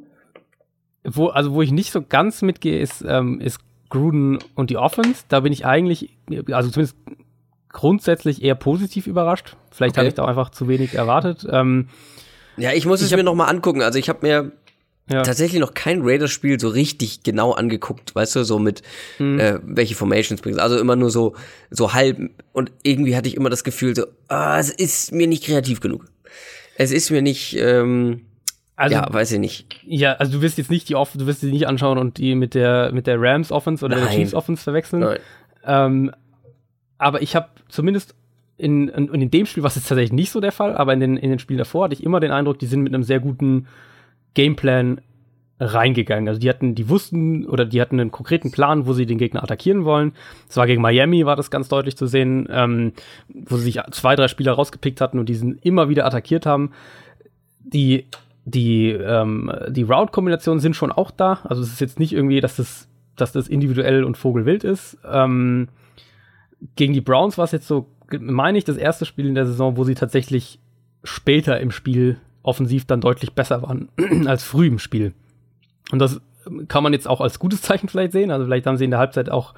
[1.04, 3.58] Wo, also wo ich nicht so ganz mitgehe, ist, ähm, ist
[3.88, 5.24] Gruden und die Offense.
[5.28, 6.10] Da bin ich eigentlich,
[6.50, 6.96] also zumindest
[7.70, 9.56] grundsätzlich eher positiv überrascht.
[9.70, 10.00] Vielleicht okay.
[10.00, 11.46] habe ich da auch einfach zu wenig erwartet.
[11.50, 11.88] Ähm,
[12.56, 13.82] ja, ich muss es hab, mir noch mal angucken.
[13.82, 14.52] Also ich habe mir
[15.10, 15.22] ja.
[15.22, 18.82] tatsächlich noch kein Raiders-Spiel so richtig genau angeguckt, weißt du, so mit
[19.18, 19.38] mhm.
[19.38, 20.60] äh, welche Formations bringst.
[20.60, 21.34] Also immer nur so
[21.70, 22.18] so halb
[22.52, 26.06] und irgendwie hatte ich immer das Gefühl so, ah, es ist mir nicht kreativ genug.
[26.76, 28.22] Es ist mir nicht ähm,
[28.76, 29.80] also, ja, weiß ich nicht.
[29.86, 32.34] Ja, also du wirst jetzt nicht die Off du wirst sie nicht anschauen und die
[32.34, 34.06] mit der mit der Rams Offense oder Nein.
[34.06, 35.00] der Chiefs Offense verwechseln.
[35.00, 35.18] Nein.
[35.64, 36.12] Ähm,
[36.98, 38.14] aber ich habe zumindest
[38.58, 41.00] in, in, in dem Spiel war es jetzt tatsächlich nicht so der Fall, aber in
[41.00, 43.18] den, in den Spielen davor hatte ich immer den Eindruck, die sind mit einem sehr
[43.18, 43.66] guten
[44.34, 45.00] Gameplan
[45.62, 46.28] reingegangen.
[46.28, 49.42] Also die hatten, die wussten oder die hatten einen konkreten Plan, wo sie den Gegner
[49.42, 50.12] attackieren wollen.
[50.48, 52.92] Das war gegen Miami, war das ganz deutlich zu sehen, ähm,
[53.28, 56.72] wo sie sich zwei, drei Spieler rausgepickt hatten und diesen immer wieder attackiert haben.
[57.60, 58.06] Die,
[58.44, 61.40] die, ähm, die Route-Kombinationen sind schon auch da.
[61.44, 64.98] Also es ist jetzt nicht irgendwie, dass das, dass das individuell und Vogelwild ist.
[65.08, 65.68] Ähm,
[66.76, 67.86] gegen die Browns war es jetzt so,
[68.18, 70.58] meine ich, das erste Spiel in der Saison, wo sie tatsächlich
[71.04, 73.88] später im Spiel offensiv dann deutlich besser waren
[74.26, 75.14] als früh im Spiel.
[75.90, 76.20] Und das
[76.68, 78.30] kann man jetzt auch als gutes Zeichen vielleicht sehen.
[78.30, 79.54] Also vielleicht haben sie in der Halbzeit auch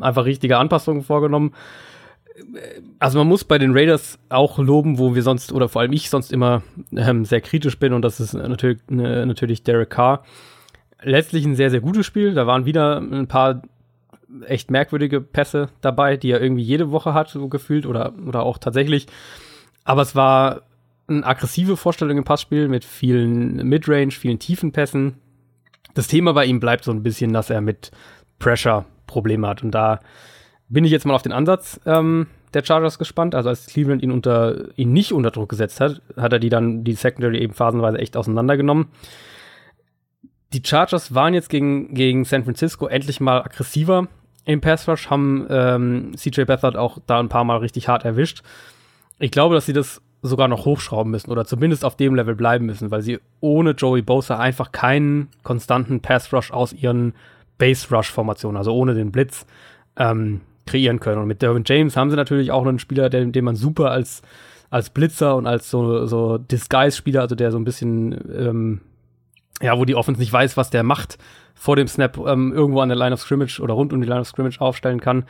[0.00, 1.54] einfach richtige Anpassungen vorgenommen.
[2.98, 6.10] Also man muss bei den Raiders auch loben, wo wir sonst, oder vor allem ich
[6.10, 6.62] sonst immer
[6.92, 10.24] ähm, sehr kritisch bin, und das ist natürlich, äh, natürlich Derek Carr.
[11.00, 12.34] Letztlich ein sehr, sehr gutes Spiel.
[12.34, 13.62] Da waren wieder ein paar
[14.46, 18.58] echt merkwürdige Pässe dabei, die er irgendwie jede Woche hat, so gefühlt, oder, oder auch
[18.58, 19.06] tatsächlich.
[19.84, 20.62] Aber es war
[21.06, 25.18] eine aggressive Vorstellung im Passspiel mit vielen Midrange, vielen tiefen Pässen.
[25.94, 27.90] Das Thema bei ihm bleibt so ein bisschen, dass er mit
[28.38, 29.62] Pressure Probleme hat.
[29.62, 30.00] Und da
[30.68, 33.34] bin ich jetzt mal auf den Ansatz ähm, der Chargers gespannt.
[33.34, 36.84] Also als Cleveland ihn unter ihn nicht unter Druck gesetzt hat, hat er die dann
[36.84, 38.88] die Secondary eben phasenweise echt auseinandergenommen.
[40.52, 44.08] Die Chargers waren jetzt gegen, gegen San Francisco endlich mal aggressiver
[44.44, 48.42] im Pass Rush, haben ähm, CJ Beathard auch da ein paar Mal richtig hart erwischt.
[49.18, 52.64] Ich glaube, dass sie das sogar noch hochschrauben müssen oder zumindest auf dem Level bleiben
[52.64, 57.12] müssen, weil sie ohne Joey Bosa einfach keinen konstanten Pass Rush aus ihren
[57.58, 59.44] Base Rush Formationen, also ohne den Blitz,
[59.98, 61.20] ähm, kreieren können.
[61.20, 64.22] Und mit Derwin James haben sie natürlich auch einen Spieler, den, den man super als,
[64.70, 68.80] als Blitzer und als so, so Disguise-Spieler, also der so ein bisschen, ähm,
[69.60, 71.18] ja, wo die Offense nicht weiß, was der macht,
[71.54, 74.22] vor dem Snap ähm, irgendwo an der Line of Scrimmage oder rund um die Line
[74.22, 75.24] of Scrimmage aufstellen kann.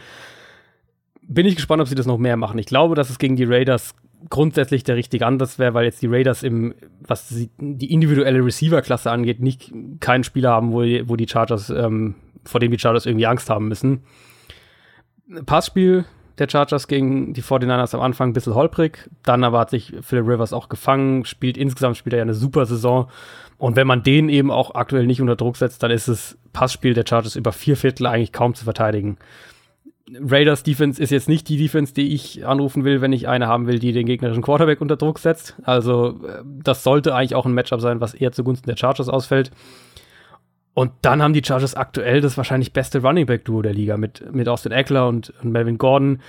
[1.22, 2.58] Bin ich gespannt, ob sie das noch mehr machen.
[2.58, 3.94] Ich glaube, dass es gegen die Raiders
[4.30, 6.74] grundsätzlich der richtige Ansatz wäre, weil jetzt die Raiders im,
[7.06, 12.14] was die, individuelle Receiver-Klasse angeht, nicht keinen Spieler haben, wo, wo die Chargers, ähm,
[12.44, 14.04] vor dem die Chargers irgendwie Angst haben müssen.
[15.46, 16.04] Passspiel
[16.38, 20.26] der Chargers gegen die 49ers am Anfang ein bisschen holprig, dann aber hat sich Philip
[20.26, 23.08] Rivers auch gefangen, spielt insgesamt spielt er ja eine super Saison
[23.56, 26.94] und wenn man den eben auch aktuell nicht unter Druck setzt, dann ist das Passspiel
[26.94, 29.16] der Chargers über vier Viertel eigentlich kaum zu verteidigen.
[30.10, 33.66] Raiders Defense ist jetzt nicht die Defense, die ich anrufen will, wenn ich eine haben
[33.66, 35.56] will, die den gegnerischen Quarterback unter Druck setzt.
[35.62, 39.50] Also äh, das sollte eigentlich auch ein Matchup sein, was eher zugunsten der Chargers ausfällt.
[40.74, 44.34] Und dann haben die Chargers aktuell das wahrscheinlich beste Running Back Duo der Liga mit,
[44.34, 46.20] mit Austin Eckler und, und Melvin Gordon.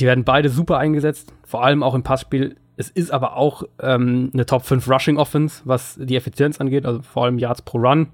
[0.00, 2.56] Die werden beide super eingesetzt, vor allem auch im Passspiel.
[2.76, 7.02] Es ist aber auch ähm, eine Top 5 Rushing Offense, was die Effizienz angeht, also
[7.02, 8.08] vor allem Yards pro Run.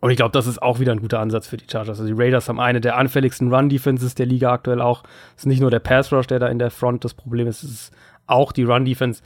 [0.00, 2.00] Und ich glaube, das ist auch wieder ein guter Ansatz für die Chargers.
[2.00, 5.02] Also die Raiders haben eine der anfälligsten Run-Defenses der Liga aktuell auch.
[5.36, 7.70] Es ist nicht nur der Pass-Rush, der da in der Front das Problem ist, es
[7.70, 7.92] ist
[8.26, 9.22] auch die Run-Defense.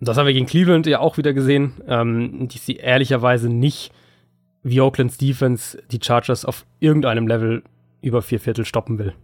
[0.00, 3.92] Und das haben wir gegen Cleveland ja auch wieder gesehen, ähm, die sie ehrlicherweise nicht
[4.62, 7.62] wie Oaklands Defense die Chargers auf irgendeinem Level
[8.00, 9.14] über vier Viertel stoppen will.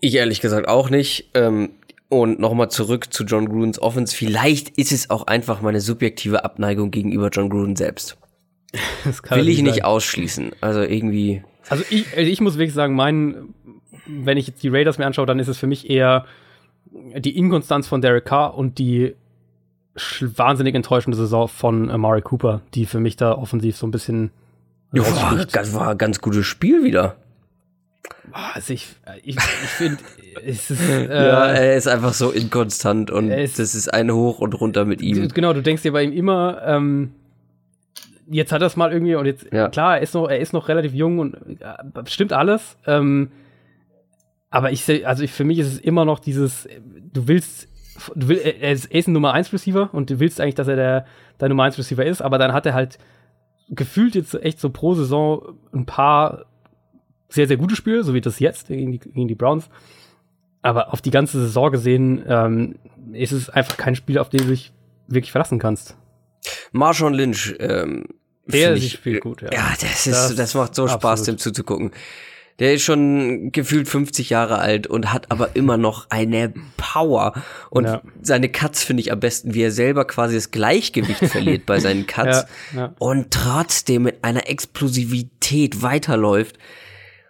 [0.00, 1.30] Ich ehrlich gesagt auch nicht.
[1.34, 1.70] Ähm,
[2.08, 4.14] und nochmal zurück zu John Grudens Offense.
[4.14, 8.18] Vielleicht ist es auch einfach meine subjektive Abneigung gegenüber John Gruden selbst.
[9.30, 9.84] Will ich nicht sein.
[9.84, 10.52] ausschließen.
[10.60, 11.42] Also irgendwie.
[11.68, 13.54] Also ich, also ich muss wirklich sagen, mein,
[14.06, 16.24] wenn ich jetzt die Raiders mir anschaue, dann ist es für mich eher
[16.90, 19.14] die Inkonstanz von Derek Carr und die
[20.20, 24.30] wahnsinnig enttäuschende Saison von Amari Cooper, die für mich da offensiv so ein bisschen.
[24.92, 27.16] Ja, das war ein ganz gutes Spiel wieder.
[28.32, 28.88] Also ich,
[29.22, 29.98] ich, ich finde,
[30.44, 30.80] es ist.
[30.80, 34.84] Äh, ja, er ist einfach so inkonstant und ist, das ist ein Hoch und runter
[34.84, 35.28] mit ihm.
[35.28, 37.12] Genau, du denkst dir bei ihm immer, ähm,
[38.32, 39.68] jetzt hat er es mal irgendwie und jetzt, ja.
[39.68, 41.74] klar, er ist noch, er ist noch relativ jung und äh,
[42.06, 42.76] stimmt alles.
[42.86, 43.30] Ähm,
[44.50, 46.68] aber ich sehe, also ich, für mich ist es immer noch dieses,
[47.12, 47.68] du willst,
[48.14, 50.68] du willst, er ist, er ist ein Nummer 1 Receiver und du willst eigentlich, dass
[50.68, 51.06] er der,
[51.40, 52.98] der Nummer 1 Receiver ist, aber dann hat er halt
[53.68, 56.44] gefühlt jetzt echt so pro Saison ein paar
[57.28, 59.70] sehr, sehr gute Spiele, so wie das jetzt gegen die, gegen die Browns.
[60.60, 62.76] Aber auf die ganze Saison gesehen ähm,
[63.12, 64.72] ist es einfach kein Spiel, auf den du dich
[65.08, 65.96] wirklich verlassen kannst.
[66.72, 68.04] Marshawn Lynch, ähm,
[68.46, 69.52] der ich, spielt gut, ja.
[69.52, 71.00] Ja, das ist, das, das macht so absolut.
[71.00, 71.92] Spaß, dem zuzugucken.
[72.58, 77.34] Der ist schon gefühlt 50 Jahre alt und hat aber immer noch eine Power.
[77.70, 78.02] Und ja.
[78.20, 82.06] seine Cuts finde ich am besten, wie er selber quasi das Gleichgewicht verliert bei seinen
[82.06, 82.94] Cuts ja, ja.
[82.98, 86.58] und trotzdem mit einer Explosivität weiterläuft.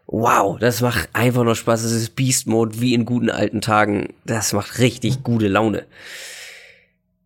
[0.06, 1.82] Wow, das macht einfach nur Spaß.
[1.82, 4.12] Das ist Beast Mode wie in guten alten Tagen.
[4.26, 5.86] Das macht richtig gute Laune.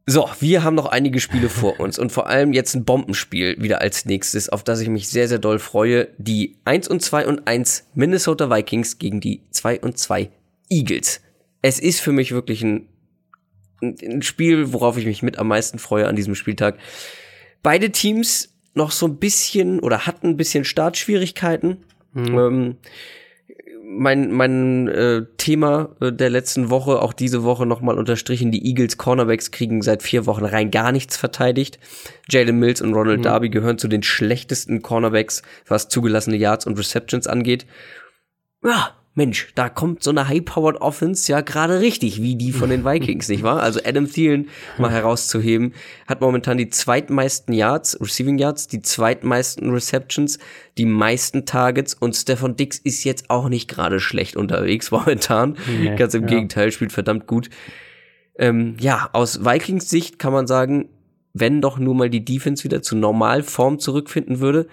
[0.08, 3.80] So, wir haben noch einige Spiele vor uns und vor allem jetzt ein Bombenspiel wieder
[3.80, 6.08] als nächstes, auf das ich mich sehr, sehr doll freue.
[6.16, 10.30] Die 1 und 2 und 1 Minnesota Vikings gegen die 2 und 2
[10.70, 11.22] Eagles.
[11.60, 12.86] Es ist für mich wirklich ein,
[13.82, 16.78] ein Spiel, worauf ich mich mit am meisten freue an diesem Spieltag.
[17.64, 21.78] Beide Teams noch so ein bisschen oder hatten ein bisschen Startschwierigkeiten.
[22.12, 22.38] Mhm.
[22.38, 22.76] Ähm,
[23.88, 28.98] mein mein äh, Thema äh, der letzten Woche, auch diese Woche nochmal unterstrichen, die Eagles
[28.98, 31.78] Cornerbacks kriegen seit vier Wochen rein gar nichts verteidigt.
[32.28, 33.22] Jalen Mills und Ronald mhm.
[33.22, 37.66] Darby gehören zu den schlechtesten Cornerbacks, was zugelassene Yards und Receptions angeht.
[38.64, 42.84] Ja, Mensch, da kommt so eine High-Powered Offense ja gerade richtig, wie die von den
[42.84, 43.62] Vikings, nicht wahr?
[43.62, 45.72] Also Adam Thielen mal herauszuheben,
[46.06, 50.38] hat momentan die zweitmeisten Yards, Receiving Yards, die zweitmeisten Receptions,
[50.76, 55.56] die meisten Targets und Stefan Dix ist jetzt auch nicht gerade schlecht unterwegs momentan.
[55.66, 56.28] Nee, Ganz im ja.
[56.28, 57.48] Gegenteil, spielt verdammt gut.
[58.38, 60.90] Ähm, ja, aus Vikings Sicht kann man sagen,
[61.32, 64.68] wenn doch nur mal die Defense wieder zu Normalform zurückfinden würde.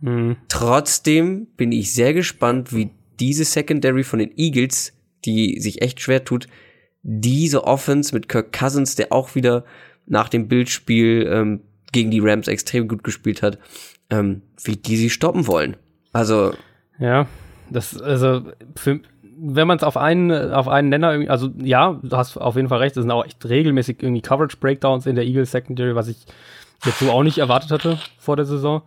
[0.00, 0.36] Mhm.
[0.48, 2.90] Trotzdem bin ich sehr gespannt, wie
[3.20, 4.92] diese Secondary von den Eagles,
[5.24, 6.48] die sich echt schwer tut,
[7.02, 9.64] diese Offense mit Kirk Cousins, der auch wieder
[10.06, 11.60] nach dem Bildspiel ähm,
[11.92, 13.58] gegen die Rams extrem gut gespielt hat,
[14.10, 15.76] ähm, wie die sie stoppen wollen.
[16.12, 16.52] Also
[16.98, 17.26] ja,
[17.70, 18.42] das also
[18.76, 22.56] für, wenn man es auf einen auf einen Nenner irgendwie, also ja, du hast auf
[22.56, 25.94] jeden Fall recht, es sind auch echt regelmäßig irgendwie Coverage Breakdowns in der Eagles Secondary,
[25.94, 26.26] was ich
[26.84, 28.82] jetzt so auch nicht erwartet hatte vor der Saison.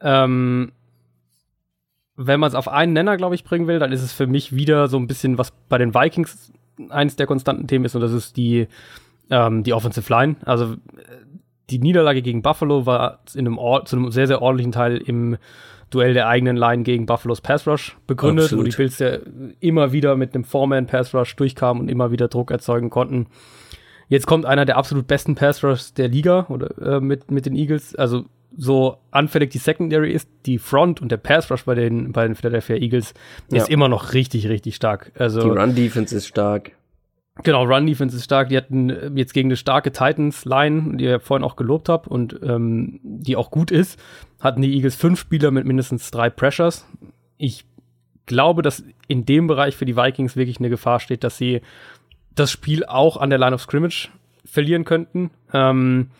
[0.00, 0.72] Ähm,
[2.20, 4.54] wenn man es auf einen Nenner, glaube ich, bringen will, dann ist es für mich
[4.54, 6.52] wieder so ein bisschen, was bei den Vikings
[6.90, 8.66] eins der konstanten Themen ist, und das ist die,
[9.30, 10.36] ähm, die Offensive Line.
[10.44, 10.74] Also
[11.70, 15.38] die Niederlage gegen Buffalo war in einem zu einem sehr, sehr ordentlichen Teil im
[15.90, 18.66] Duell der eigenen Line gegen Buffalo's Pass Rush begründet, Absolut.
[18.66, 19.18] wo die Bills ja
[19.60, 23.28] immer wieder mit einem Foreman Pass Rush durchkamen und immer wieder Druck erzeugen konnten.
[24.08, 27.54] Jetzt kommt einer der absolut besten Pass Rush der Liga oder äh, mit mit den
[27.54, 28.24] Eagles, also
[28.56, 32.34] so anfällig die Secondary ist, die Front und der Pass Rush bei den, bei den
[32.34, 33.14] Philadelphia Eagles
[33.50, 33.58] ja.
[33.58, 35.12] ist immer noch richtig, richtig stark.
[35.16, 36.72] Also, die Run Defense ist stark.
[37.44, 38.48] Genau, Run Defense ist stark.
[38.48, 42.08] Die hatten äh, jetzt gegen eine starke Titans Line, die ich vorhin auch gelobt habe
[42.08, 44.00] und ähm, die auch gut ist,
[44.40, 46.86] hatten die Eagles fünf Spieler mit mindestens drei Pressures.
[47.36, 47.64] Ich
[48.26, 51.60] glaube, dass in dem Bereich für die Vikings wirklich eine Gefahr steht, dass sie
[52.34, 54.10] das Spiel auch an der Line of Scrimmage
[54.44, 55.30] verlieren könnten.
[55.52, 56.10] Ähm,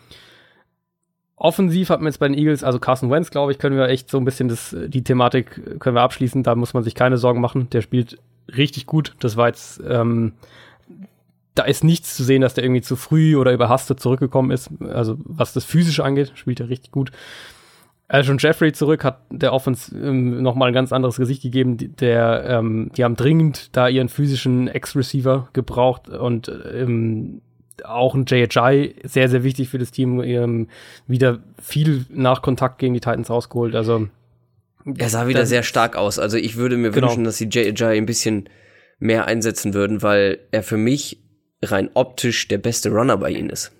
[1.38, 4.10] Offensiv hat man jetzt bei den Eagles, also Carson Wentz, glaube ich, können wir echt
[4.10, 6.42] so ein bisschen das, die Thematik können wir abschließen.
[6.42, 7.70] Da muss man sich keine Sorgen machen.
[7.70, 8.18] Der spielt
[8.56, 9.14] richtig gut.
[9.20, 10.32] Das war jetzt, ähm,
[11.54, 14.70] da ist nichts zu sehen, dass der irgendwie zu früh oder überhastet zurückgekommen ist.
[14.80, 17.12] Also was das Physische angeht, spielt er richtig gut.
[18.08, 21.76] Alshon Jeffrey zurück hat der Offense ähm, nochmal ein ganz anderes Gesicht gegeben.
[22.00, 27.42] Der, ähm, die haben dringend da ihren physischen Ex-Receiver gebraucht und ähm,
[27.84, 30.68] auch ein JHI sehr, sehr wichtig für das Team, ähm,
[31.06, 33.74] wieder viel nach Kontakt gegen die Titans rausgeholt.
[33.74, 34.08] Also
[34.96, 36.18] er sah wieder sehr stark aus.
[36.18, 37.08] Also ich würde mir genau.
[37.08, 38.48] wünschen, dass die JHI ein bisschen
[38.98, 41.22] mehr einsetzen würden, weil er für mich
[41.62, 43.72] rein optisch der beste Runner bei ihnen ist.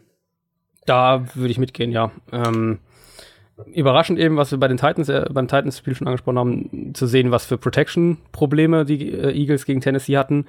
[0.87, 2.11] Da würde ich mitgehen, ja.
[2.33, 2.79] Ähm,
[3.73, 7.31] überraschend eben, was wir bei den Titans, äh, beim Titans-Spiel schon angesprochen haben, zu sehen,
[7.31, 10.47] was für Protection-Probleme die äh, Eagles gegen Tennessee hatten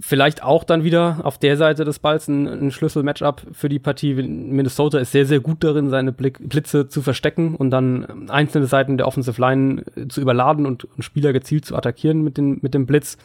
[0.00, 4.14] vielleicht auch dann wieder auf der Seite des Balls ein, ein Schlüssel-Matchup für die Partie.
[4.14, 9.06] Minnesota ist sehr, sehr gut darin, seine Blitze zu verstecken und dann einzelne Seiten der
[9.06, 12.86] Offensive Line äh, zu überladen und, und Spieler gezielt zu attackieren mit, den, mit dem
[12.86, 13.18] Blitz.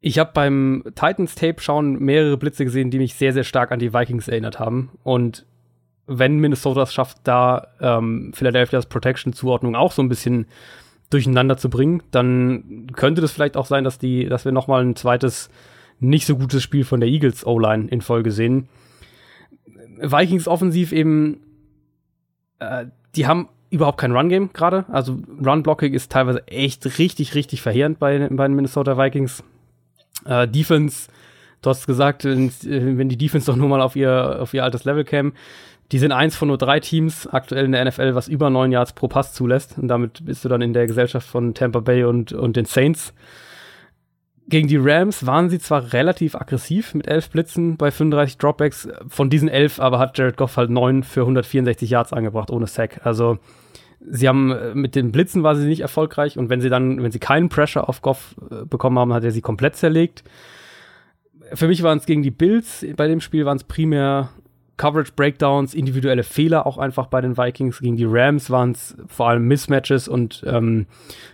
[0.00, 3.92] Ich habe beim Titans-Tape schauen mehrere Blitze gesehen, die mich sehr, sehr stark an die
[3.92, 4.90] Vikings erinnert haben.
[5.04, 5.46] Und
[6.06, 10.46] wenn Minnesota es schafft, da ähm, Philadelphia's Protection-Zuordnung auch so ein bisschen
[11.12, 14.82] durcheinander zu bringen, dann könnte das vielleicht auch sein, dass die, dass wir noch mal
[14.82, 15.50] ein zweites
[16.00, 18.68] nicht so gutes Spiel von der Eagles O-Line in Folge sehen.
[19.98, 21.40] Vikings offensiv eben,
[22.58, 24.84] äh, die haben überhaupt kein Run-Game gerade.
[24.88, 29.44] Also Run-Blocking ist teilweise echt richtig, richtig verheerend bei, bei den Minnesota Vikings.
[30.26, 31.08] Äh, Defense,
[31.62, 34.84] du hast gesagt, wenn, wenn die Defense doch nur mal auf ihr, auf ihr altes
[34.84, 35.32] Level käme,
[35.92, 38.94] die sind eins von nur drei Teams aktuell in der NFL, was über neun Yards
[38.94, 39.76] pro Pass zulässt.
[39.78, 43.12] Und damit bist du dann in der Gesellschaft von Tampa Bay und, und den Saints.
[44.48, 48.88] Gegen die Rams waren sie zwar relativ aggressiv mit elf Blitzen bei 35 Dropbacks.
[49.06, 53.00] Von diesen elf aber hat Jared Goff halt neun für 164 Yards angebracht ohne Sack.
[53.04, 53.38] Also
[54.00, 57.12] sie haben äh, mit den Blitzen war sie nicht erfolgreich und wenn sie dann, wenn
[57.12, 60.24] sie keinen Pressure auf Goff äh, bekommen haben, hat er sie komplett zerlegt.
[61.52, 64.30] Für mich waren es gegen die Bills, bei dem Spiel waren es primär
[64.82, 67.78] Coverage Breakdowns, individuelle Fehler auch einfach bei den Vikings.
[67.78, 70.86] Gegen die Rams waren es vor allem Mismatches und ähm,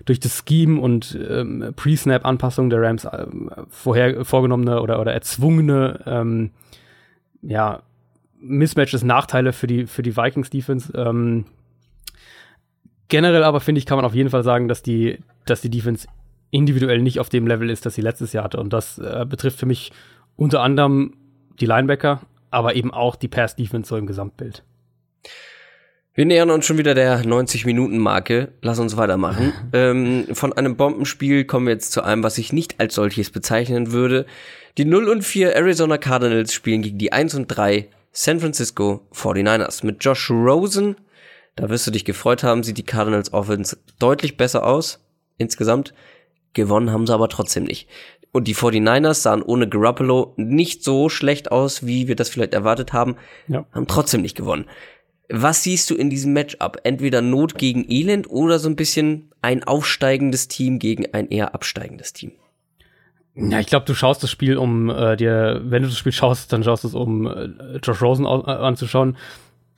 [0.04, 3.26] durch das Scheme und ähm, Pre-Snap-Anpassung der Rams äh,
[3.70, 6.50] vorher vorgenommene oder, oder erzwungene ähm,
[7.40, 7.80] ja,
[8.38, 10.92] Mismatches, Nachteile für die, für die Vikings-Defense.
[10.94, 11.46] Ähm,
[13.08, 16.06] generell aber finde ich, kann man auf jeden Fall sagen, dass die, dass die Defense
[16.50, 18.60] individuell nicht auf dem Level ist, das sie letztes Jahr hatte.
[18.60, 19.90] Und das äh, betrifft für mich
[20.36, 21.14] unter anderem
[21.58, 22.20] die Linebacker,
[22.50, 24.62] aber eben auch die Pass-Defense so im Gesamtbild.
[26.18, 28.48] Wir nähern uns schon wieder der 90-Minuten-Marke.
[28.60, 29.52] Lass uns weitermachen.
[29.72, 33.92] ähm, von einem Bombenspiel kommen wir jetzt zu einem, was ich nicht als solches bezeichnen
[33.92, 34.26] würde.
[34.78, 39.86] Die 0 und 4 Arizona Cardinals spielen gegen die 1 und 3 San Francisco 49ers.
[39.86, 40.96] Mit Josh Rosen,
[41.54, 44.98] da wirst du dich gefreut haben, sieht die Cardinals Offense deutlich besser aus.
[45.36, 45.94] Insgesamt.
[46.52, 47.88] Gewonnen haben sie aber trotzdem nicht.
[48.32, 52.92] Und die 49ers sahen ohne Garoppolo nicht so schlecht aus, wie wir das vielleicht erwartet
[52.92, 53.16] haben.
[53.46, 53.64] Ja.
[53.72, 54.66] Haben trotzdem nicht gewonnen.
[55.30, 56.78] Was siehst du in diesem Matchup?
[56.84, 62.12] Entweder Not gegen Elend oder so ein bisschen ein aufsteigendes Team gegen ein eher absteigendes
[62.12, 62.32] Team?
[63.34, 66.52] Ja, ich glaube, du schaust das Spiel, um äh, dir, wenn du das Spiel schaust,
[66.52, 69.16] dann schaust du es, um äh, Josh Rosen äh, anzuschauen.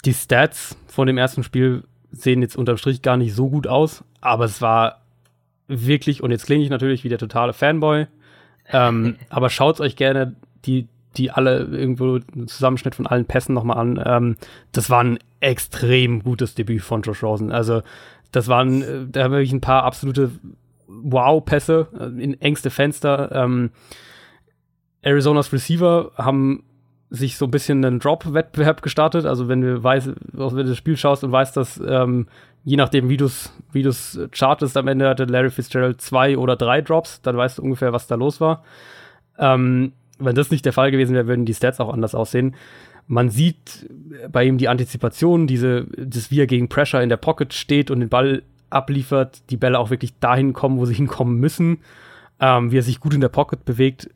[0.04, 4.02] Die Stats von dem ersten Spiel sehen jetzt unterm Strich gar nicht so gut aus,
[4.20, 5.02] aber es war
[5.68, 8.06] wirklich, und jetzt klinge ich natürlich wie der totale Fanboy,
[8.72, 10.34] ähm, aber schaut euch gerne
[10.64, 14.02] die die alle irgendwo einen Zusammenschnitt von allen Pässen nochmal an.
[14.04, 14.36] Ähm,
[14.72, 17.50] das war ein extrem gutes Debüt von Josh Rosen.
[17.50, 17.82] Also,
[18.30, 20.30] das waren, äh, da habe ich ein paar absolute
[20.86, 23.32] Wow-Pässe äh, in engste Fenster.
[23.32, 23.70] Ähm,
[25.04, 26.64] Arizonas Receiver haben
[27.08, 29.26] sich so ein bisschen einen Drop-Wettbewerb gestartet.
[29.26, 32.28] Also wenn du weißt, wenn du das Spiel schaust und weißt, dass ähm,
[32.64, 36.56] je nachdem, wie du es wie du's chartest, am Ende hatte Larry Fitzgerald zwei oder
[36.56, 38.64] drei Drops, dann weißt du ungefähr, was da los war.
[39.38, 42.54] Ähm, wenn das nicht der Fall gewesen wäre, würden die Stats auch anders aussehen.
[43.06, 43.88] Man sieht
[44.30, 48.00] bei ihm die Antizipation, diese, das, wie er gegen Pressure in der Pocket steht und
[48.00, 51.78] den Ball abliefert, die Bälle auch wirklich dahin kommen, wo sie hinkommen müssen,
[52.38, 54.10] ähm, wie er sich gut in der Pocket bewegt.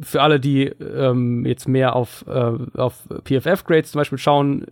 [0.00, 4.66] Für alle, die ähm, jetzt mehr auf, äh, auf PFF-Grades zum Beispiel schauen,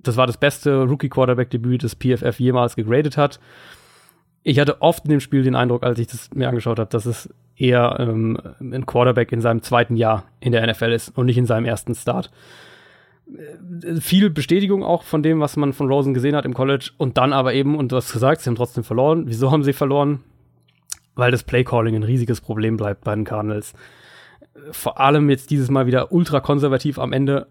[0.00, 3.40] das war das beste Rookie-Quarterback-Debüt, das PFF jemals gegradet hat.
[4.42, 7.06] Ich hatte oft in dem Spiel den Eindruck, als ich das mir angeschaut habe, dass
[7.06, 11.38] es eher ähm, ein Quarterback in seinem zweiten Jahr in der NFL ist und nicht
[11.38, 12.30] in seinem ersten Start.
[13.26, 17.18] Äh, viel Bestätigung auch von dem, was man von Rosen gesehen hat im College und
[17.18, 19.24] dann aber eben, und du hast gesagt, sie haben trotzdem verloren.
[19.26, 20.20] Wieso haben sie verloren?
[21.14, 23.74] Weil das Playcalling ein riesiges Problem bleibt bei den Cardinals.
[24.70, 27.48] Vor allem jetzt dieses Mal wieder ultra konservativ am Ende.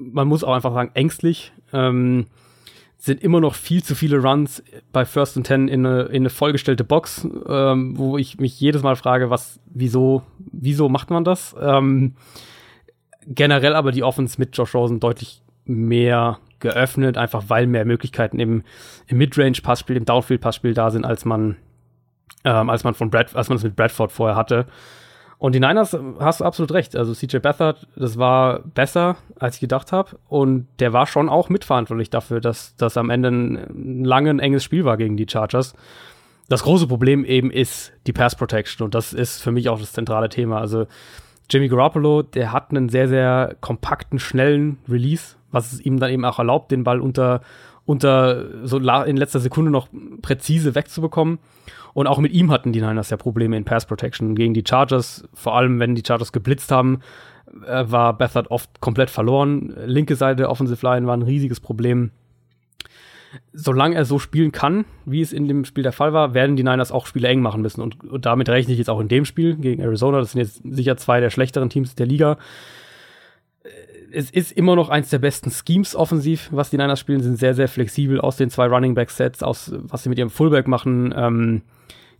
[0.00, 1.52] Man muss auch einfach sagen, ängstlich.
[1.72, 2.26] Ähm,
[3.00, 4.62] sind immer noch viel zu viele Runs
[4.92, 8.82] bei First and Ten in eine, in eine vollgestellte Box, ähm, wo ich mich jedes
[8.82, 11.56] Mal frage, was, wieso, wieso macht man das?
[11.58, 12.14] Ähm,
[13.26, 18.64] generell aber die Offense mit Josh Rosen deutlich mehr geöffnet, einfach weil mehr Möglichkeiten im,
[19.06, 21.56] im Midrange-Passspiel, im Downfield-Passspiel da sind, als man,
[22.44, 24.66] ähm, als man von Brad, als man es mit Bradford vorher hatte.
[25.40, 26.94] Und die Niners, hast du absolut recht.
[26.94, 30.18] Also CJ Beathard, das war besser, als ich gedacht habe.
[30.28, 34.84] Und der war schon auch mitverantwortlich dafür, dass das am Ende ein langes, enges Spiel
[34.84, 35.72] war gegen die Chargers.
[36.50, 38.84] Das große Problem eben ist die Pass Protection.
[38.84, 40.60] Und das ist für mich auch das zentrale Thema.
[40.60, 40.86] Also
[41.48, 46.26] Jimmy Garoppolo, der hat einen sehr, sehr kompakten, schnellen Release, was es ihm dann eben
[46.26, 47.40] auch erlaubt, den Ball unter,
[47.86, 49.88] unter so in letzter Sekunde noch
[50.20, 51.38] präzise wegzubekommen.
[51.92, 55.28] Und auch mit ihm hatten die Niners ja Probleme in Pass Protection gegen die Chargers.
[55.34, 57.00] Vor allem, wenn die Chargers geblitzt haben,
[57.66, 59.74] äh, war Bethard oft komplett verloren.
[59.84, 62.10] Linke Seite der Offensive Line war ein riesiges Problem.
[63.52, 66.64] Solange er so spielen kann, wie es in dem Spiel der Fall war, werden die
[66.64, 67.80] Niners auch Spiele eng machen müssen.
[67.80, 70.18] Und, und damit rechne ich jetzt auch in dem Spiel gegen Arizona.
[70.18, 72.38] Das sind jetzt sicher zwei der schlechteren Teams der Liga
[74.12, 77.54] es ist immer noch eins der besten Schemes offensiv, was die Niners spielen, sind sehr,
[77.54, 81.14] sehr flexibel aus den zwei Running Back Sets, aus was sie mit ihrem Fullback machen.
[81.16, 81.62] Ähm,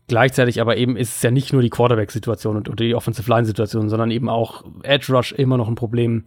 [0.08, 3.88] gleichzeitig aber eben ist es ja nicht nur die Quarterback-Situation und, und die Offensive Line-Situation,
[3.88, 6.24] sondern eben auch Edge Rush immer noch ein Problem.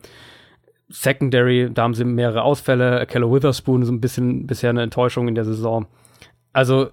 [0.90, 3.06] Secondary, da haben sie mehrere Ausfälle.
[3.08, 5.88] Keller Witherspoon ist ein bisschen bisher eine Enttäuschung in der Saison.
[6.52, 6.90] Also,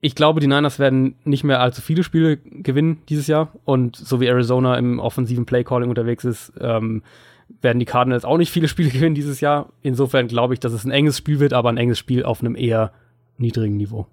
[0.00, 3.52] ich glaube, die Niners werden nicht mehr allzu viele Spiele gewinnen dieses Jahr.
[3.64, 7.02] Und so wie Arizona im offensiven Play-Calling unterwegs ist, ähm,
[7.60, 9.70] werden die Cardinals auch nicht viele Spiele gewinnen dieses Jahr.
[9.82, 12.56] Insofern glaube ich, dass es ein enges Spiel wird, aber ein enges Spiel auf einem
[12.56, 12.92] eher
[13.36, 14.06] niedrigen Niveau.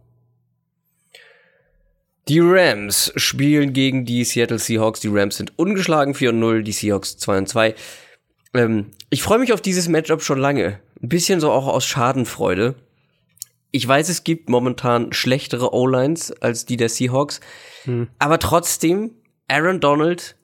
[2.28, 5.00] Die Rams spielen gegen die Seattle Seahawks.
[5.00, 7.76] Die Rams sind ungeschlagen 4 0, die Seahawks 2 2.
[8.54, 10.80] Ähm, ich freue mich auf dieses Matchup schon lange.
[11.02, 12.76] Ein bisschen so auch aus Schadenfreude.
[13.72, 17.40] Ich weiß, es gibt momentan schlechtere O-Lines als die der Seahawks.
[17.84, 18.08] Hm.
[18.20, 19.12] Aber trotzdem,
[19.48, 20.36] Aaron Donald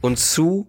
[0.00, 0.66] und Sue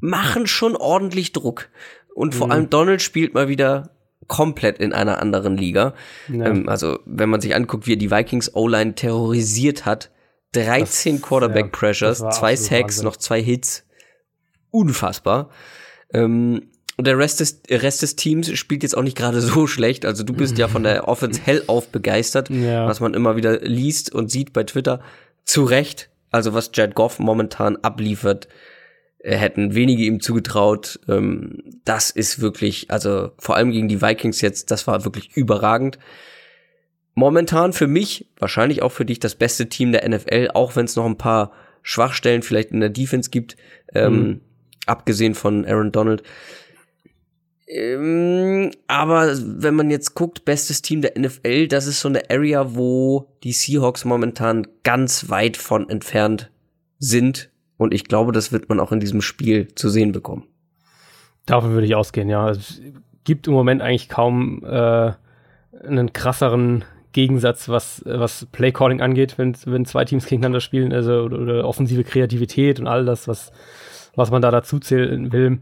[0.00, 1.68] machen schon ordentlich Druck.
[2.14, 2.52] Und vor mhm.
[2.52, 3.95] allem Donald spielt mal wieder
[4.28, 5.94] komplett in einer anderen Liga.
[6.28, 6.46] Ja.
[6.46, 10.10] Ähm, also, wenn man sich anguckt, wie er die Vikings O-Line terrorisiert hat,
[10.52, 13.04] 13 das, Quarterback Pressures, ja, zwei Sacks, Wahnsinn.
[13.04, 13.84] noch zwei Hits.
[14.70, 15.50] Unfassbar.
[16.12, 20.06] Ähm, und der Rest des, Rest des Teams spielt jetzt auch nicht gerade so schlecht.
[20.06, 22.86] Also du bist ja von der Offense hellauf begeistert, ja.
[22.86, 25.00] was man immer wieder liest und sieht bei Twitter.
[25.44, 26.08] Zu Recht.
[26.30, 28.48] Also was Jed Goff momentan abliefert,
[29.34, 31.00] hätten wenige ihm zugetraut.
[31.08, 35.98] Ähm, das ist wirklich, also vor allem gegen die Vikings jetzt, das war wirklich überragend.
[37.14, 40.96] Momentan für mich, wahrscheinlich auch für dich, das beste Team der NFL, auch wenn es
[40.96, 43.56] noch ein paar Schwachstellen vielleicht in der Defense gibt,
[43.94, 44.40] ähm, mhm.
[44.86, 46.22] abgesehen von Aaron Donald.
[47.68, 52.74] Ähm, aber wenn man jetzt guckt, bestes Team der NFL, das ist so eine Area,
[52.74, 56.50] wo die Seahawks momentan ganz weit von entfernt
[56.98, 57.50] sind.
[57.78, 60.44] Und ich glaube, das wird man auch in diesem Spiel zu sehen bekommen.
[61.44, 62.50] Davon würde ich ausgehen, ja.
[62.50, 62.80] Es
[63.24, 65.12] gibt im Moment eigentlich kaum äh,
[65.86, 71.38] einen krasseren Gegensatz, was, was Playcalling angeht, wenn, wenn zwei Teams gegeneinander spielen, also oder,
[71.38, 73.52] oder offensive Kreativität und all das, was,
[74.14, 75.60] was man da dazu zählen will.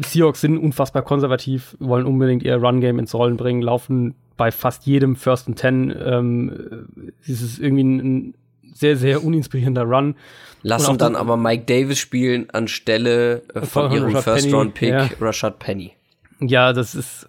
[0.00, 5.16] Seahawks sind unfassbar konservativ, wollen unbedingt ihr Run-Game ins Rollen bringen, laufen bei fast jedem
[5.16, 5.94] First and Ten.
[5.98, 8.34] Ähm, es ist irgendwie ein,
[8.76, 10.16] sehr, sehr uninspirierender Run.
[10.62, 15.08] Lassen dann aber Mike Davis spielen anstelle äh, von, von ihrem First-Round-Pick ja.
[15.20, 15.92] Rashad Penny.
[16.40, 17.28] Ja, das ist,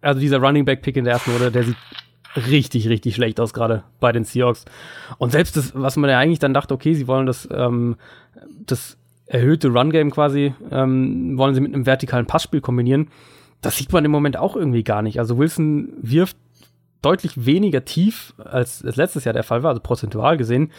[0.00, 1.76] also dieser Running Back-Pick in der ersten Runde, der sieht
[2.36, 4.64] richtig, richtig schlecht aus, gerade bei den Seahawks.
[5.18, 7.96] Und selbst das, was man ja eigentlich dann dachte, okay, sie wollen das, ähm,
[8.66, 8.96] das
[9.26, 13.08] erhöhte Run-Game quasi, ähm, wollen sie mit einem vertikalen Passspiel kombinieren.
[13.60, 15.18] Das sieht man im Moment auch irgendwie gar nicht.
[15.18, 16.36] Also Wilson wirft
[17.04, 20.70] deutlich weniger tief, als es letztes Jahr der Fall war, also prozentual gesehen.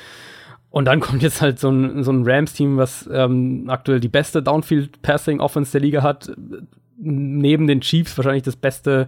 [0.70, 4.44] Und dann kommt jetzt halt so ein, so ein Rams-Team, was ähm, aktuell die beste
[4.44, 6.32] Downfield-Passing-Offense der Liga hat.
[6.98, 9.08] Neben den Chiefs wahrscheinlich das beste,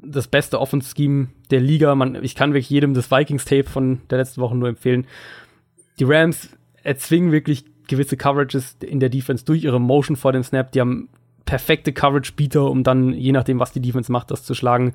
[0.00, 1.94] das beste Offense-Scheme der Liga.
[1.94, 5.06] Man, ich kann wirklich jedem das Vikings-Tape von der letzten Woche nur empfehlen.
[5.98, 6.50] Die Rams
[6.84, 10.70] erzwingen wirklich gewisse Coverages in der Defense durch ihre Motion vor dem Snap.
[10.72, 11.08] Die haben
[11.44, 14.94] perfekte Coverage-Beater, um dann, je nachdem, was die Defense macht, das zu schlagen.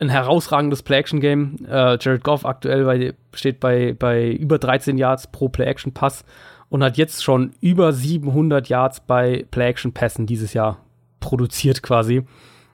[0.00, 1.58] Ein herausragendes Play-Action-Game.
[1.68, 6.24] Äh, Jared Goff aktuell bei, steht bei, bei über 13 Yards pro Play-Action-Pass
[6.68, 10.78] und hat jetzt schon über 700 Yards bei Play-Action-Pässen dieses Jahr
[11.20, 12.22] produziert quasi.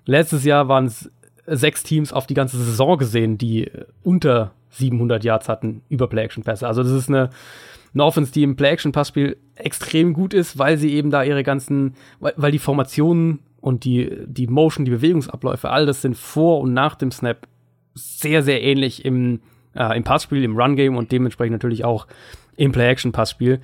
[0.05, 1.11] Letztes Jahr waren es
[1.47, 3.70] sechs Teams auf die ganze Saison gesehen, die
[4.03, 6.66] unter 700 Yards hatten über Play-Action-Pässe.
[6.66, 7.31] Also das ist eine
[7.97, 12.35] eine Offense, die im Play-Action-Passspiel extrem gut ist, weil sie eben da ihre ganzen, weil,
[12.36, 16.94] weil die Formationen und die, die Motion, die Bewegungsabläufe, all das sind vor und nach
[16.94, 17.48] dem Snap
[17.94, 19.40] sehr, sehr ähnlich im,
[19.74, 22.06] äh, im Passspiel, im Run-Game und dementsprechend natürlich auch
[22.55, 23.60] im Play-Action-Passspiel.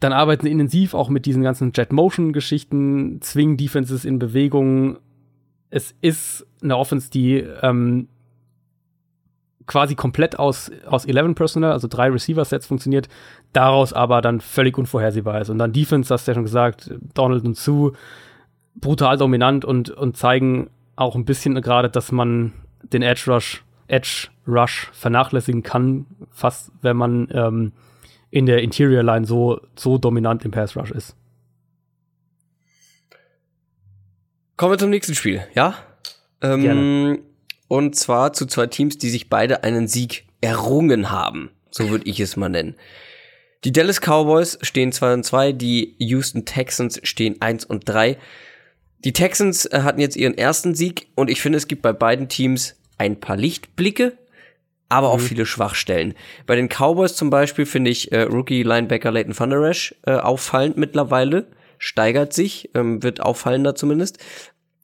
[0.00, 4.98] Dann arbeiten sie intensiv auch mit diesen ganzen Jet-Motion-Geschichten, zwingen Defenses in Bewegung.
[5.70, 8.08] Es ist eine Offense, die ähm,
[9.66, 13.08] quasi komplett aus, aus 11 Personal, also drei Receiver-Sets funktioniert,
[13.52, 15.48] daraus aber dann völlig unvorhersehbar ist.
[15.48, 17.92] Und dann Defense, hast du ja schon gesagt, Donald und Sue,
[18.74, 22.52] brutal dominant und, und zeigen auch ein bisschen gerade, dass man
[22.82, 27.72] den Edge Rush, Edge Rush vernachlässigen kann, fast wenn man ähm,
[28.30, 31.16] in der Interior Line so, so dominant im Pass Rush ist.
[34.56, 35.74] Kommen wir zum nächsten Spiel, ja?
[36.42, 37.18] Ähm, Gerne.
[37.68, 41.50] Und zwar zu zwei Teams, die sich beide einen Sieg errungen haben.
[41.70, 42.74] So würde ich es mal nennen.
[43.64, 48.16] Die Dallas Cowboys stehen 2 und 2, die Houston Texans stehen 1 und 3.
[49.04, 52.28] Die Texans äh, hatten jetzt ihren ersten Sieg und ich finde, es gibt bei beiden
[52.28, 54.18] Teams ein paar Lichtblicke,
[54.88, 55.24] aber auch mhm.
[55.24, 56.14] viele Schwachstellen.
[56.46, 60.76] Bei den Cowboys zum Beispiel finde ich äh, Rookie-Linebacker Leighton Van Der Esch äh, auffallend
[60.76, 61.46] mittlerweile,
[61.78, 64.18] steigert sich, ähm, wird auffallender zumindest.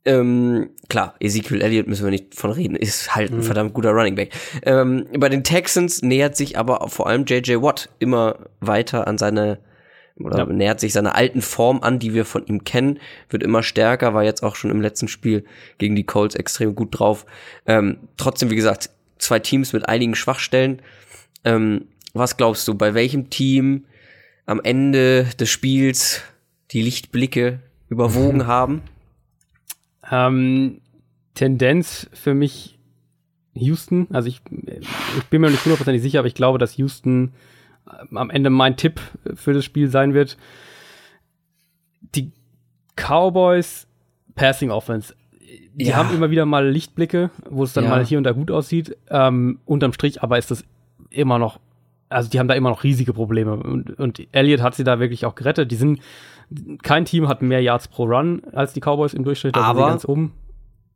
[0.07, 3.43] Ähm, klar, Ezekiel Elliott müssen wir nicht von reden, ist halt ein mhm.
[3.43, 4.33] verdammt guter Running Back.
[4.63, 9.59] Ähm, bei den Texans nähert sich aber vor allem JJ Watt immer weiter an seine
[10.19, 10.47] oder ja.
[10.47, 12.99] nähert sich seiner alten Form an, die wir von ihm kennen,
[13.29, 15.45] wird immer stärker, war jetzt auch schon im letzten Spiel
[15.79, 17.27] gegen die Colts extrem gut drauf.
[17.67, 20.81] Ähm, trotzdem, wie gesagt, zwei Teams mit einigen Schwachstellen.
[21.45, 23.85] Ähm, was glaubst du, bei welchem Team
[24.47, 26.23] am Ende des Spiels
[26.71, 28.83] die Lichtblicke überwogen haben?
[30.11, 30.81] Ähm,
[31.35, 32.79] Tendenz für mich
[33.55, 34.07] Houston.
[34.11, 34.41] Also ich,
[35.19, 37.33] ich bin mir nicht hundertprozentig sicher, aber ich glaube, dass Houston
[37.87, 39.01] am Ende mein Tipp
[39.35, 40.37] für das Spiel sein wird.
[42.15, 42.33] Die
[42.97, 43.87] Cowboys
[44.35, 45.15] Passing Offense.
[45.75, 45.97] Die ja.
[45.97, 47.91] haben immer wieder mal Lichtblicke, wo es dann ja.
[47.91, 48.97] mal hier und da gut aussieht.
[49.11, 50.65] Ähm, unterm Strich aber ist das
[51.11, 51.61] immer noch,
[52.09, 53.53] also die haben da immer noch riesige Probleme.
[53.57, 55.71] Und, und Elliott hat sie da wirklich auch gerettet.
[55.71, 56.01] Die sind
[56.83, 59.57] kein Team hat mehr Yards pro Run als die Cowboys im Durchschnitt.
[59.57, 60.33] Aber ganz oben.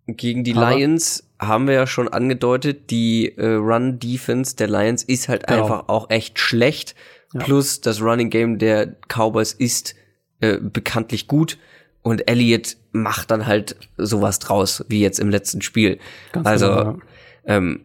[0.06, 5.28] Gegen die Aber Lions haben wir ja schon angedeutet, die äh, Run-Defense der Lions ist
[5.28, 5.62] halt genau.
[5.62, 6.94] einfach auch echt schlecht.
[7.32, 7.40] Ja.
[7.40, 9.94] Plus das Running Game der Cowboys ist
[10.40, 11.58] äh, bekanntlich gut.
[12.02, 15.98] Und Elliott macht dann halt sowas draus, wie jetzt im letzten Spiel.
[16.32, 16.98] Ganz also, genau, ja.
[17.44, 17.80] ähm,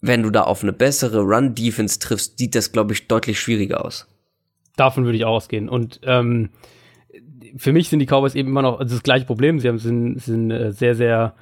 [0.00, 4.06] wenn du da auf eine bessere Run-Defense triffst, sieht das, glaube ich, deutlich schwieriger aus.
[4.76, 5.68] Davon würde ich auch ausgehen.
[5.68, 6.50] Und ähm,
[7.56, 9.58] für mich sind die Cowboys eben immer noch also das gleiche Problem.
[9.58, 11.34] Sie haben, sind, sind äh, sehr, sehr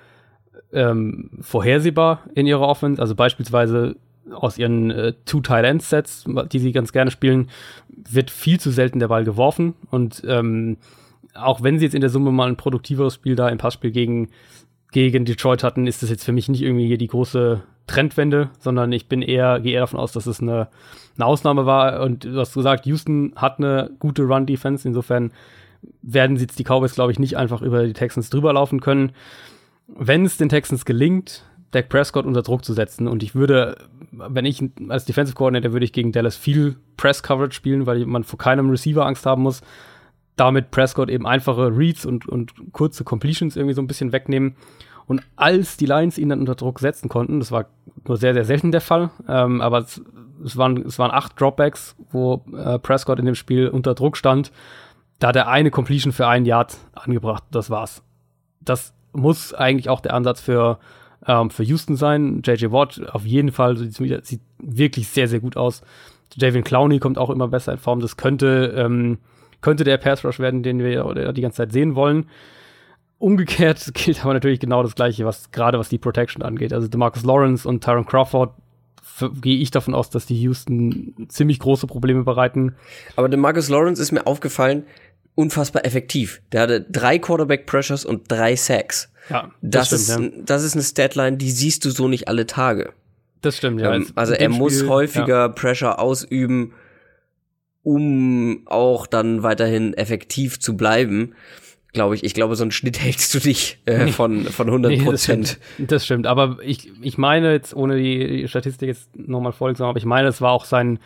[0.73, 3.01] ähm, vorhersehbar in ihrer Offense.
[3.01, 3.97] Also beispielsweise
[4.33, 7.49] aus ihren äh, Two Tight End Sets, die sie ganz gerne spielen,
[7.89, 9.75] wird viel zu selten der Ball geworfen.
[9.91, 10.77] Und ähm,
[11.35, 14.29] auch wenn sie jetzt in der Summe mal ein produktiveres Spiel da im Passspiel gegen,
[14.93, 18.93] gegen Detroit hatten, ist das jetzt für mich nicht irgendwie hier die große Trendwende, sondern
[18.93, 20.69] ich bin eher, gehe eher davon aus, dass es eine,
[21.17, 22.03] eine Ausnahme war.
[22.03, 24.87] Und du hast gesagt, Houston hat eine gute Run-Defense.
[24.87, 25.33] Insofern
[26.03, 29.13] werden jetzt die Cowboys, glaube ich, nicht einfach über die Texans drüber laufen können.
[29.87, 33.77] Wenn es den Texans gelingt, Dak Prescott unter Druck zu setzen, und ich würde,
[34.11, 38.25] wenn ich als Defensive Coordinator würde ich gegen Dallas viel Press Coverage spielen, weil man
[38.25, 39.61] vor keinem Receiver Angst haben muss.
[40.37, 44.57] Damit Prescott eben einfache Reads und, und kurze Completions irgendwie so ein bisschen wegnehmen.
[45.07, 47.67] Und als die Lions ihn dann unter Druck setzen konnten, das war
[48.07, 50.03] nur sehr, sehr selten der Fall, ähm, aber es,
[50.45, 54.53] es, waren, es waren acht Dropbacks, wo äh, Prescott in dem Spiel unter Druck stand.
[55.19, 57.45] Da hat er eine Completion für ein Yard angebracht.
[57.51, 58.03] Das war's.
[58.61, 60.79] Das muss eigentlich auch der Ansatz für,
[61.27, 62.43] ähm, für Houston sein.
[62.45, 65.83] JJ Watt auf jeden Fall sieht, sieht wirklich sehr, sehr gut aus.
[66.35, 68.01] Javin Clowney kommt auch immer besser in Form.
[68.01, 69.19] Das könnte, ähm,
[69.61, 72.29] könnte der Pass Rush werden, den wir die ganze Zeit sehen wollen.
[73.19, 76.73] Umgekehrt gilt aber natürlich genau das Gleiche, was gerade was die Protection angeht.
[76.73, 78.53] Also DeMarcus Lawrence und Tyron Crawford
[79.41, 82.77] gehe ich davon aus, dass die Houston ziemlich große Probleme bereiten.
[83.17, 84.85] Aber DeMarcus Lawrence ist mir aufgefallen,
[85.39, 86.43] unfassbar effektiv.
[86.51, 89.13] Der hatte drei Quarterback Pressures und drei Sacks.
[89.31, 90.43] Ja, das, das stimmt, ist, ja.
[90.47, 92.93] das ist eine Statline, die siehst du so nicht alle Tage.
[93.41, 93.95] Das stimmt, ja.
[93.95, 95.49] Ähm, also er muss Spiel, häufiger ja.
[95.49, 96.73] Pressure ausüben,
[97.85, 101.35] um auch dann weiterhin effektiv zu bleiben
[101.95, 102.23] glaube ich.
[102.23, 105.59] Ich glaube, so einen Schnitt hältst du nicht äh, von, von 100 Prozent.
[105.79, 106.27] Nee, das, das, stimmt.
[106.27, 110.41] Aber ich, ich meine jetzt, ohne die, Statistik jetzt nochmal vorzusagen, aber ich meine, es
[110.41, 110.99] war auch sein,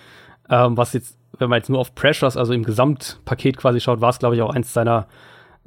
[0.51, 4.11] ähm, was jetzt, wenn man jetzt nur auf Pressures, also im Gesamtpaket quasi schaut, war
[4.11, 5.07] es, glaube ich, auch eins seiner,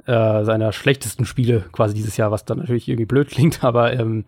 [0.06, 4.24] äh, seiner schlechtesten Spiele quasi dieses Jahr, was dann natürlich irgendwie blöd klingt, aber ähm,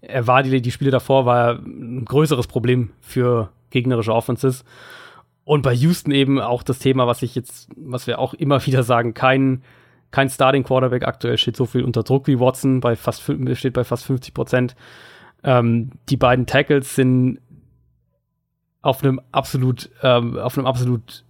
[0.00, 4.64] er war die, die Spiele davor war ein größeres Problem für gegnerische Offenses.
[5.44, 8.82] Und bei Houston eben auch das Thema, was ich jetzt, was wir auch immer wieder
[8.82, 9.62] sagen, kein
[10.12, 13.82] kein Starting Quarterback aktuell steht so viel unter Druck wie Watson, bei fast, steht bei
[13.82, 14.76] fast 50 Prozent.
[15.42, 17.40] Ähm, die beiden Tackles sind
[18.82, 21.24] auf einem absolut, ähm, auf einem absolut,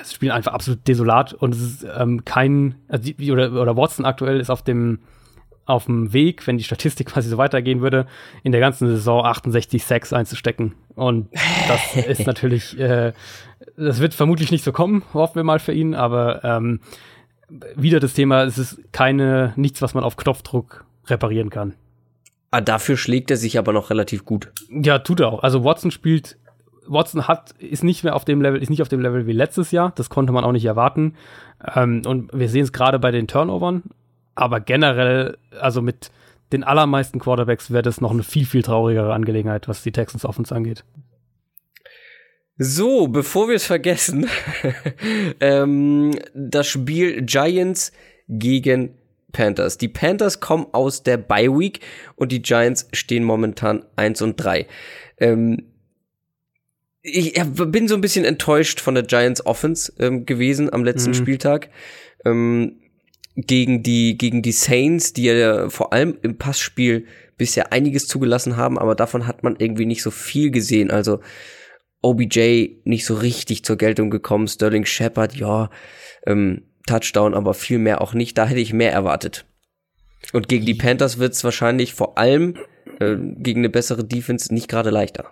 [0.00, 4.04] es spielen einfach absolut desolat und es ist ähm, kein, also die, oder, oder Watson
[4.04, 4.98] aktuell ist auf dem,
[5.64, 8.06] auf dem Weg, wenn die Statistik quasi so weitergehen würde,
[8.42, 10.74] in der ganzen Saison 68 Sacks einzustecken.
[10.94, 11.28] Und
[11.68, 13.12] das ist natürlich, äh,
[13.76, 16.80] das wird vermutlich nicht so kommen, hoffen wir mal für ihn, aber ähm,
[17.76, 21.74] wieder das Thema, es ist keine, nichts, was man auf Knopfdruck reparieren kann.
[22.50, 24.50] Ah, dafür schlägt er sich aber noch relativ gut.
[24.70, 25.42] Ja, tut er auch.
[25.42, 26.38] Also Watson spielt,
[26.88, 29.70] Watson hat, ist nicht mehr auf dem Level, ist nicht auf dem Level wie letztes
[29.70, 29.92] Jahr.
[29.96, 31.14] Das konnte man auch nicht erwarten.
[31.74, 33.82] Ähm, und wir sehen es gerade bei den Turnovern.
[34.34, 36.10] Aber generell, also mit
[36.52, 40.54] den allermeisten Quarterbacks wäre das noch eine viel, viel traurigere Angelegenheit, was die Texans Offense
[40.54, 40.84] angeht.
[42.58, 44.28] So, bevor wir es vergessen,
[45.40, 47.92] ähm, das Spiel Giants
[48.28, 48.94] gegen
[49.32, 49.76] Panthers.
[49.76, 51.80] Die Panthers kommen aus der Bye Week
[52.14, 54.66] und die Giants stehen momentan 1 und 3.
[55.18, 55.64] Ähm,
[57.08, 61.14] ich bin so ein bisschen enttäuscht von der Giants Offense ähm, gewesen am letzten mhm.
[61.14, 61.70] Spieltag.
[62.24, 62.80] Ähm,
[63.36, 67.06] gegen die, gegen die Saints, die ja vor allem im Passspiel
[67.36, 70.90] bisher einiges zugelassen haben, aber davon hat man irgendwie nicht so viel gesehen.
[70.90, 71.20] Also
[72.02, 74.48] OBJ nicht so richtig zur Geltung gekommen.
[74.48, 75.70] Sterling Shepard, ja,
[76.26, 78.38] ähm, Touchdown, aber viel mehr auch nicht.
[78.38, 79.44] Da hätte ich mehr erwartet.
[80.32, 82.56] Und gegen die Panthers wird es wahrscheinlich vor allem
[83.00, 85.30] äh, gegen eine bessere Defense nicht gerade leichter.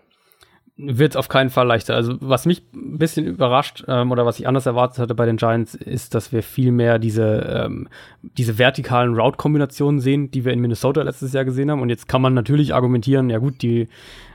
[0.77, 1.95] Wird auf keinen Fall leichter.
[1.95, 5.37] Also was mich ein bisschen überrascht ähm, oder was ich anders erwartet hatte bei den
[5.37, 7.89] Giants, ist, dass wir viel mehr diese, ähm,
[8.23, 11.81] diese vertikalen Route-Kombinationen sehen, die wir in Minnesota letztes Jahr gesehen haben.
[11.81, 13.89] Und jetzt kann man natürlich argumentieren, ja gut, die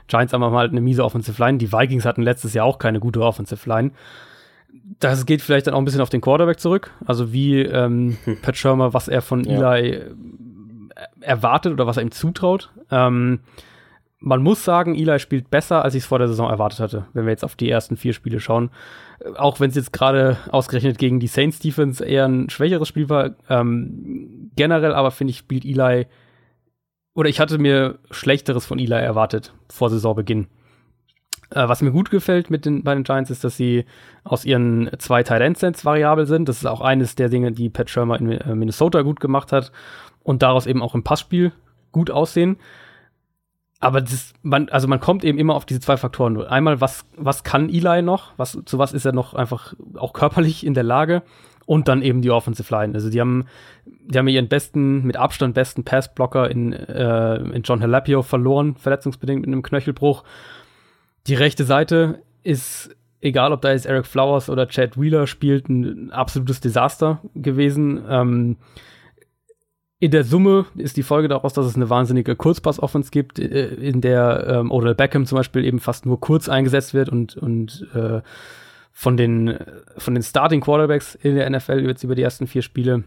[0.08, 1.58] Giants haben halt eine miese Offensive Line.
[1.58, 3.90] Die Vikings hatten letztes Jahr auch keine gute Offensive Line.
[4.98, 6.90] Das geht vielleicht dann auch ein bisschen auf den Quarterback zurück.
[7.04, 8.40] Also wie ähm, hm.
[8.40, 9.74] Pat Shermer, was er von ja.
[9.74, 10.06] Eli äh,
[11.20, 12.70] erwartet oder was er ihm zutraut.
[12.90, 13.40] Ähm,
[14.20, 17.24] man muss sagen, Eli spielt besser, als ich es vor der Saison erwartet hatte, wenn
[17.24, 18.70] wir jetzt auf die ersten vier Spiele schauen.
[19.36, 23.30] Auch wenn es jetzt gerade ausgerechnet gegen die Saints Defense eher ein schwächeres Spiel war.
[23.48, 26.06] Ähm, generell aber finde ich, spielt Eli
[27.14, 30.46] oder ich hatte mir Schlechteres von Eli erwartet vor Saisonbeginn.
[31.50, 33.86] Äh, was mir gut gefällt mit den, bei den Giants ist, dass sie
[34.22, 36.48] aus ihren zwei Tight End Sets variabel sind.
[36.48, 39.72] Das ist auch eines der Dinge, die Pat Shermer in äh, Minnesota gut gemacht hat
[40.22, 41.52] und daraus eben auch im Passspiel
[41.90, 42.58] gut aussehen.
[43.80, 46.36] Aber das, man, also man kommt eben immer auf diese zwei Faktoren.
[46.46, 48.32] Einmal, was, was kann Eli noch?
[48.36, 51.22] Was, zu was ist er noch einfach auch körperlich in der Lage?
[51.64, 52.94] Und dann eben die Offensive Line.
[52.94, 53.46] Also die haben,
[53.86, 59.42] die haben ihren besten, mit Abstand besten Passblocker in, äh, in John Halapio verloren, verletzungsbedingt
[59.42, 60.24] mit einem Knöchelbruch.
[61.26, 66.10] Die rechte Seite ist, egal ob da jetzt Eric Flowers oder Chad Wheeler spielt, ein
[66.10, 68.02] absolutes Desaster gewesen.
[68.08, 68.56] Ähm,
[70.00, 74.00] in der Summe ist die Folge daraus, dass es eine wahnsinnige Kurzpass-Offense gibt, äh, in
[74.00, 78.22] der ähm, Odell Beckham zum Beispiel eben fast nur kurz eingesetzt wird und, und äh,
[78.92, 79.58] von den,
[79.98, 83.04] von den Starting Quarterbacks in der NFL jetzt über die ersten vier Spiele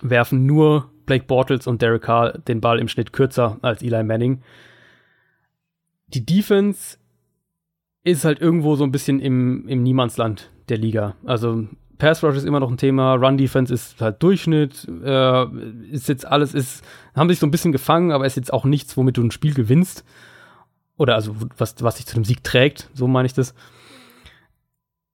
[0.00, 4.42] werfen nur Blake Bortles und Derek Carr den Ball im Schnitt kürzer als Eli Manning.
[6.08, 6.98] Die Defense
[8.04, 11.16] ist halt irgendwo so ein bisschen im, im Niemandsland der Liga.
[11.24, 11.66] Also
[11.98, 15.46] Pass Rush ist immer noch ein Thema, Run Defense ist halt Durchschnitt, äh,
[15.90, 18.96] ist jetzt alles, ist, haben sich so ein bisschen gefangen, aber ist jetzt auch nichts,
[18.96, 20.04] womit du ein Spiel gewinnst.
[20.98, 23.54] Oder also, was, was dich zu dem Sieg trägt, so meine ich das.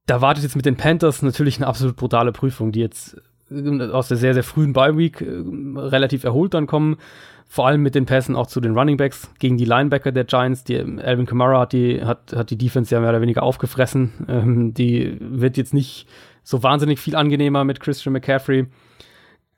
[0.07, 4.09] Da wartet jetzt mit den Panthers natürlich eine absolut brutale Prüfung, die jetzt äh, aus
[4.09, 5.43] der sehr, sehr frühen Bye Week äh,
[5.77, 6.97] relativ erholt dann kommen.
[7.49, 10.65] Vor allem mit den Pässen auch zu den Running Backs gegen die Linebacker der Giants.
[10.65, 14.13] Die, Alvin Kamara hat die, hat, hat die Defense ja mehr oder weniger aufgefressen.
[14.27, 16.07] Ähm, die wird jetzt nicht
[16.43, 18.67] so wahnsinnig viel angenehmer mit Christian McCaffrey.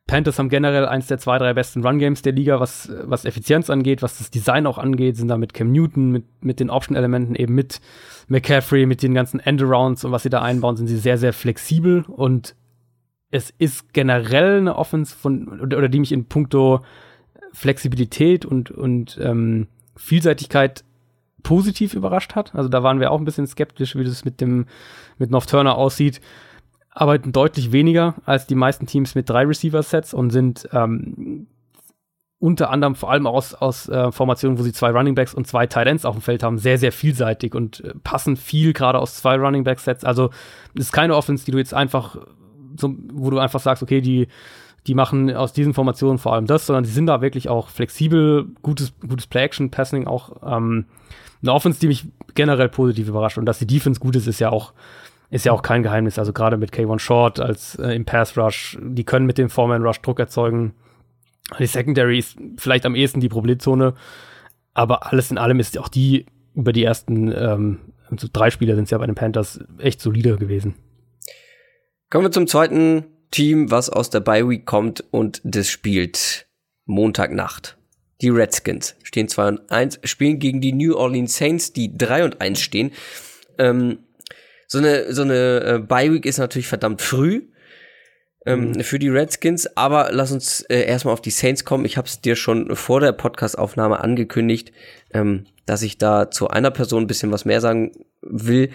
[0.06, 4.02] Panthers haben generell eins der zwei, drei besten Run-Games der Liga, was, was Effizienz angeht,
[4.02, 7.54] was das Design auch angeht, sind da mit Cam Newton, mit, mit den Option-Elementen eben
[7.54, 7.80] mit
[8.28, 12.04] McCaffrey, mit den ganzen Endarounds und was sie da einbauen, sind sie sehr, sehr flexibel
[12.06, 12.54] und
[13.30, 16.84] es ist generell eine Offense von, oder, die mich in puncto
[17.52, 20.84] Flexibilität und, und ähm, Vielseitigkeit
[21.42, 22.54] positiv überrascht hat.
[22.54, 24.66] Also da waren wir auch ein bisschen skeptisch, wie das mit dem,
[25.18, 26.20] mit North Turner aussieht
[26.94, 31.48] arbeiten deutlich weniger als die meisten Teams mit drei Receiver-Sets und sind ähm,
[32.38, 35.66] unter anderem vor allem aus, aus äh, Formationen, wo sie zwei Running Backs und zwei
[35.66, 39.16] Tight Ends auf dem Feld haben, sehr, sehr vielseitig und äh, passen viel gerade aus
[39.16, 40.04] zwei Running Back-Sets.
[40.04, 40.30] Also
[40.74, 42.16] es ist keine Offense, die du jetzt einfach,
[42.78, 44.28] so, wo du einfach sagst, okay, die,
[44.86, 48.46] die machen aus diesen Formationen vor allem das, sondern die sind da wirklich auch flexibel,
[48.62, 50.56] gutes, gutes Play-Action-Passing auch.
[50.56, 50.84] Ähm,
[51.42, 54.50] eine Offense, die mich generell positiv überrascht und dass die Defense gut ist, ist ja
[54.50, 54.72] auch
[55.30, 56.18] ist ja auch kein Geheimnis.
[56.18, 59.82] Also gerade mit K1 Short als äh, im Pass Rush, die können mit dem Foreman
[59.82, 60.74] Rush Druck erzeugen.
[61.58, 63.94] Die Secondary ist vielleicht am ehesten die Problemzone,
[64.72, 67.78] aber alles in allem ist auch die über die ersten ähm,
[68.10, 70.74] also drei Spieler sind es ja bei den Panthers echt solide gewesen.
[72.10, 76.46] Kommen wir zum zweiten Team, was aus der Bye Week kommt und das spielt
[76.84, 77.76] Montagnacht.
[78.20, 82.40] Die Redskins stehen 2 und 1, spielen gegen die New Orleans Saints, die 3 und
[82.40, 82.92] 1 stehen.
[83.58, 83.98] Ähm,
[84.74, 87.42] so eine, so eine äh, Bye-Week ist natürlich verdammt früh
[88.44, 88.80] ähm, mhm.
[88.82, 91.84] für die Redskins, aber lass uns äh, erstmal auf die Saints kommen.
[91.84, 94.72] Ich habe es dir schon vor der Podcast-Aufnahme angekündigt,
[95.12, 98.70] ähm, dass ich da zu einer Person ein bisschen was mehr sagen will.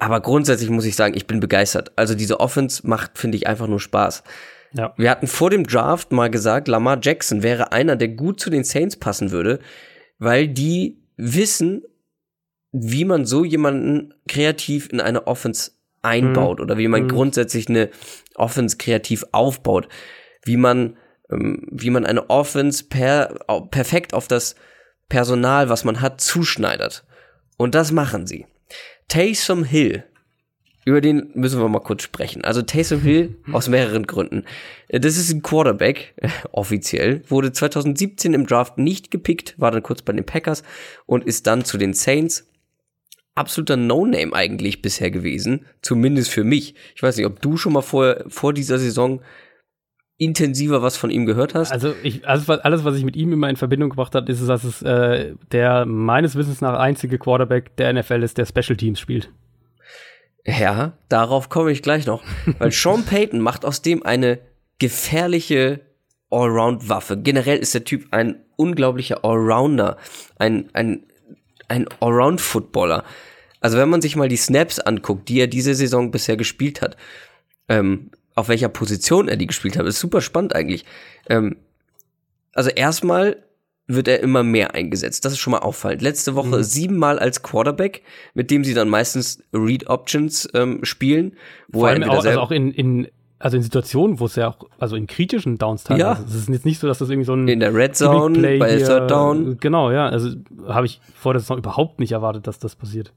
[0.00, 1.92] Aber grundsätzlich muss ich sagen, ich bin begeistert.
[1.94, 4.24] Also diese Offense macht, finde ich, einfach nur Spaß.
[4.72, 4.92] Ja.
[4.96, 8.64] Wir hatten vor dem Draft mal gesagt, Lamar Jackson wäre einer, der gut zu den
[8.64, 9.60] Saints passen würde,
[10.18, 11.84] weil die wissen,
[12.72, 15.72] wie man so jemanden kreativ in eine Offense
[16.02, 16.64] einbaut mhm.
[16.64, 17.08] oder wie man mhm.
[17.08, 17.90] grundsätzlich eine
[18.34, 19.88] Offense kreativ aufbaut,
[20.44, 20.96] wie man
[21.30, 23.34] ähm, wie man eine Offense per,
[23.70, 24.54] perfekt auf das
[25.08, 27.04] Personal, was man hat, zuschneidert.
[27.56, 28.46] Und das machen sie.
[29.08, 30.04] Taysom Hill,
[30.84, 32.44] über den müssen wir mal kurz sprechen.
[32.44, 34.44] Also Taysom Hill aus mehreren Gründen.
[34.88, 36.14] Das ist ein Quarterback,
[36.52, 40.62] offiziell, wurde 2017 im Draft nicht gepickt, war dann kurz bei den Packers
[41.06, 42.47] und ist dann zu den Saints
[43.38, 46.74] absoluter No-Name eigentlich bisher gewesen, zumindest für mich.
[46.94, 49.20] Ich weiß nicht, ob du schon mal vor, vor dieser Saison
[50.18, 51.70] intensiver was von ihm gehört hast.
[51.70, 54.46] Also ich, alles, was, alles, was ich mit ihm immer in Verbindung gebracht habe, ist,
[54.48, 58.98] dass es äh, der meines Wissens nach einzige Quarterback der NFL ist, der Special Teams
[58.98, 59.30] spielt.
[60.44, 62.22] Ja, darauf komme ich gleich noch.
[62.58, 64.40] Weil Sean Payton macht aus dem eine
[64.78, 65.80] gefährliche
[66.30, 67.18] Allround-Waffe.
[67.18, 69.98] Generell ist der Typ ein unglaublicher Allrounder,
[70.36, 71.04] ein, ein,
[71.68, 73.04] ein Allround-Footballer.
[73.60, 76.96] Also wenn man sich mal die Snaps anguckt, die er diese Saison bisher gespielt hat,
[77.68, 80.84] ähm, auf welcher Position er die gespielt hat, ist super spannend eigentlich.
[81.28, 81.56] Ähm,
[82.54, 83.42] also erstmal
[83.88, 85.24] wird er immer mehr eingesetzt.
[85.24, 86.02] Das ist schon mal auffallend.
[86.02, 86.62] Letzte Woche mhm.
[86.62, 88.02] siebenmal als Quarterback,
[88.34, 91.36] mit dem sie dann meistens Read Options ähm, spielen,
[91.68, 93.08] wo Vor allem er auch, also auch in, in
[93.38, 96.26] also in Situationen, wo es ja auch, also in kritischen Downs teilweise, ja.
[96.26, 98.76] es ist jetzt nicht so, dass das irgendwie so ein in der Red Zone bei
[98.76, 100.30] hier, Third Down, genau, ja, also
[100.66, 103.12] habe ich vor der Saison überhaupt nicht erwartet, dass das passiert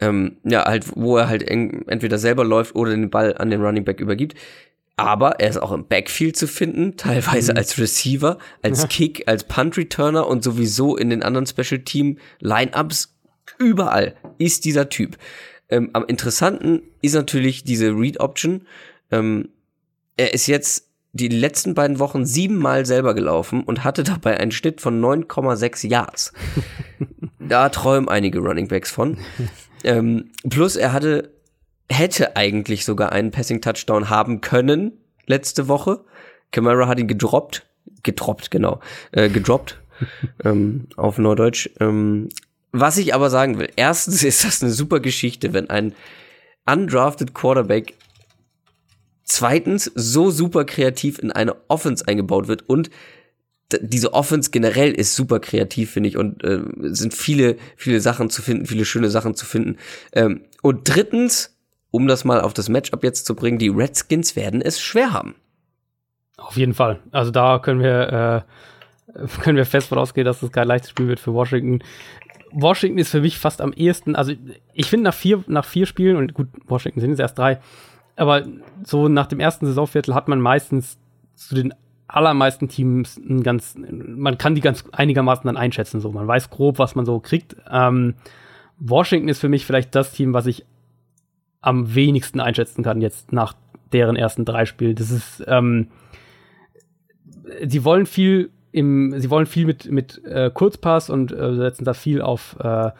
[0.00, 3.84] ähm, ja, halt, wo er halt entweder selber läuft oder den Ball an den Running
[3.84, 4.34] Back übergibt.
[4.96, 7.58] aber er ist auch im Backfield zu finden, teilweise mhm.
[7.58, 8.88] als Receiver, als ja.
[8.88, 13.14] Kick, als Punt Returner und sowieso in den anderen Special Team Lineups.
[13.58, 15.16] Überall ist dieser Typ.
[15.68, 18.66] Ähm, am interessanten ist natürlich diese Read Option.
[19.10, 19.48] Ähm,
[20.16, 24.80] er ist jetzt die letzten beiden Wochen siebenmal selber gelaufen und hatte dabei einen Schnitt
[24.80, 26.32] von 9,6 Yards.
[27.38, 29.18] da träumen einige Running Backs von.
[29.82, 31.30] Ähm, plus er hatte,
[31.88, 34.92] hätte eigentlich sogar einen Passing Touchdown haben können
[35.26, 36.04] letzte Woche.
[36.50, 37.66] Camara hat ihn gedroppt,
[38.02, 38.80] gedroppt, genau,
[39.12, 39.80] äh, gedroppt
[40.44, 41.70] ähm, auf Norddeutsch.
[41.80, 42.28] Ähm,
[42.72, 45.94] was ich aber sagen will, erstens ist das eine super Geschichte, wenn ein
[46.66, 47.94] undrafted Quarterback
[49.30, 52.90] zweitens so super kreativ in eine Offense eingebaut wird und
[53.80, 58.42] diese Offense generell ist super kreativ, finde ich, und äh, sind viele, viele Sachen zu
[58.42, 59.76] finden, viele schöne Sachen zu finden.
[60.12, 61.56] Ähm, und drittens,
[61.92, 65.36] um das mal auf das Matchup jetzt zu bringen, die Redskins werden es schwer haben.
[66.36, 66.98] Auf jeden Fall.
[67.12, 68.44] Also da können wir,
[69.14, 71.84] äh, können wir fest vorausgehen, dass das kein leichtes Spiel wird für Washington.
[72.50, 74.32] Washington ist für mich fast am ehesten, also
[74.74, 77.60] ich finde nach vier, nach vier Spielen, und gut, Washington sind jetzt erst drei,
[78.20, 78.44] aber
[78.84, 80.98] so nach dem ersten Saisonviertel hat man meistens
[81.34, 81.72] zu den
[82.06, 86.78] allermeisten Teams ein ganz, man kann die ganz einigermaßen dann einschätzen, so man weiß grob,
[86.78, 87.56] was man so kriegt.
[87.70, 88.14] Ähm,
[88.78, 90.66] Washington ist für mich vielleicht das Team, was ich
[91.62, 93.54] am wenigsten einschätzen kann jetzt nach
[93.92, 94.96] deren ersten drei Spielen.
[94.96, 95.88] Das ist, ähm,
[97.66, 101.94] sie wollen viel im, sie wollen viel mit mit äh, Kurzpass und äh, setzen da
[101.94, 102.90] viel auf äh,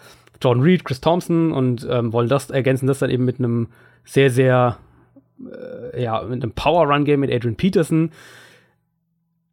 [0.41, 3.69] Jordan Reed, Chris Thompson und ähm, wollen das ergänzen das dann eben mit einem
[4.05, 4.79] sehr sehr
[5.93, 8.11] äh, ja, mit einem Power-Run-Game mit Adrian Peterson.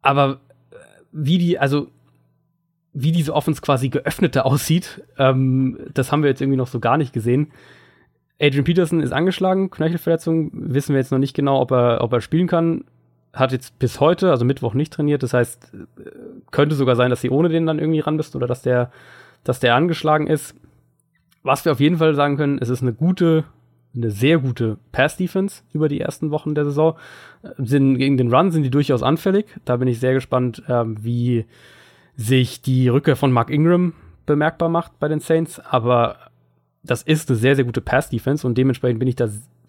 [0.02, 0.40] Aber
[0.70, 0.76] äh,
[1.12, 1.88] wie die, also
[2.92, 6.96] wie diese Offense quasi geöffnete aussieht, ähm, das haben wir jetzt irgendwie noch so gar
[6.96, 7.52] nicht gesehen.
[8.40, 12.20] Adrian Peterson ist angeschlagen, Knöchelverletzung, wissen wir jetzt noch nicht genau, ob er, ob er
[12.20, 12.84] spielen kann.
[13.32, 15.22] Hat jetzt bis heute, also Mittwoch, nicht trainiert.
[15.22, 16.10] Das heißt, äh,
[16.50, 18.90] könnte sogar sein, dass sie ohne den dann irgendwie ran bist oder dass der,
[19.44, 20.54] dass der angeschlagen ist.
[21.42, 23.44] Was wir auf jeden Fall sagen können, es ist eine gute
[23.98, 26.96] eine sehr gute Pass-Defense über die ersten Wochen der Saison.
[27.58, 29.46] Sind, gegen den Run sind die durchaus anfällig.
[29.64, 31.44] Da bin ich sehr gespannt, ähm, wie
[32.16, 33.92] sich die Rückkehr von Mark Ingram
[34.26, 35.60] bemerkbar macht bei den Saints.
[35.60, 36.16] Aber
[36.82, 39.28] das ist eine sehr, sehr gute Pass-Defense und dementsprechend bin ich da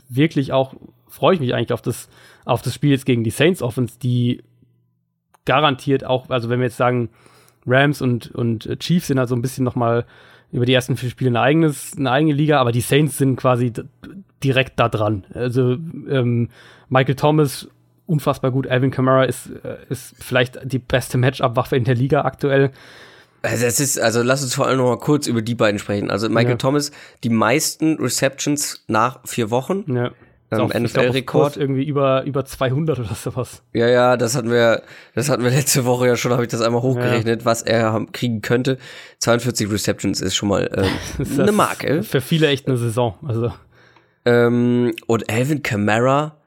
[0.09, 0.73] wirklich auch,
[1.07, 2.09] freue ich mich eigentlich auf das,
[2.45, 4.43] auf das Spiel jetzt gegen die Saints Offense, die
[5.45, 7.09] garantiert auch, also wenn wir jetzt sagen,
[7.65, 10.05] Rams und, und Chiefs sind halt so ein bisschen noch mal
[10.51, 13.71] über die ersten vier Spiele ein eigenes, eine eigene Liga, aber die Saints sind quasi
[14.43, 15.25] direkt da dran.
[15.33, 15.77] Also
[16.09, 16.49] ähm,
[16.89, 17.67] Michael Thomas
[18.05, 22.71] unfassbar gut, Alvin Kamara ist, äh, ist vielleicht die beste Matchup-Waffe in der Liga aktuell.
[23.41, 26.09] Also es ist, also lass uns vor allem noch mal kurz über die beiden sprechen.
[26.09, 26.57] Also Michael ja.
[26.57, 26.91] Thomas,
[27.23, 29.85] die meisten Receptions nach vier Wochen.
[29.87, 30.11] Ja
[30.51, 31.57] ähm, NFL-Rekord.
[31.57, 33.61] Irgendwie über, über 200 oder sowas.
[33.73, 36.61] Ja, ja, das hatten wir, das hatten wir letzte Woche ja schon, habe ich das
[36.61, 37.45] einmal hochgerechnet, ja.
[37.45, 38.77] was er kriegen könnte.
[39.19, 42.03] 42 Receptions ist schon mal ähm, eine Marke.
[42.03, 43.51] Für viele echt eine Saison, also.
[44.25, 46.37] Ähm, und Alvin Kamara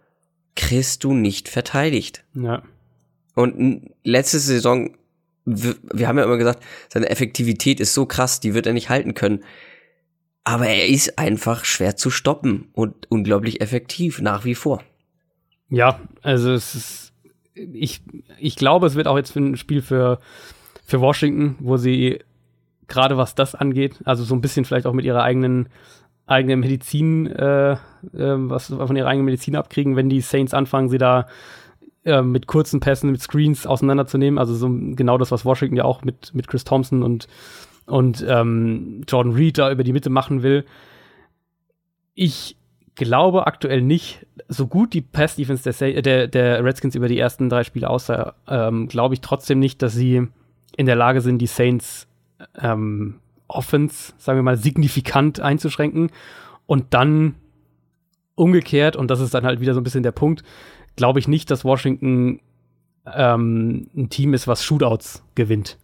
[0.57, 2.25] kriegst du nicht verteidigt.
[2.35, 2.63] Ja.
[3.35, 4.95] Und letzte Saison,
[5.45, 6.63] wir, wir haben ja immer gesagt,
[6.93, 9.43] seine Effektivität ist so krass, die wird er nicht halten können.
[10.45, 14.83] Aber er ist einfach schwer zu stoppen und unglaublich effektiv, nach wie vor.
[15.69, 17.13] Ja, also es ist,
[17.55, 18.03] ich,
[18.39, 20.19] ich glaube, es wird auch jetzt ein Spiel für,
[20.85, 22.21] für Washington, wo sie
[22.89, 25.69] gerade was das angeht, also so ein bisschen vielleicht auch mit ihrer eigenen
[26.27, 27.79] eigenen Medizin, äh, äh,
[28.13, 31.27] was von ihrer eigenen Medizin abkriegen, wenn die Saints anfangen, sie da
[32.05, 34.39] äh, mit kurzen Pässen, mit Screens auseinanderzunehmen.
[34.39, 37.29] Also so genau das, was Washington ja auch mit, mit Chris Thompson und
[37.93, 40.65] und ähm, Jordan Reed da über die Mitte machen will.
[42.15, 42.57] Ich
[42.95, 47.65] glaube aktuell nicht, so gut die Pass-Defense der, der, der, Redskins über die ersten drei
[47.65, 50.27] Spiele aussah, ähm, glaube ich trotzdem nicht, dass sie
[50.75, 52.09] in der Lage sind, die Saints
[52.59, 53.17] ähm,
[53.47, 56.11] Offense, sagen wir mal, signifikant einzuschränken.
[56.65, 57.35] Und dann
[58.37, 60.45] umgekehrt, und das ist dann halt wieder so ein bisschen der Punkt,
[60.97, 62.41] glaube ich nicht, dass Washington
[63.05, 65.77] ähm, ein Team ist, was Shootouts gewinnt.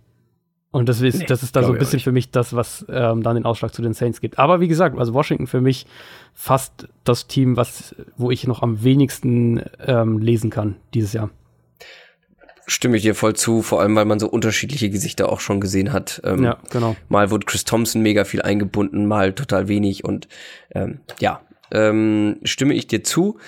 [0.71, 3.23] Und das ist, nee, das ist da so ein bisschen für mich das, was ähm,
[3.23, 4.39] dann den Ausschlag zu den Saints gibt.
[4.39, 5.87] Aber wie gesagt, also Washington für mich
[6.35, 11.31] fast das Team, was, wo ich noch am wenigsten ähm, lesen kann dieses Jahr.
[12.67, 15.91] Stimme ich dir voll zu, vor allem weil man so unterschiedliche Gesichter auch schon gesehen
[15.95, 16.21] hat.
[16.23, 16.97] Ähm, ja, genau.
[17.09, 20.29] Mal wurde Chris Thompson mega viel eingebunden, mal total wenig und
[20.75, 21.41] ähm, ja,
[21.73, 23.39] ähm, stimme ich dir zu.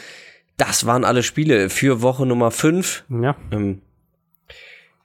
[0.56, 3.05] Das waren alle Spiele für Woche Nummer 5.
[3.22, 3.36] Ja.
[3.52, 3.82] Ähm,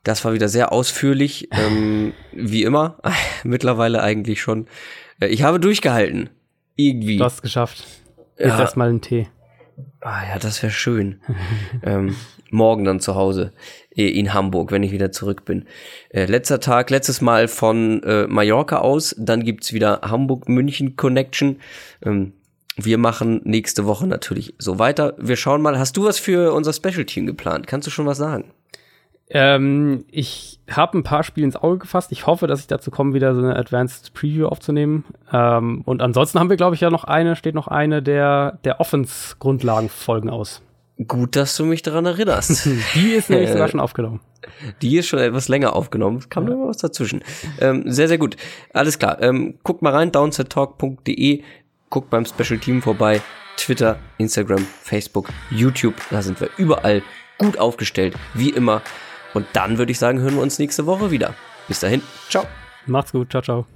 [0.06, 2.98] das war wieder sehr ausführlich, ähm, wie immer.
[3.44, 4.68] Mittlerweile eigentlich schon.
[5.20, 6.30] Äh, ich habe durchgehalten.
[6.78, 7.18] Irgendwie.
[7.18, 7.84] Du hast es geschafft.
[8.38, 8.60] Jetzt ja.
[8.60, 9.28] erstmal einen Tee.
[10.02, 11.20] Ah ja, das wäre schön.
[11.84, 12.16] ähm,
[12.52, 13.54] morgen dann zu Hause
[13.96, 15.66] äh, in Hamburg, wenn ich wieder zurück bin.
[16.10, 21.60] Äh, letzter Tag, letztes Mal von äh, Mallorca aus, dann gibt's wieder Hamburg-München-Connection.
[22.04, 22.34] Ähm,
[22.78, 25.16] wir machen nächste Woche natürlich so weiter.
[25.18, 27.68] Wir schauen mal, hast du was für unser Special-Team geplant?
[27.68, 28.52] Kannst du schon was sagen?
[29.30, 32.12] Ähm, ich habe ein paar Spiele ins Auge gefasst.
[32.12, 35.04] Ich hoffe, dass ich dazu komme, wieder so eine Advanced Preview aufzunehmen.
[35.32, 38.80] Ähm, und ansonsten haben wir, glaube ich, ja noch eine, steht noch eine der, der
[38.80, 40.62] Offense-Grundlagenfolgen aus.
[41.08, 42.66] Gut, dass du mich daran erinnerst.
[42.96, 44.22] Die ist nämlich sogar schon aufgenommen.
[44.82, 46.18] Die ist schon etwas länger aufgenommen.
[46.18, 46.54] Es kam ja.
[46.54, 47.24] nur was dazwischen.
[47.60, 48.38] Ähm, sehr, sehr gut.
[48.74, 49.22] Alles klar.
[49.22, 51.44] Ähm, guckt mal rein, downsettalk.de.
[51.90, 53.22] Guckt beim Special Team vorbei.
[53.58, 55.96] Twitter, Instagram, Facebook, YouTube.
[56.12, 57.02] Da sind wir überall
[57.38, 58.16] gut aufgestellt.
[58.34, 58.82] Wie immer.
[59.36, 61.36] Und dann würde ich sagen, hören wir uns nächste Woche wieder.
[61.68, 62.46] Bis dahin, ciao.
[62.88, 63.75] Macht's gut, ciao, ciao.